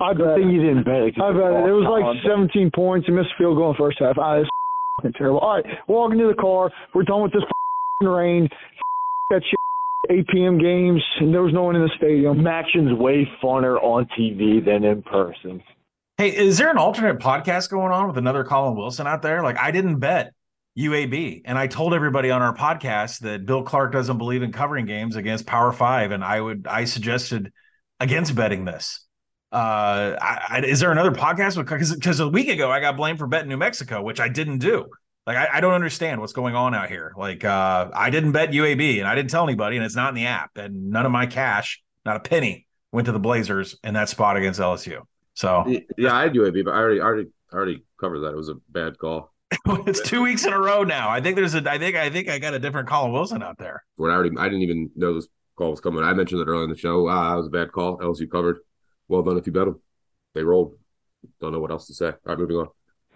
I 0.00 0.12
Good 0.12 0.24
bet 0.26 0.36
thing 0.36 0.50
you 0.50 0.60
didn't 0.60 0.84
bet 0.84 1.02
it. 1.02 1.14
'cause 1.16 1.24
I 1.24 1.32
bet 1.32 1.52
it. 1.64 1.68
It 1.68 1.72
was 1.72 1.86
like 1.88 2.02
Collin. 2.02 2.20
17 2.52 2.70
points. 2.74 3.08
You 3.08 3.14
missed 3.14 3.30
a 3.34 3.38
field 3.38 3.56
goal 3.56 3.70
in 3.70 3.72
the 3.72 3.78
first 3.78 3.98
half. 3.98 4.18
Ah, 4.18 4.34
it's 4.34 4.48
fucking 4.98 5.12
terrible. 5.14 5.38
All 5.40 5.54
right, 5.56 5.64
walking 5.88 6.18
to 6.18 6.26
the 6.28 6.34
car. 6.34 6.70
We're 6.94 7.04
done 7.04 7.22
with 7.22 7.32
this 7.32 7.42
fucking 7.42 8.12
rain. 8.12 8.48
That 9.30 9.42
shit. 9.44 9.56
8 10.08 10.28
p.m. 10.28 10.56
games, 10.58 11.02
and 11.18 11.34
there 11.34 11.42
was 11.42 11.52
no 11.52 11.64
one 11.64 11.74
in 11.74 11.82
the 11.82 11.90
stadium. 11.96 12.46
Action's 12.46 12.92
way 12.96 13.28
funner 13.42 13.82
on 13.82 14.06
TV 14.16 14.60
than 14.64 14.84
in 14.84 15.02
person. 15.02 15.60
Hey, 16.16 16.28
is 16.28 16.58
there 16.58 16.70
an 16.70 16.78
alternate 16.78 17.18
podcast 17.18 17.70
going 17.70 17.90
on 17.90 18.06
with 18.06 18.16
another 18.16 18.44
Collin 18.44 18.76
Wilson 18.76 19.08
out 19.08 19.22
there? 19.22 19.42
Like 19.42 19.58
I 19.58 19.72
didn't 19.72 19.98
bet 19.98 20.30
UAB, 20.78 21.42
and 21.44 21.58
I 21.58 21.66
told 21.66 21.92
everybody 21.92 22.30
on 22.30 22.40
our 22.40 22.54
podcast 22.54 23.20
that 23.20 23.46
Bill 23.46 23.64
Clark 23.64 23.92
doesn't 23.92 24.18
believe 24.18 24.42
in 24.44 24.52
covering 24.52 24.86
games 24.86 25.16
against 25.16 25.44
Power 25.46 25.72
Five, 25.72 26.12
and 26.12 26.22
I 26.22 26.40
would 26.40 26.66
I 26.70 26.84
suggested 26.84 27.50
against 27.98 28.36
betting 28.36 28.64
this. 28.64 29.05
Uh, 29.52 30.16
I, 30.20 30.46
I, 30.48 30.62
is 30.66 30.80
there 30.80 30.92
another 30.92 31.12
podcast? 31.12 31.56
Because 31.56 31.94
because 31.94 32.20
a 32.20 32.28
week 32.28 32.48
ago 32.48 32.70
I 32.70 32.80
got 32.80 32.96
blamed 32.96 33.18
for 33.18 33.26
betting 33.26 33.48
New 33.48 33.56
Mexico, 33.56 34.02
which 34.02 34.20
I 34.20 34.28
didn't 34.28 34.58
do. 34.58 34.86
Like 35.26 35.36
I, 35.36 35.48
I 35.54 35.60
don't 35.60 35.74
understand 35.74 36.20
what's 36.20 36.32
going 36.32 36.54
on 36.54 36.74
out 36.74 36.88
here. 36.88 37.12
Like 37.16 37.44
uh, 37.44 37.90
I 37.94 38.10
didn't 38.10 38.32
bet 38.32 38.50
UAB 38.50 38.98
and 38.98 39.06
I 39.06 39.14
didn't 39.14 39.30
tell 39.30 39.44
anybody, 39.44 39.76
and 39.76 39.84
it's 39.84 39.96
not 39.96 40.08
in 40.08 40.14
the 40.14 40.26
app, 40.26 40.56
and 40.56 40.90
none 40.90 41.06
of 41.06 41.12
my 41.12 41.26
cash, 41.26 41.82
not 42.04 42.16
a 42.16 42.20
penny, 42.20 42.66
went 42.92 43.06
to 43.06 43.12
the 43.12 43.18
Blazers 43.18 43.76
in 43.84 43.94
that 43.94 44.08
spot 44.08 44.36
against 44.36 44.60
LSU. 44.60 45.02
So 45.34 45.64
yeah, 45.96 46.14
I 46.14 46.22
had 46.22 46.34
UAB, 46.34 46.64
but 46.64 46.72
I 46.72 46.78
already 46.78 47.00
already 47.00 47.28
already 47.52 47.84
covered 48.00 48.20
that. 48.20 48.32
It 48.32 48.36
was 48.36 48.48
a 48.48 48.56
bad 48.68 48.98
call. 48.98 49.32
it's 49.86 50.00
two 50.00 50.22
weeks 50.22 50.44
in 50.44 50.52
a 50.52 50.58
row 50.58 50.82
now. 50.82 51.08
I 51.08 51.20
think 51.20 51.36
there's 51.36 51.54
a. 51.54 51.70
I 51.70 51.78
think 51.78 51.96
I 51.96 52.10
think 52.10 52.28
I 52.28 52.38
got 52.38 52.54
a 52.54 52.58
different 52.58 52.88
Collin 52.88 53.12
Wilson 53.12 53.42
out 53.42 53.58
there. 53.58 53.84
When 53.96 54.10
I 54.10 54.14
already, 54.14 54.36
I 54.38 54.44
didn't 54.44 54.62
even 54.62 54.90
know 54.96 55.14
this 55.14 55.28
call 55.56 55.70
was 55.70 55.80
coming. 55.80 56.02
I 56.04 56.12
mentioned 56.14 56.40
it 56.40 56.48
earlier 56.48 56.64
in 56.64 56.70
the 56.70 56.76
show. 56.76 57.08
Ah, 57.08 57.34
it 57.34 57.36
was 57.36 57.46
a 57.46 57.50
bad 57.50 57.72
call. 57.72 57.98
LSU 57.98 58.30
covered. 58.30 58.58
Well 59.08 59.22
done 59.22 59.38
if 59.38 59.46
you 59.46 59.52
bet 59.52 59.66
them. 59.66 59.80
They 60.34 60.42
rolled. 60.42 60.76
Don't 61.40 61.52
know 61.52 61.60
what 61.60 61.70
else 61.70 61.86
to 61.86 61.94
say. 61.94 62.06
All 62.06 62.18
right, 62.26 62.38
moving 62.38 62.56
on. 62.56 62.68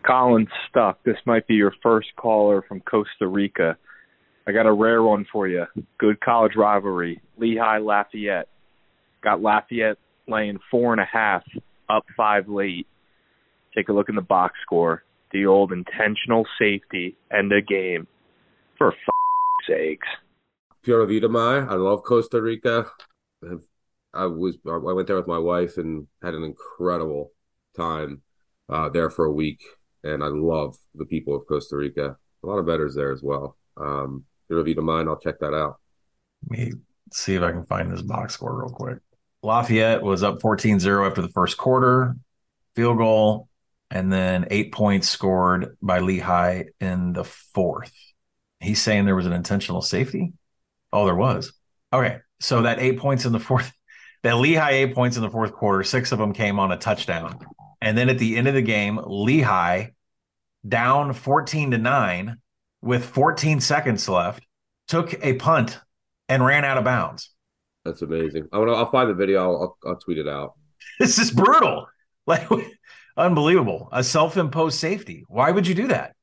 Collin 0.03 0.49
Stuck. 0.68 1.03
This 1.05 1.18
might 1.26 1.47
be 1.47 1.55
your 1.55 1.74
first 1.82 2.09
caller 2.16 2.62
from 2.66 2.80
Costa 2.80 3.26
Rica. 3.26 3.76
I 4.47 4.53
got 4.53 4.66
a 4.66 4.72
rare 4.72 5.03
one 5.03 5.26
for 5.30 5.47
you. 5.47 5.66
Good 5.99 6.20
college 6.20 6.57
rivalry. 6.57 7.20
Lehigh 7.36 7.78
Lafayette. 7.78 8.49
Got 9.22 9.43
Lafayette 9.43 9.99
laying 10.26 10.59
four 10.70 10.93
and 10.93 11.01
a 11.01 11.05
half, 11.05 11.43
up 11.88 12.05
five 12.16 12.49
late. 12.49 12.86
Take 13.76 13.88
a 13.88 13.93
look 13.93 14.09
in 14.09 14.14
the 14.14 14.22
box 14.22 14.55
score. 14.62 15.05
The 15.32 15.47
old 15.47 15.72
intentional 15.72 16.47
safety 16.59 17.16
and 17.30 17.51
the 17.51 17.61
game. 17.61 18.07
For 18.78 18.93
f- 18.93 18.99
sakes. 19.68 20.09
Pura 20.82 21.07
Vida 21.07 21.28
Mai. 21.28 21.59
I 21.59 21.74
love 21.74 22.03
Costa 22.03 22.41
Rica. 22.41 22.86
I 24.13 24.27
was 24.27 24.57
I 24.67 24.77
went 24.77 25.07
there 25.07 25.17
with 25.17 25.27
my 25.27 25.39
wife 25.39 25.79
and 25.79 26.07
had 26.23 26.35
an 26.35 26.45
incredible 26.45 27.33
time 27.77 28.23
uh, 28.69 28.89
there 28.89 29.11
for 29.11 29.25
a 29.25 29.33
week, 29.33 29.63
and 30.03 30.23
I 30.23 30.29
love 30.29 30.77
the 30.95 31.05
people 31.05 31.35
of 31.35 31.47
Costa 31.47 31.77
Rica. 31.77 32.17
A 32.43 32.47
lot 32.47 32.59
of 32.59 32.67
betters 32.67 32.95
there 32.95 33.13
as 33.13 33.23
well. 33.23 33.57
Um, 33.77 34.25
Pura 34.49 34.65
Vida 34.65 34.83
mind, 34.83 35.09
I'll 35.09 35.19
check 35.19 35.39
that 35.41 35.55
out. 35.55 35.79
Let 36.49 36.59
me 36.59 36.73
see 37.13 37.35
if 37.35 37.43
I 37.43 37.53
can 37.53 37.65
find 37.65 37.91
this 37.91 38.03
box 38.03 38.35
score 38.35 38.59
real 38.59 38.71
quick. 38.71 38.99
Lafayette 39.43 40.03
was 40.03 40.23
up 40.23 40.41
14-0 40.41 41.07
after 41.07 41.23
the 41.23 41.29
first 41.29 41.57
quarter, 41.57 42.17
field 42.75 42.99
goal, 42.99 43.49
and 43.91 44.13
then 44.13 44.47
eight 44.51 44.73
points 44.73 45.09
scored 45.09 45.77
by 45.81 46.01
Lehigh 46.01 46.65
in 46.81 47.13
the 47.13 47.25
fourth. 47.25 47.93
He's 48.61 48.81
saying 48.81 49.05
there 49.05 49.17
was 49.17 49.27
an 49.27 49.33
intentional 49.33 49.83
safety. 49.83 50.33
Oh, 50.93 51.07
there 51.07 51.15
was. 51.15 51.53
Okay. 51.93 52.19
So 52.41 52.63
that 52.63 52.81
eight 52.81 52.99
points 52.99 53.25
in 53.25 53.33
the 53.33 53.41
fourth, 53.41 53.73
that 54.23 54.37
Lehigh 54.37 54.73
eight 54.73 54.95
points 54.95 55.16
in 55.16 55.23
the 55.23 55.31
fourth 55.31 55.53
quarter, 55.53 55.83
six 55.83 56.12
of 56.12 56.18
them 56.18 56.33
came 56.33 56.59
on 56.59 56.73
a 56.73 56.77
touchdown. 56.77 57.39
And 57.81 57.97
then 57.97 58.09
at 58.09 58.18
the 58.18 58.37
end 58.37 58.49
of 58.49 58.55
the 58.55 58.62
game, 58.62 59.01
Lehigh 59.03 59.89
down 60.66 61.12
14 61.12 61.71
to 61.71 61.79
nine 61.79 62.39
with 62.83 63.05
14 63.05 63.61
seconds 63.61 64.09
left, 64.09 64.45
took 64.89 65.14
a 65.25 65.35
punt 65.35 65.79
and 66.29 66.45
ran 66.45 66.64
out 66.64 66.79
of 66.79 66.85
bounds. 66.85 67.31
That's 67.85 68.03
amazing. 68.03 68.49
I 68.53 68.59
will 68.59 68.75
I'll 68.75 68.91
find 68.91 69.09
the 69.09 69.14
video. 69.14 69.41
I'll, 69.41 69.79
I'll, 69.87 69.97
tweet 69.97 70.18
it 70.18 70.29
out. 70.29 70.55
This 70.99 71.18
is 71.18 71.31
brutal. 71.31 71.87
Like, 72.27 72.47
unbelievable. 73.16 73.89
A 73.91 74.05
self 74.05 74.37
imposed 74.37 74.79
safety. 74.79 75.25
Why 75.29 75.51
would 75.51 75.66
you 75.66 75.75
do 75.75 75.89
that? 75.89 76.14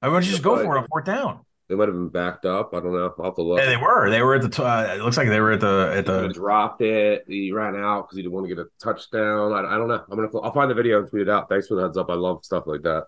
Why 0.00 0.08
wouldn't 0.08 0.24
you 0.26 0.32
just 0.32 0.42
go 0.42 0.56
for 0.56 0.76
it 0.76 0.80
on 0.80 0.86
fourth 0.88 1.04
down? 1.04 1.40
They 1.70 1.76
might 1.76 1.86
have 1.86 1.94
been 1.94 2.08
backed 2.08 2.46
up. 2.46 2.74
I 2.74 2.80
don't 2.80 2.92
know. 2.92 3.14
I'll 3.16 3.26
have 3.26 3.36
to 3.36 3.42
look. 3.42 3.60
Yeah, 3.60 3.66
they 3.66 3.76
were. 3.76 4.10
They 4.10 4.22
were 4.22 4.34
at 4.34 4.42
the. 4.42 4.48
T- 4.48 4.60
uh, 4.60 4.92
it 4.92 5.02
looks 5.02 5.16
like 5.16 5.28
they 5.28 5.38
were 5.38 5.52
at 5.52 5.60
the 5.60 5.94
at 5.96 6.04
the. 6.04 6.26
He 6.26 6.32
dropped 6.32 6.80
it. 6.80 7.24
He 7.28 7.52
ran 7.52 7.76
out 7.76 8.08
because 8.08 8.16
he 8.16 8.22
didn't 8.22 8.32
want 8.34 8.48
to 8.48 8.54
get 8.56 8.58
a 8.58 8.66
touchdown. 8.82 9.52
I, 9.52 9.74
I 9.74 9.78
don't 9.78 9.86
know. 9.86 10.02
I'm 10.10 10.16
gonna. 10.16 10.36
I'll 10.40 10.52
find 10.52 10.68
the 10.68 10.74
video 10.74 10.98
and 10.98 11.08
tweet 11.08 11.22
it 11.22 11.28
out. 11.28 11.48
Thanks 11.48 11.68
for 11.68 11.76
the 11.76 11.82
heads 11.82 11.96
up. 11.96 12.10
I 12.10 12.14
love 12.14 12.40
stuff 12.42 12.64
like 12.66 12.82
that. 12.82 13.06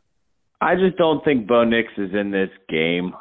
I 0.60 0.76
just 0.76 0.96
don't 0.96 1.24
think 1.24 1.48
Bo 1.48 1.64
Nix 1.64 1.88
is 1.98 2.14
in 2.14 2.30
this 2.30 2.50
game. 2.68 3.14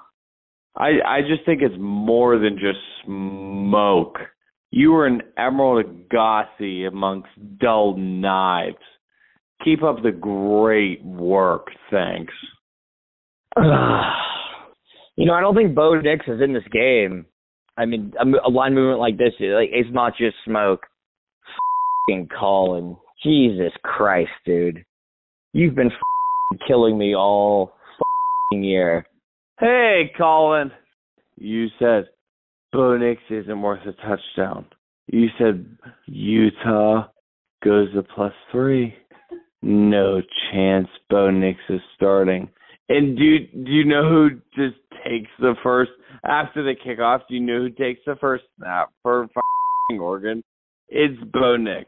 I 0.78 1.02
I 1.04 1.22
just 1.22 1.44
think 1.44 1.64
it's 1.64 1.74
more 1.80 2.38
than 2.38 2.60
just 2.60 2.78
smoke. 3.04 4.20
You 4.70 4.92
were 4.92 5.08
an 5.08 5.24
Emerald 5.40 5.84
Agassi 5.88 6.88
amongst 6.88 7.30
dull 7.58 7.98
knives. 7.98 8.78
Keep 9.66 9.82
up 9.82 10.04
the 10.04 10.12
great 10.12 11.04
work. 11.04 11.70
Thanks. 11.90 12.34
You 15.22 15.28
know, 15.28 15.34
I 15.34 15.42
don't 15.42 15.56
think 15.56 15.76
Bo 15.76 15.94
Nix 16.02 16.26
is 16.28 16.42
in 16.42 16.52
this 16.52 16.64
game. 16.72 17.28
I 17.78 17.86
mean, 17.86 18.12
a, 18.20 18.50
line 18.50 18.74
movement 18.74 19.00
like 19.00 19.20
this, 19.20 19.34
like 19.40 19.70
it's 19.72 19.94
not 19.94 20.14
just 20.18 20.36
smoke. 20.44 20.88
F***ing 21.46 22.28
Collin, 22.36 22.98
Jesus 23.22 23.72
Christ, 23.84 24.32
dude, 24.48 24.84
you've 25.54 25.76
been 25.76 25.92
killing 26.68 26.98
me 26.98 27.16
all 27.16 27.74
year. 28.52 29.06
Hey, 29.60 30.12
Collin. 30.18 30.72
You 31.38 31.68
said 31.78 32.06
Bo 32.74 32.98
Nix 32.98 33.22
isn't 33.30 33.62
worth 33.62 33.86
a 33.86 33.94
touchdown. 34.02 34.66
You 35.06 35.28
said 35.38 35.64
Utah 36.08 37.10
goes 37.64 37.94
to 37.94 38.02
plus 38.02 38.34
three. 38.52 38.96
No 39.62 40.20
chance 40.52 40.88
Bo 41.12 41.30
Nix 41.30 41.60
is 41.70 41.82
starting. 41.96 42.50
And 42.92 43.18
do 43.18 43.40
do 43.64 43.72
you 43.72 43.86
know 43.86 44.10
who 44.10 44.30
just 44.54 44.76
takes 45.06 45.30
the 45.40 45.54
first 45.64 45.92
after 46.26 46.62
the 46.62 46.74
kickoff? 46.76 47.22
Do 47.30 47.36
you 47.36 47.40
know 47.40 47.60
who 47.60 47.70
takes 47.70 48.02
the 48.06 48.18
first 48.20 48.44
snap 48.58 48.90
for 49.02 49.30
Oregon? 49.98 50.44
It's 50.90 51.18
Bo 51.32 51.56
Nix. 51.56 51.86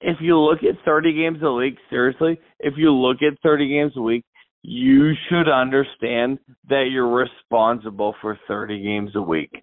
If 0.00 0.16
you 0.20 0.38
look 0.38 0.60
at 0.62 0.82
30 0.84 1.12
games 1.12 1.38
a 1.42 1.52
week, 1.52 1.76
seriously, 1.90 2.40
if 2.58 2.74
you 2.78 2.90
look 2.90 3.18
at 3.20 3.38
30 3.42 3.68
games 3.68 3.92
a 3.96 4.00
week, 4.00 4.24
you 4.62 5.12
should 5.28 5.48
understand 5.48 6.38
that 6.70 6.86
you're 6.90 7.14
responsible 7.14 8.14
for 8.22 8.38
30 8.48 8.82
games 8.82 9.10
a 9.14 9.22
week. 9.22 9.62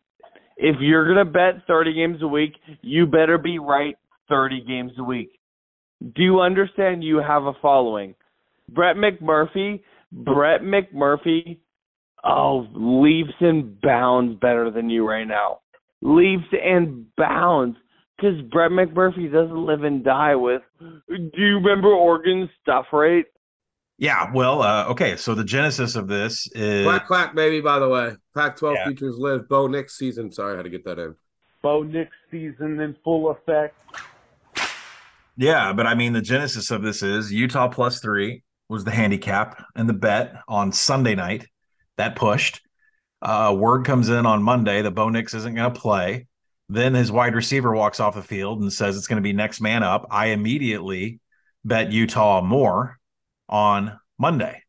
If 0.58 0.76
you're 0.80 1.12
going 1.12 1.26
to 1.26 1.32
bet 1.32 1.66
30 1.66 1.94
games 1.96 2.22
a 2.22 2.28
week, 2.28 2.54
you 2.82 3.08
better 3.08 3.39
be 3.39 3.58
right 3.58 3.96
30 4.30 4.64
games 4.68 4.91
a 5.00 5.04
week. 5.04 5.32
Do 6.16 6.22
you 6.22 6.41
understand 6.41 7.04
you 7.04 7.18
have 7.18 7.44
a 7.46 7.54
following? 7.62 8.14
Brett 8.70 8.96
McMurphy 8.96 9.82
Brett 10.14 10.61
McMurphy, 10.61 11.57
oh, 12.24 12.68
leaps 12.74 13.34
and 13.39 13.82
bounds 13.82 14.39
better 14.39 14.70
than 14.70 14.89
you 14.89 15.07
right 15.07 15.28
now. 15.28 15.59
Leaps 16.01 16.53
and 16.64 17.05
bounds. 17.18 17.78
Because 18.16 18.41
Brett 18.51 18.72
McMurphy 18.72 19.32
doesn't 19.32 19.66
live 19.66 19.84
and 19.84 20.03
die 20.03 20.36
with. 20.36 20.61
Do 20.80 21.30
you 21.36 21.55
remember 21.55 21.89
Oregon's 21.89 22.49
stuff 22.61 22.86
rate? 22.93 23.26
Yeah, 23.97 24.32
well, 24.34 24.61
uh, 24.61 24.86
okay. 24.89 25.18
So 25.18 25.34
the 25.34 25.43
genesis 25.43 25.95
of 25.95 26.07
this 26.07 26.47
is 26.53 26.86
Clack 26.86 27.07
clack, 27.07 27.36
baby. 27.36 27.59
By 27.59 27.80
the 27.80 27.89
way, 27.89 28.14
Pac-12 28.36 28.76
yeah. 28.76 28.88
features 28.88 29.16
live. 29.18 29.49
Bo 29.49 29.68
Nix 29.68 29.97
season. 29.97 30.32
Sorry, 30.32 30.53
I 30.53 30.57
had 30.57 30.64
to 30.64 30.70
get 30.70 30.86
that 30.86 30.99
in. 30.99 31.16
Bo 31.61 31.84
Nix 31.84 32.11
season 32.30 32.80
in 32.80 32.95
full 33.03 33.32
effect. 33.32 33.76
Yeah, 35.36 35.74
but 35.74 35.88
I 35.88 35.95
mean, 35.95 36.14
the 36.14 36.22
genesis 36.22 36.70
of 36.70 36.84
this 36.84 37.01
is 37.01 37.32
Utah 37.32 37.68
plus 37.68 37.99
three 37.99 38.43
was 38.74 38.84
the 38.84 38.91
handicap 38.91 39.63
and 39.76 39.88
the 39.88 39.93
bet 39.93 40.36
on 40.49 40.71
Sunday 40.74 41.15
night. 41.15 41.47
That 41.97 42.15
pushed. 42.15 42.59
Uh, 43.21 43.55
word 43.57 43.86
comes 43.86 44.09
in 44.09 44.26
on 44.26 44.43
Monday 44.43 44.82
that 44.82 44.91
Bo 44.91 45.09
Nix 45.09 45.34
isn't 45.34 45.55
going 45.55 45.71
to 45.71 45.80
play. 45.80 46.28
Then 46.67 46.93
his 46.93 47.11
wide 47.11 47.36
receiver 47.36 47.74
walks 47.74 47.99
off 47.99 48.15
the 48.15 48.24
field 48.24 48.61
and 48.61 48.74
says 48.74 48.97
it's 48.97 49.07
going 49.07 49.21
to 49.21 49.24
be 49.24 49.32
next 49.32 49.61
man 49.61 49.84
up. 49.84 50.07
I 50.09 50.28
immediately 50.28 51.19
bet 51.63 51.91
Utah 51.91 52.41
more 52.41 52.99
on 53.47 53.97
Monday. 54.17 54.63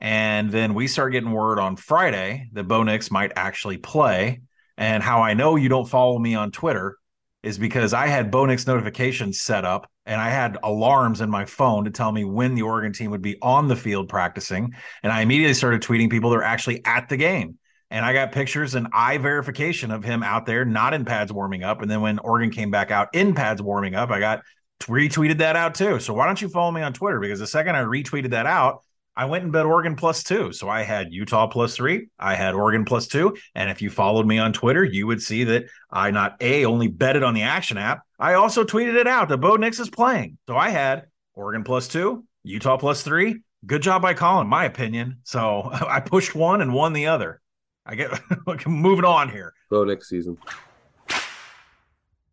And 0.00 0.50
then 0.50 0.74
we 0.74 0.88
start 0.88 1.12
getting 1.12 1.30
word 1.30 1.58
on 1.58 1.76
Friday 1.76 2.48
that 2.52 2.64
Bo 2.64 2.82
Nix 2.82 3.10
might 3.10 3.32
actually 3.36 3.78
play. 3.78 4.42
And 4.76 5.02
how 5.02 5.22
I 5.22 5.34
know 5.34 5.56
you 5.56 5.68
don't 5.68 5.88
follow 5.88 6.18
me 6.18 6.34
on 6.34 6.50
Twitter 6.50 6.98
is 7.42 7.56
because 7.56 7.92
I 7.94 8.08
had 8.08 8.30
Bo 8.32 8.46
Nix 8.46 8.66
notifications 8.66 9.40
set 9.40 9.64
up 9.64 9.88
and 10.08 10.20
I 10.20 10.30
had 10.30 10.56
alarms 10.62 11.20
in 11.20 11.28
my 11.28 11.44
phone 11.44 11.84
to 11.84 11.90
tell 11.90 12.10
me 12.10 12.24
when 12.24 12.54
the 12.54 12.62
Oregon 12.62 12.94
team 12.94 13.10
would 13.10 13.20
be 13.20 13.36
on 13.42 13.68
the 13.68 13.76
field 13.76 14.08
practicing. 14.08 14.74
And 15.02 15.12
I 15.12 15.20
immediately 15.20 15.52
started 15.52 15.82
tweeting 15.82 16.10
people 16.10 16.30
that 16.30 16.36
are 16.36 16.42
actually 16.42 16.82
at 16.86 17.10
the 17.10 17.18
game. 17.18 17.58
And 17.90 18.04
I 18.04 18.14
got 18.14 18.32
pictures 18.32 18.74
and 18.74 18.88
eye 18.92 19.18
verification 19.18 19.90
of 19.90 20.02
him 20.02 20.22
out 20.22 20.46
there, 20.46 20.64
not 20.64 20.94
in 20.94 21.04
pads 21.04 21.30
warming 21.30 21.62
up. 21.62 21.82
And 21.82 21.90
then 21.90 22.00
when 22.00 22.18
Oregon 22.20 22.50
came 22.50 22.70
back 22.70 22.90
out 22.90 23.08
in 23.12 23.34
pads 23.34 23.60
warming 23.60 23.94
up, 23.94 24.10
I 24.10 24.18
got 24.18 24.42
retweeted 24.80 25.38
that 25.38 25.56
out 25.56 25.74
too. 25.74 26.00
So 26.00 26.14
why 26.14 26.24
don't 26.24 26.40
you 26.40 26.48
follow 26.48 26.70
me 26.70 26.80
on 26.80 26.94
Twitter? 26.94 27.20
Because 27.20 27.38
the 27.38 27.46
second 27.46 27.76
I 27.76 27.82
retweeted 27.82 28.30
that 28.30 28.46
out, 28.46 28.84
I 29.18 29.24
went 29.24 29.42
and 29.42 29.52
bet 29.52 29.66
Oregon 29.66 29.96
plus 29.96 30.22
two. 30.22 30.52
So 30.52 30.68
I 30.68 30.82
had 30.82 31.12
Utah 31.12 31.48
plus 31.48 31.74
three. 31.74 32.06
I 32.20 32.36
had 32.36 32.54
Oregon 32.54 32.84
plus 32.84 33.08
two. 33.08 33.36
And 33.56 33.68
if 33.68 33.82
you 33.82 33.90
followed 33.90 34.28
me 34.28 34.38
on 34.38 34.52
Twitter, 34.52 34.84
you 34.84 35.08
would 35.08 35.20
see 35.20 35.42
that 35.42 35.64
I 35.90 36.12
not 36.12 36.36
A, 36.40 36.64
only 36.64 36.86
betted 36.86 37.24
on 37.24 37.34
the 37.34 37.42
action 37.42 37.78
app. 37.78 38.02
I 38.20 38.34
also 38.34 38.62
tweeted 38.62 38.94
it 38.94 39.08
out 39.08 39.28
that 39.30 39.38
Bo 39.38 39.56
Nix 39.56 39.80
is 39.80 39.90
playing. 39.90 40.38
So 40.46 40.56
I 40.56 40.68
had 40.68 41.06
Oregon 41.34 41.64
plus 41.64 41.88
two, 41.88 42.24
Utah 42.44 42.76
plus 42.76 43.02
three. 43.02 43.42
Good 43.66 43.82
job 43.82 44.02
by 44.02 44.14
Collin, 44.14 44.46
my 44.46 44.64
opinion. 44.66 45.18
So 45.24 45.68
I 45.72 45.98
pushed 45.98 46.36
one 46.36 46.60
and 46.60 46.72
won 46.72 46.92
the 46.92 47.08
other. 47.08 47.40
I 47.84 47.96
get 47.96 48.12
moving 48.68 49.04
on 49.04 49.30
here. 49.30 49.52
Bo 49.68 49.82
Nix 49.82 50.08
season. 50.08 50.38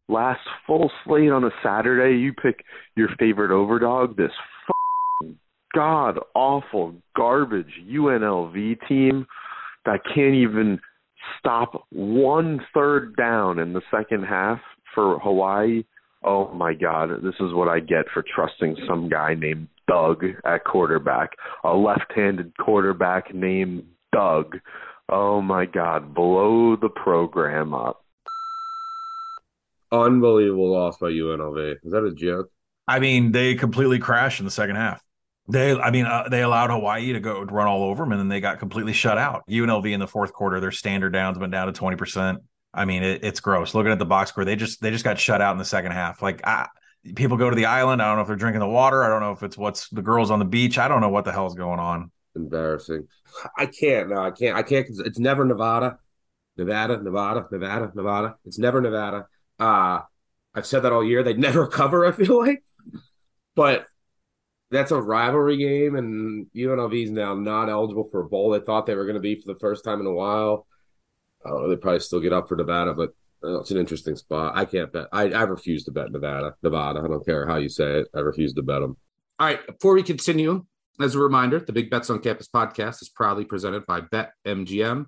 last 0.07 0.47
full 0.67 0.91
slate 1.03 1.31
on 1.31 1.43
a 1.45 1.51
Saturday, 1.63 2.19
you 2.19 2.31
pick 2.31 2.63
your 2.95 3.09
favorite 3.17 3.49
overdog, 3.49 4.17
this 4.17 4.31
god 5.75 6.17
awful 6.33 6.95
garbage 7.15 7.71
UNLV 7.87 8.87
team 8.87 9.27
that 9.85 9.99
can't 10.13 10.33
even 10.33 10.79
stop 11.37 11.85
one 11.91 12.65
third 12.73 13.15
down 13.15 13.59
in 13.59 13.73
the 13.73 13.81
second 13.91 14.23
half 14.23 14.59
for 14.93 15.19
Hawaii. 15.19 15.83
Oh 16.23 16.51
my 16.53 16.73
god, 16.73 17.09
this 17.21 17.35
is 17.39 17.53
what 17.53 17.67
I 17.67 17.79
get 17.79 18.05
for 18.13 18.23
trusting 18.23 18.77
some 18.87 19.09
guy 19.09 19.35
named 19.35 19.67
Doug 19.87 20.23
at 20.43 20.63
quarterback, 20.63 21.31
a 21.63 21.73
left-handed 21.75 22.57
quarterback 22.57 23.33
named 23.33 23.83
Doug. 24.11 24.57
Oh 25.09 25.41
my 25.41 25.65
god, 25.65 26.15
blow 26.15 26.75
the 26.75 26.89
program 26.89 27.75
up. 27.75 28.01
Unbelievable 29.91 30.71
loss 30.71 30.97
by 30.97 31.07
UNLV. 31.11 31.75
Is 31.83 31.91
that 31.91 32.03
a 32.03 32.13
joke? 32.13 32.49
I 32.87 32.99
mean, 32.99 33.31
they 33.31 33.53
completely 33.55 33.99
crashed 33.99 34.39
in 34.39 34.45
the 34.45 34.51
second 34.51 34.77
half. 34.77 35.04
They, 35.47 35.77
I 35.77 35.91
mean, 35.91 36.05
uh, 36.05 36.27
they 36.29 36.41
allowed 36.41 36.71
Hawaii 36.71 37.13
to 37.13 37.19
go 37.19 37.41
run 37.43 37.67
all 37.67 37.83
over 37.83 38.03
them, 38.03 38.11
and 38.11 38.19
then 38.19 38.29
they 38.29 38.41
got 38.41 38.59
completely 38.59 38.93
shut 38.93 39.17
out. 39.17 39.43
UNLV 39.47 39.91
in 39.91 39.99
the 39.99 40.07
fourth 40.07 40.33
quarter, 40.33 40.59
their 40.59 40.71
standard 40.71 41.13
downs 41.13 41.37
went 41.37 41.51
down 41.51 41.67
to 41.67 41.73
twenty 41.73 41.97
percent. 41.97 42.39
I 42.73 42.85
mean, 42.85 43.03
it, 43.03 43.23
it's 43.23 43.39
gross. 43.39 43.73
Looking 43.73 43.91
at 43.91 43.99
the 43.99 44.05
box 44.05 44.31
score, 44.31 44.43
they 44.43 44.55
just 44.55 44.81
they 44.81 44.89
just 44.89 45.03
got 45.03 45.19
shut 45.19 45.41
out 45.41 45.51
in 45.51 45.59
the 45.59 45.65
second 45.65 45.91
half. 45.91 46.21
Like, 46.21 46.41
people 47.15 47.37
go 47.37 47.49
to 47.49 47.55
the 47.55 47.65
island. 47.65 48.01
I 48.01 48.07
don't 48.07 48.15
know 48.15 48.21
if 48.21 48.27
they're 48.27 48.35
drinking 48.35 48.61
the 48.61 48.67
water. 48.67 49.03
I 49.03 49.07
don't 49.07 49.21
know 49.21 49.31
if 49.31 49.43
it's 49.43 49.57
what's 49.57 49.89
the 49.89 50.01
girls 50.01 50.31
on 50.31 50.39
the 50.39 50.45
beach. 50.45 50.77
I 50.77 50.87
don't 50.87 51.01
know 51.01 51.09
what 51.09 51.25
the 51.25 51.31
hell's 51.31 51.55
going 51.55 51.79
on. 51.79 52.11
Embarrassing. 52.35 53.07
I 53.57 53.67
can't. 53.67 54.09
No, 54.09 54.17
I 54.17 54.31
can't. 54.31 54.57
I 54.57 54.63
can't. 54.63 54.87
It's 54.89 55.19
never 55.19 55.45
Nevada, 55.45 55.99
Nevada, 56.57 57.01
Nevada, 57.01 57.47
Nevada, 57.51 57.91
Nevada. 57.93 58.35
It's 58.45 58.57
never 58.57 58.81
Nevada. 58.81 59.27
Uh 59.59 60.01
I've 60.53 60.65
said 60.65 60.81
that 60.81 60.93
all 60.93 61.03
year. 61.03 61.21
They 61.21 61.33
never 61.37 61.67
cover. 61.67 62.05
I 62.05 62.11
feel 62.11 62.39
like, 62.39 62.63
but 63.55 63.85
that's 64.71 64.91
a 64.91 65.01
rivalry 65.01 65.57
game, 65.57 65.95
and 65.95 66.47
UNLV 66.55 67.03
is 67.03 67.11
now 67.11 67.35
not 67.35 67.69
eligible 67.69 68.09
for 68.11 68.21
a 68.21 68.29
bowl. 68.29 68.51
They 68.51 68.59
thought 68.59 68.85
they 68.85 68.95
were 68.95 69.05
going 69.05 69.15
to 69.15 69.21
be 69.21 69.39
for 69.39 69.53
the 69.53 69.59
first 69.59 69.83
time 69.83 69.99
in 69.99 70.07
a 70.07 70.13
while. 70.13 70.67
Know. 71.45 71.69
They 71.69 71.75
probably 71.75 71.99
still 71.99 72.19
get 72.19 72.33
up 72.33 72.49
for 72.49 72.55
Nevada, 72.55 72.93
but 72.93 73.11
it's 73.43 73.71
an 73.71 73.77
interesting 73.77 74.15
spot. 74.15 74.53
I 74.55 74.65
can't 74.65 74.91
bet. 74.91 75.07
I, 75.11 75.29
I 75.29 75.43
refuse 75.43 75.83
to 75.85 75.91
bet 75.91 76.11
Nevada. 76.11 76.55
Nevada. 76.63 77.01
I 77.03 77.07
don't 77.07 77.25
care 77.25 77.45
how 77.45 77.57
you 77.57 77.69
say 77.69 77.99
it. 77.99 78.07
I 78.15 78.19
refuse 78.19 78.53
to 78.53 78.63
bet 78.63 78.81
them. 78.81 78.97
All 79.39 79.47
right. 79.47 79.65
Before 79.67 79.93
we 79.93 80.01
continue, 80.03 80.65
as 80.99 81.13
a 81.13 81.19
reminder, 81.19 81.59
the 81.59 81.73
Big 81.73 81.89
Bets 81.89 82.09
on 82.09 82.19
Campus 82.19 82.47
podcast 82.47 83.01
is 83.01 83.09
proudly 83.09 83.45
presented 83.45 83.85
by 83.85 84.01
BetMGM. 84.01 85.05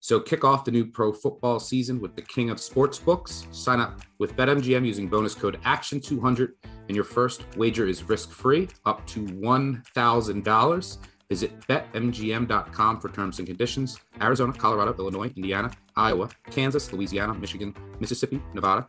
So 0.00 0.18
kick 0.18 0.44
off 0.44 0.64
the 0.64 0.70
new 0.70 0.86
pro 0.86 1.12
football 1.12 1.60
season 1.60 2.00
with 2.00 2.16
the 2.16 2.22
king 2.22 2.50
of 2.50 2.58
sports 2.58 2.98
books. 2.98 3.46
Sign 3.52 3.80
up 3.80 4.00
with 4.18 4.34
BetMGM 4.34 4.84
using 4.84 5.08
bonus 5.08 5.34
code 5.34 5.60
ACTION200 5.64 6.52
and 6.88 6.96
your 6.96 7.04
first 7.04 7.44
wager 7.56 7.86
is 7.86 8.02
risk-free 8.08 8.68
up 8.86 9.06
to 9.08 9.24
$1,000. 9.24 10.98
Visit 11.28 11.60
betmgm.com 11.68 13.00
for 13.00 13.08
terms 13.10 13.38
and 13.38 13.46
conditions. 13.46 14.00
Arizona, 14.20 14.52
Colorado, 14.52 14.94
Illinois, 14.98 15.32
Indiana, 15.36 15.70
Iowa, 15.94 16.28
Kansas, 16.50 16.92
Louisiana, 16.92 17.34
Michigan, 17.34 17.72
Mississippi, 18.00 18.42
Nevada, 18.52 18.88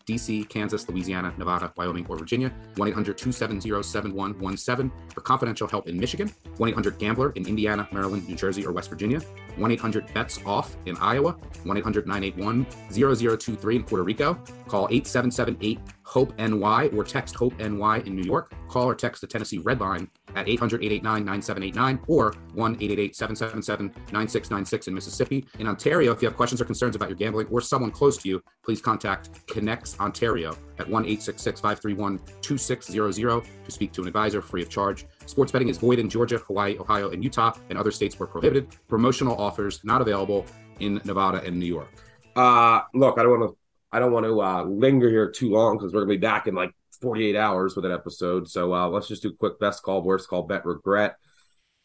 DC, 0.05 0.47
Kansas, 0.49 0.87
Louisiana, 0.87 1.33
Nevada, 1.37 1.71
Wyoming, 1.75 2.05
or 2.07 2.17
Virginia. 2.17 2.51
1 2.75 2.87
800 2.87 3.17
270 3.17 3.83
7117 3.83 4.91
for 5.13 5.21
confidential 5.21 5.67
help 5.67 5.87
in 5.87 5.99
Michigan. 5.99 6.31
1 6.57 6.69
800 6.69 6.97
Gambler 6.97 7.31
in 7.31 7.47
Indiana, 7.47 7.87
Maryland, 7.91 8.27
New 8.27 8.35
Jersey, 8.35 8.65
or 8.65 8.71
West 8.71 8.89
Virginia. 8.89 9.19
1 9.57 9.71
800 9.71 10.13
Bets 10.13 10.39
Off 10.45 10.75
in 10.85 10.97
Iowa. 10.97 11.37
1 11.63 11.77
800 11.77 12.07
981 12.07 12.65
0023 12.91 13.75
in 13.75 13.83
Puerto 13.83 14.03
Rico. 14.03 14.33
Call 14.67 14.87
8778 14.91 15.79
HOPE 16.11 16.37
NY 16.37 16.89
or 16.93 17.05
text 17.05 17.35
HOPE 17.35 17.57
NY 17.57 17.99
in 18.05 18.17
New 18.17 18.23
York. 18.23 18.53
Call 18.67 18.89
or 18.89 18.95
text 18.95 19.21
the 19.21 19.27
Tennessee 19.27 19.59
Red 19.59 19.79
Line 19.79 20.09
at 20.35 20.49
800 20.49 20.83
889 20.83 21.23
9789 21.23 22.05
or 22.07 22.33
1 22.53 22.71
888 22.75 23.15
777 23.15 23.85
9696 24.11 24.87
in 24.87 24.93
Mississippi. 24.93 25.47
In 25.59 25.67
Ontario, 25.67 26.11
if 26.11 26.21
you 26.21 26.27
have 26.27 26.35
questions 26.35 26.59
or 26.59 26.65
concerns 26.65 26.97
about 26.97 27.07
your 27.07 27.15
gambling 27.15 27.47
or 27.47 27.61
someone 27.61 27.91
close 27.91 28.17
to 28.17 28.27
you, 28.27 28.43
please 28.61 28.81
contact 28.81 29.29
ConnexOntario 29.47 30.51
at 30.79 30.89
1 30.89 31.05
866 31.05 31.61
531 31.61 32.19
2600 32.41 33.43
to 33.63 33.71
speak 33.71 33.93
to 33.93 34.01
an 34.01 34.07
advisor 34.07 34.41
free 34.41 34.61
of 34.61 34.69
charge. 34.69 35.05
Sports 35.27 35.53
betting 35.53 35.69
is 35.69 35.77
void 35.77 35.97
in 35.97 36.09
Georgia, 36.09 36.39
Hawaii, 36.39 36.77
Ohio, 36.77 37.11
and 37.11 37.23
Utah, 37.23 37.53
and 37.69 37.79
other 37.79 37.91
states 37.91 38.19
where 38.19 38.27
prohibited. 38.27 38.67
Promotional 38.89 39.39
offers 39.39 39.79
not 39.85 40.01
available 40.01 40.45
in 40.81 40.99
Nevada 41.05 41.41
and 41.45 41.57
New 41.57 41.65
York. 41.65 41.89
Uh 42.35 42.81
look, 42.93 43.17
I 43.17 43.23
don't 43.23 43.39
want 43.39 43.51
to 43.51 43.60
I 43.91 43.99
don't 43.99 44.11
want 44.11 44.25
to 44.25 44.41
uh, 44.41 44.63
linger 44.63 45.09
here 45.09 45.29
too 45.29 45.51
long 45.51 45.77
because 45.77 45.93
we're 45.93 46.01
gonna 46.01 46.13
be 46.13 46.17
back 46.17 46.47
in 46.47 46.55
like 46.55 46.71
48 47.01 47.35
hours 47.35 47.75
with 47.75 47.85
an 47.85 47.91
episode. 47.91 48.47
So 48.47 48.73
uh, 48.73 48.87
let's 48.87 49.07
just 49.07 49.23
do 49.23 49.29
a 49.29 49.35
quick 49.35 49.59
best 49.59 49.83
call, 49.83 50.01
worst 50.01 50.27
call, 50.27 50.43
bet, 50.43 50.65
regret. 50.65 51.15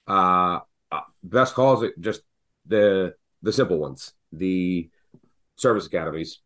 Uh, 0.07 0.61
uh 0.93 1.01
best 1.23 1.55
calls, 1.55 1.85
just 1.99 2.23
the 2.67 3.15
the 3.43 3.53
simple 3.53 3.79
ones. 3.79 4.13
The 4.33 4.89
service 5.57 5.87
academies 5.87 6.41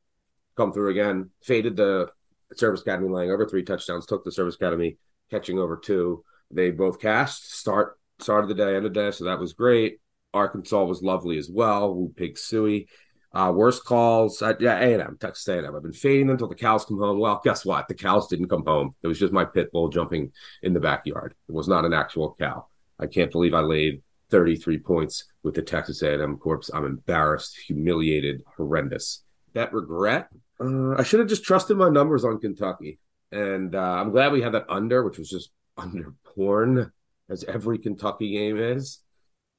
come 0.57 0.73
through 0.73 0.91
again. 0.91 1.31
Faded 1.43 1.77
the 1.77 2.11
service 2.55 2.83
academy 2.83 3.09
laying 3.09 3.31
over 3.31 3.47
three 3.47 3.63
touchdowns. 3.63 4.07
Took 4.07 4.25
the 4.25 4.33
service 4.33 4.55
academy 4.55 4.99
catching 5.31 5.59
over 5.59 5.77
two. 5.77 6.25
They 6.51 6.71
both 6.71 7.01
cast 7.01 7.53
start 7.53 7.99
started 8.19 8.49
the 8.49 8.55
day, 8.55 8.77
ended 8.77 8.95
the 8.95 9.01
day, 9.01 9.11
so 9.11 9.25
that 9.25 9.39
was 9.39 9.53
great. 9.53 10.01
Arkansas 10.33 10.85
was 10.85 11.03
lovely 11.03 11.39
as 11.39 11.49
well. 11.51 11.95
Woo 11.95 12.13
Pig 12.15 12.37
Sooie. 12.37 12.87
Uh, 13.33 13.53
worst 13.55 13.85
calls, 13.85 14.43
uh, 14.43 14.55
yeah, 14.59 14.79
A 14.79 14.93
and 14.95 15.03
M, 15.03 15.17
Texas 15.21 15.47
A 15.49 15.59
and 15.59 15.67
M. 15.67 15.77
I've 15.77 15.83
been 15.83 15.93
fading 15.93 16.27
them 16.27 16.35
until 16.35 16.49
the 16.49 16.57
cows 16.57 16.85
come 16.85 16.99
home. 16.99 17.21
Well, 17.21 17.41
guess 17.45 17.65
what? 17.65 17.87
The 17.87 17.95
cows 17.95 18.27
didn't 18.27 18.49
come 18.49 18.65
home. 18.65 18.95
It 19.03 19.07
was 19.07 19.21
just 19.21 19.33
my 19.33 19.45
pit 19.45 19.71
bull 19.71 19.89
jumping 19.89 20.33
in 20.63 20.73
the 20.73 20.81
backyard. 20.81 21.35
It 21.49 21.53
was 21.55 21.69
not 21.69 21.85
an 21.85 21.93
actual 21.93 22.35
cow. 22.41 22.67
I 22.99 23.07
can't 23.07 23.31
believe 23.31 23.55
I 23.55 23.61
laid 23.61 24.03
33 24.31 24.79
points 24.79 25.27
with 25.45 25.55
the 25.55 25.63
Texas 25.63 26.03
A 26.03 26.15
and 26.15 26.23
M 26.23 26.37
corpse. 26.39 26.71
I'm 26.75 26.85
embarrassed, 26.85 27.57
humiliated, 27.67 28.43
horrendous. 28.57 29.23
That 29.55 29.73
regret. 29.73 30.29
Uh, 30.61 30.97
I 30.97 31.05
should 31.05 31.21
have 31.21 31.29
just 31.29 31.45
trusted 31.45 31.77
my 31.77 31.89
numbers 31.89 32.25
on 32.25 32.41
Kentucky, 32.41 32.99
and 33.31 33.75
uh, 33.75 33.79
I'm 33.79 34.11
glad 34.11 34.33
we 34.33 34.43
had 34.43 34.53
that 34.53 34.67
under, 34.69 35.05
which 35.05 35.19
was 35.19 35.31
just 35.31 35.51
under 35.77 36.15
porn, 36.35 36.93
as 37.29 37.45
every 37.45 37.79
Kentucky 37.79 38.33
game 38.33 38.59
is. 38.59 38.99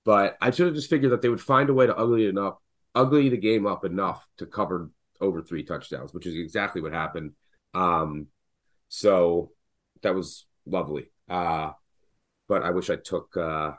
But 0.03 0.37
I 0.41 0.51
should 0.51 0.67
have 0.67 0.75
just 0.75 0.89
figured 0.89 1.13
that 1.13 1.21
they 1.21 1.29
would 1.29 1.41
find 1.41 1.69
a 1.69 1.73
way 1.73 1.87
to 1.87 1.95
ugly 1.95 2.25
it 2.25 2.37
up 2.37 2.61
ugly 2.95 3.29
the 3.29 3.37
game 3.37 3.65
up 3.65 3.85
enough 3.85 4.25
to 4.37 4.45
cover 4.45 4.89
over 5.19 5.41
three 5.41 5.63
touchdowns, 5.63 6.13
which 6.13 6.25
is 6.25 6.35
exactly 6.35 6.81
what 6.81 6.93
happened. 6.93 7.31
Um, 7.73 8.27
so 8.89 9.51
that 10.01 10.15
was 10.15 10.45
lovely. 10.65 11.11
Uh, 11.29 11.71
but 12.47 12.63
I 12.63 12.71
wish 12.71 12.89
I 12.89 12.97
took 12.97 13.35
uh, 13.37 13.71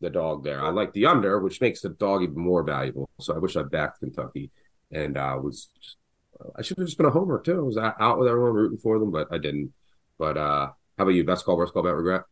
the 0.00 0.10
dog 0.10 0.44
there. 0.44 0.62
I 0.62 0.70
like 0.70 0.92
the 0.92 1.06
under, 1.06 1.40
which 1.40 1.60
makes 1.60 1.80
the 1.80 1.88
dog 1.88 2.22
even 2.22 2.38
more 2.38 2.62
valuable. 2.62 3.08
So 3.20 3.34
I 3.34 3.38
wish 3.38 3.56
I 3.56 3.62
backed 3.62 4.00
Kentucky 4.00 4.50
and 4.92 5.16
uh, 5.16 5.38
was. 5.42 5.68
Just, 5.80 5.96
I 6.56 6.62
should 6.62 6.78
have 6.78 6.86
just 6.86 6.98
been 6.98 7.06
a 7.06 7.10
homer 7.10 7.40
too. 7.40 7.58
I 7.58 7.62
was 7.62 7.78
out 7.78 8.18
with 8.18 8.28
everyone 8.28 8.54
rooting 8.54 8.78
for 8.78 8.98
them, 8.98 9.10
but 9.10 9.28
I 9.32 9.38
didn't. 9.38 9.72
But 10.18 10.36
uh, 10.36 10.66
how 10.98 11.04
about 11.04 11.14
you? 11.14 11.24
Best 11.24 11.44
call, 11.44 11.56
worst 11.56 11.72
call, 11.72 11.82
bet, 11.82 11.94
regret. 11.94 12.22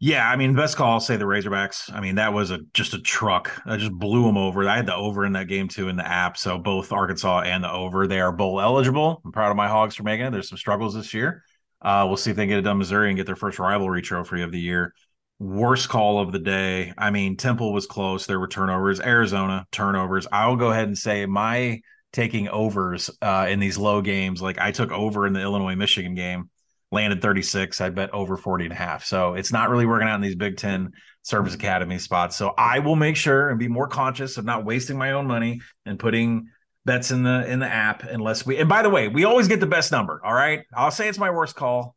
Yeah, 0.00 0.30
I 0.30 0.36
mean, 0.36 0.54
best 0.54 0.76
call, 0.76 0.92
I'll 0.92 1.00
say 1.00 1.16
the 1.16 1.24
Razorbacks. 1.24 1.92
I 1.92 2.00
mean, 2.00 2.14
that 2.16 2.32
was 2.32 2.52
a 2.52 2.60
just 2.72 2.94
a 2.94 3.00
truck. 3.00 3.60
I 3.66 3.76
just 3.76 3.92
blew 3.92 4.22
them 4.22 4.36
over. 4.36 4.66
I 4.68 4.76
had 4.76 4.86
the 4.86 4.94
over 4.94 5.24
in 5.24 5.32
that 5.32 5.48
game 5.48 5.66
too 5.66 5.88
in 5.88 5.96
the 5.96 6.06
app. 6.06 6.36
So 6.36 6.56
both 6.56 6.92
Arkansas 6.92 7.40
and 7.40 7.64
the 7.64 7.72
over, 7.72 8.06
they 8.06 8.20
are 8.20 8.30
bowl 8.30 8.60
eligible. 8.60 9.20
I'm 9.24 9.32
proud 9.32 9.50
of 9.50 9.56
my 9.56 9.66
Hogs 9.66 9.96
for 9.96 10.04
making 10.04 10.26
it. 10.26 10.30
There's 10.30 10.48
some 10.48 10.58
struggles 10.58 10.94
this 10.94 11.12
year. 11.12 11.42
Uh, 11.82 12.04
we'll 12.06 12.16
see 12.16 12.30
if 12.30 12.36
they 12.36 12.46
get 12.46 12.58
it 12.58 12.62
done 12.62 12.78
Missouri 12.78 13.08
and 13.08 13.16
get 13.16 13.26
their 13.26 13.34
first 13.36 13.58
rivalry 13.58 14.00
trophy 14.00 14.42
of 14.42 14.52
the 14.52 14.60
year. 14.60 14.94
Worst 15.40 15.88
call 15.88 16.20
of 16.20 16.30
the 16.30 16.38
day. 16.38 16.92
I 16.96 17.10
mean, 17.10 17.36
Temple 17.36 17.72
was 17.72 17.86
close. 17.86 18.26
There 18.26 18.38
were 18.38 18.48
turnovers. 18.48 19.00
Arizona 19.00 19.66
turnovers. 19.72 20.28
I'll 20.30 20.56
go 20.56 20.70
ahead 20.70 20.86
and 20.86 20.98
say 20.98 21.26
my 21.26 21.80
taking 22.12 22.48
overs 22.48 23.10
uh, 23.20 23.46
in 23.48 23.58
these 23.58 23.76
low 23.78 24.00
games. 24.00 24.40
Like 24.40 24.58
I 24.58 24.70
took 24.70 24.92
over 24.92 25.26
in 25.26 25.32
the 25.32 25.40
Illinois 25.40 25.74
Michigan 25.74 26.14
game 26.14 26.50
landed 26.90 27.20
36. 27.20 27.80
I 27.80 27.90
bet 27.90 28.12
over 28.14 28.36
40 28.36 28.64
and 28.64 28.72
a 28.72 28.76
half. 28.76 29.04
So 29.04 29.34
it's 29.34 29.52
not 29.52 29.70
really 29.70 29.86
working 29.86 30.08
out 30.08 30.14
in 30.16 30.20
these 30.20 30.34
Big 30.34 30.56
Ten 30.56 30.92
service 31.22 31.54
academy 31.54 31.98
spots. 31.98 32.36
So 32.36 32.54
I 32.56 32.78
will 32.78 32.96
make 32.96 33.16
sure 33.16 33.50
and 33.50 33.58
be 33.58 33.68
more 33.68 33.88
conscious 33.88 34.38
of 34.38 34.44
not 34.44 34.64
wasting 34.64 34.96
my 34.96 35.12
own 35.12 35.26
money 35.26 35.60
and 35.84 35.98
putting 35.98 36.48
bets 36.86 37.10
in 37.10 37.22
the 37.22 37.46
in 37.46 37.58
the 37.58 37.68
app 37.68 38.02
unless 38.04 38.46
we 38.46 38.56
and 38.56 38.68
by 38.68 38.82
the 38.82 38.88
way, 38.88 39.08
we 39.08 39.24
always 39.24 39.48
get 39.48 39.60
the 39.60 39.66
best 39.66 39.92
number. 39.92 40.20
All 40.24 40.32
right. 40.32 40.62
I'll 40.74 40.90
say 40.90 41.08
it's 41.08 41.18
my 41.18 41.30
worst 41.30 41.54
call, 41.54 41.94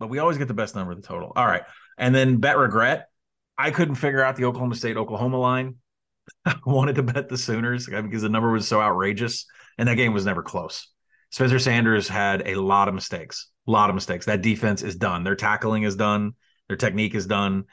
but 0.00 0.08
we 0.08 0.18
always 0.18 0.38
get 0.38 0.48
the 0.48 0.54
best 0.54 0.74
number 0.74 0.92
of 0.92 1.00
the 1.00 1.06
total. 1.06 1.32
All 1.36 1.46
right. 1.46 1.62
And 1.96 2.14
then 2.14 2.38
bet 2.38 2.58
regret. 2.58 3.08
I 3.56 3.70
couldn't 3.70 3.94
figure 3.96 4.22
out 4.22 4.36
the 4.36 4.46
Oklahoma 4.46 4.74
State 4.74 4.96
Oklahoma 4.96 5.38
line. 5.38 5.76
I 6.44 6.56
wanted 6.66 6.96
to 6.96 7.02
bet 7.02 7.28
the 7.28 7.38
Sooners 7.38 7.86
because 7.86 8.22
the 8.22 8.28
number 8.28 8.50
was 8.50 8.66
so 8.66 8.80
outrageous, 8.80 9.46
and 9.78 9.88
that 9.88 9.96
game 9.96 10.12
was 10.12 10.24
never 10.24 10.42
close. 10.42 10.88
Spencer 11.30 11.58
Sanders 11.58 12.08
had 12.08 12.46
a 12.46 12.56
lot 12.56 12.88
of 12.88 12.94
mistakes, 12.94 13.48
a 13.66 13.70
lot 13.70 13.88
of 13.88 13.94
mistakes. 13.94 14.26
That 14.26 14.42
defense 14.42 14.82
is 14.82 14.96
done. 14.96 15.24
Their 15.24 15.36
tackling 15.36 15.84
is 15.84 15.96
done. 15.96 16.34
Their 16.68 16.76
technique 16.76 17.14
is 17.14 17.26
done. 17.26 17.64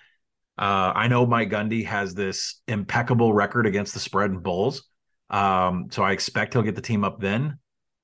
Uh, 0.57 0.91
I 0.93 1.07
know 1.07 1.25
Mike 1.25 1.49
Gundy 1.49 1.85
has 1.85 2.13
this 2.13 2.61
impeccable 2.67 3.33
record 3.33 3.65
against 3.65 3.93
the 3.93 3.99
spread 3.99 4.31
and 4.31 4.43
Bulls. 4.43 4.89
um, 5.29 5.87
so 5.91 6.03
I 6.03 6.11
expect 6.11 6.53
he'll 6.53 6.63
get 6.63 6.75
the 6.75 6.81
team 6.81 7.03
up 7.03 7.19
then. 7.19 7.59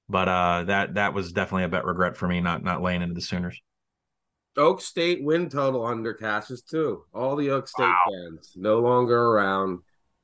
But 0.08 0.30
uh, 0.30 0.64
that 0.66 0.94
that 0.96 1.14
was 1.14 1.34
definitely 1.34 1.64
a 1.64 1.70
bet 1.70 1.86
regret 1.86 2.16
for 2.16 2.28
me 2.28 2.40
not 2.40 2.64
not 2.64 2.82
laying 2.82 3.02
into 3.02 3.16
the 3.16 3.22
Sooners. 3.22 3.60
Oak 4.58 4.80
State 4.80 5.24
win 5.24 5.50
total 5.50 5.86
under 5.86 6.14
cashes 6.14 6.62
too. 6.62 7.04
All 7.14 7.36
the 7.36 7.50
Oak 7.50 7.68
State 7.68 7.84
wow. 7.84 8.04
fans 8.08 8.54
no 8.56 8.80
longer 8.80 9.20
around. 9.20 9.80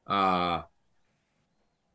Uh, 0.07 0.61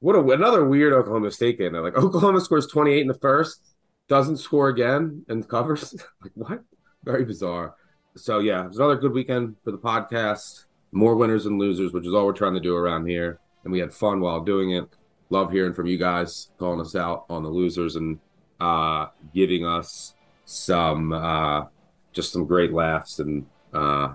what 0.00 0.16
a, 0.16 0.20
another 0.20 0.64
weird 0.64 0.92
Oklahoma 0.92 1.30
State 1.30 1.58
game. 1.58 1.72
Like 1.72 1.96
Oklahoma 1.96 2.40
scores 2.40 2.66
28 2.66 3.00
in 3.00 3.06
the 3.08 3.14
first, 3.14 3.60
doesn't 4.08 4.38
score 4.38 4.68
again, 4.68 5.24
and 5.28 5.48
covers. 5.48 5.94
like 6.22 6.32
what? 6.34 6.62
Very 7.04 7.24
bizarre. 7.24 7.74
So 8.16 8.38
yeah, 8.38 8.66
it's 8.66 8.76
another 8.76 8.96
good 8.96 9.12
weekend 9.12 9.56
for 9.62 9.70
the 9.70 9.78
podcast. 9.78 10.64
More 10.92 11.16
winners 11.16 11.46
and 11.46 11.58
losers, 11.58 11.92
which 11.92 12.06
is 12.06 12.14
all 12.14 12.26
we're 12.26 12.32
trying 12.32 12.54
to 12.54 12.60
do 12.60 12.74
around 12.74 13.06
here, 13.06 13.38
and 13.64 13.72
we 13.72 13.78
had 13.78 13.92
fun 13.92 14.20
while 14.20 14.40
doing 14.40 14.72
it. 14.72 14.88
Love 15.30 15.50
hearing 15.50 15.74
from 15.74 15.86
you 15.86 15.98
guys, 15.98 16.50
calling 16.58 16.80
us 16.80 16.94
out 16.94 17.26
on 17.28 17.42
the 17.42 17.48
losers 17.48 17.96
and 17.96 18.18
uh, 18.60 19.06
giving 19.34 19.66
us 19.66 20.14
some 20.44 21.12
uh, 21.12 21.64
just 22.12 22.32
some 22.32 22.46
great 22.46 22.72
laughs 22.72 23.18
and 23.18 23.44
uh, 23.74 24.12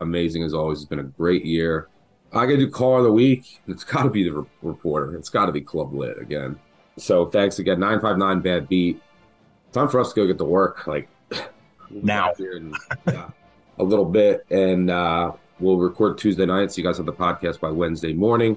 amazing 0.00 0.42
as 0.42 0.54
always. 0.54 0.78
It's 0.78 0.88
been 0.88 0.98
a 0.98 1.04
great 1.04 1.44
year. 1.44 1.88
I 2.32 2.46
got 2.46 2.52
to 2.52 2.56
do 2.56 2.70
call 2.70 2.98
of 2.98 3.04
the 3.04 3.12
week. 3.12 3.60
It's 3.68 3.84
got 3.84 4.02
to 4.02 4.10
be 4.10 4.24
the 4.24 4.32
re- 4.32 4.46
reporter. 4.62 5.16
It's 5.16 5.28
got 5.28 5.46
to 5.46 5.52
be 5.52 5.60
Club 5.60 5.94
Lit 5.94 6.18
again. 6.18 6.58
So 6.98 7.26
thanks 7.26 7.60
again. 7.60 7.78
Nine 7.78 8.00
five 8.00 8.18
nine 8.18 8.40
bad 8.40 8.68
beat. 8.68 9.00
Time 9.74 9.88
for 9.88 9.98
us 9.98 10.12
to 10.12 10.14
go 10.14 10.26
get 10.28 10.38
to 10.38 10.44
work. 10.44 10.86
Like 10.86 11.08
now, 11.90 12.32
in, 12.38 12.72
a 13.06 13.82
little 13.82 14.04
bit, 14.04 14.46
and 14.48 14.88
uh, 14.88 15.32
we'll 15.58 15.78
record 15.78 16.16
Tuesday 16.16 16.46
night. 16.46 16.70
So 16.70 16.78
you 16.80 16.84
guys 16.84 16.96
have 16.98 17.06
the 17.06 17.12
podcast 17.12 17.58
by 17.58 17.70
Wednesday 17.70 18.12
morning. 18.12 18.56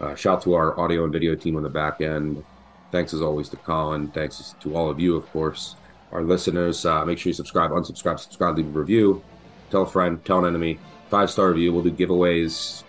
Uh, 0.00 0.16
shout 0.16 0.42
to 0.42 0.54
our 0.54 0.78
audio 0.78 1.04
and 1.04 1.12
video 1.12 1.36
team 1.36 1.56
on 1.56 1.62
the 1.62 1.68
back 1.68 2.00
end. 2.00 2.44
Thanks 2.90 3.14
as 3.14 3.22
always 3.22 3.48
to 3.50 3.56
Collin. 3.58 4.08
Thanks 4.08 4.56
to 4.58 4.74
all 4.74 4.90
of 4.90 4.98
you, 4.98 5.14
of 5.14 5.30
course, 5.30 5.76
our 6.10 6.22
listeners. 6.22 6.84
Uh, 6.84 7.04
make 7.04 7.18
sure 7.18 7.30
you 7.30 7.34
subscribe, 7.34 7.70
unsubscribe, 7.70 8.18
subscribe, 8.18 8.56
leave 8.56 8.66
a 8.66 8.70
review, 8.70 9.22
tell 9.70 9.82
a 9.82 9.86
friend, 9.86 10.24
tell 10.24 10.40
an 10.40 10.46
enemy. 10.46 10.80
Five 11.10 11.30
star 11.30 11.50
review. 11.50 11.72
We'll 11.72 11.84
do 11.84 11.92
giveaways 11.92 12.82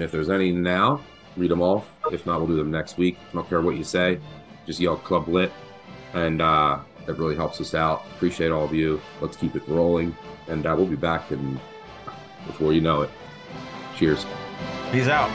if 0.00 0.10
there's 0.10 0.30
any 0.30 0.52
now. 0.52 1.02
Read 1.36 1.50
them 1.50 1.60
all. 1.60 1.84
If 2.10 2.24
not, 2.24 2.38
we'll 2.38 2.46
do 2.48 2.56
them 2.56 2.70
next 2.70 2.96
week. 2.96 3.18
I 3.28 3.34
don't 3.34 3.46
care 3.46 3.60
what 3.60 3.76
you 3.76 3.84
say. 3.84 4.18
Just 4.64 4.80
yell 4.80 4.96
Club 4.96 5.28
Lit, 5.28 5.52
and 6.16 6.40
uh, 6.40 6.78
that 7.04 7.14
really 7.14 7.36
helps 7.36 7.60
us 7.60 7.74
out. 7.74 8.04
Appreciate 8.14 8.50
all 8.50 8.64
of 8.64 8.74
you. 8.74 9.00
Let's 9.20 9.36
keep 9.36 9.54
it 9.54 9.62
rolling, 9.68 10.16
and 10.48 10.66
uh, 10.66 10.74
we'll 10.76 10.86
be 10.86 10.96
back 10.96 11.30
in 11.30 11.60
before 12.46 12.72
you 12.72 12.80
know 12.80 13.02
it. 13.02 13.10
Cheers. 13.96 14.26
Peace 14.90 15.08
out. 15.08 15.30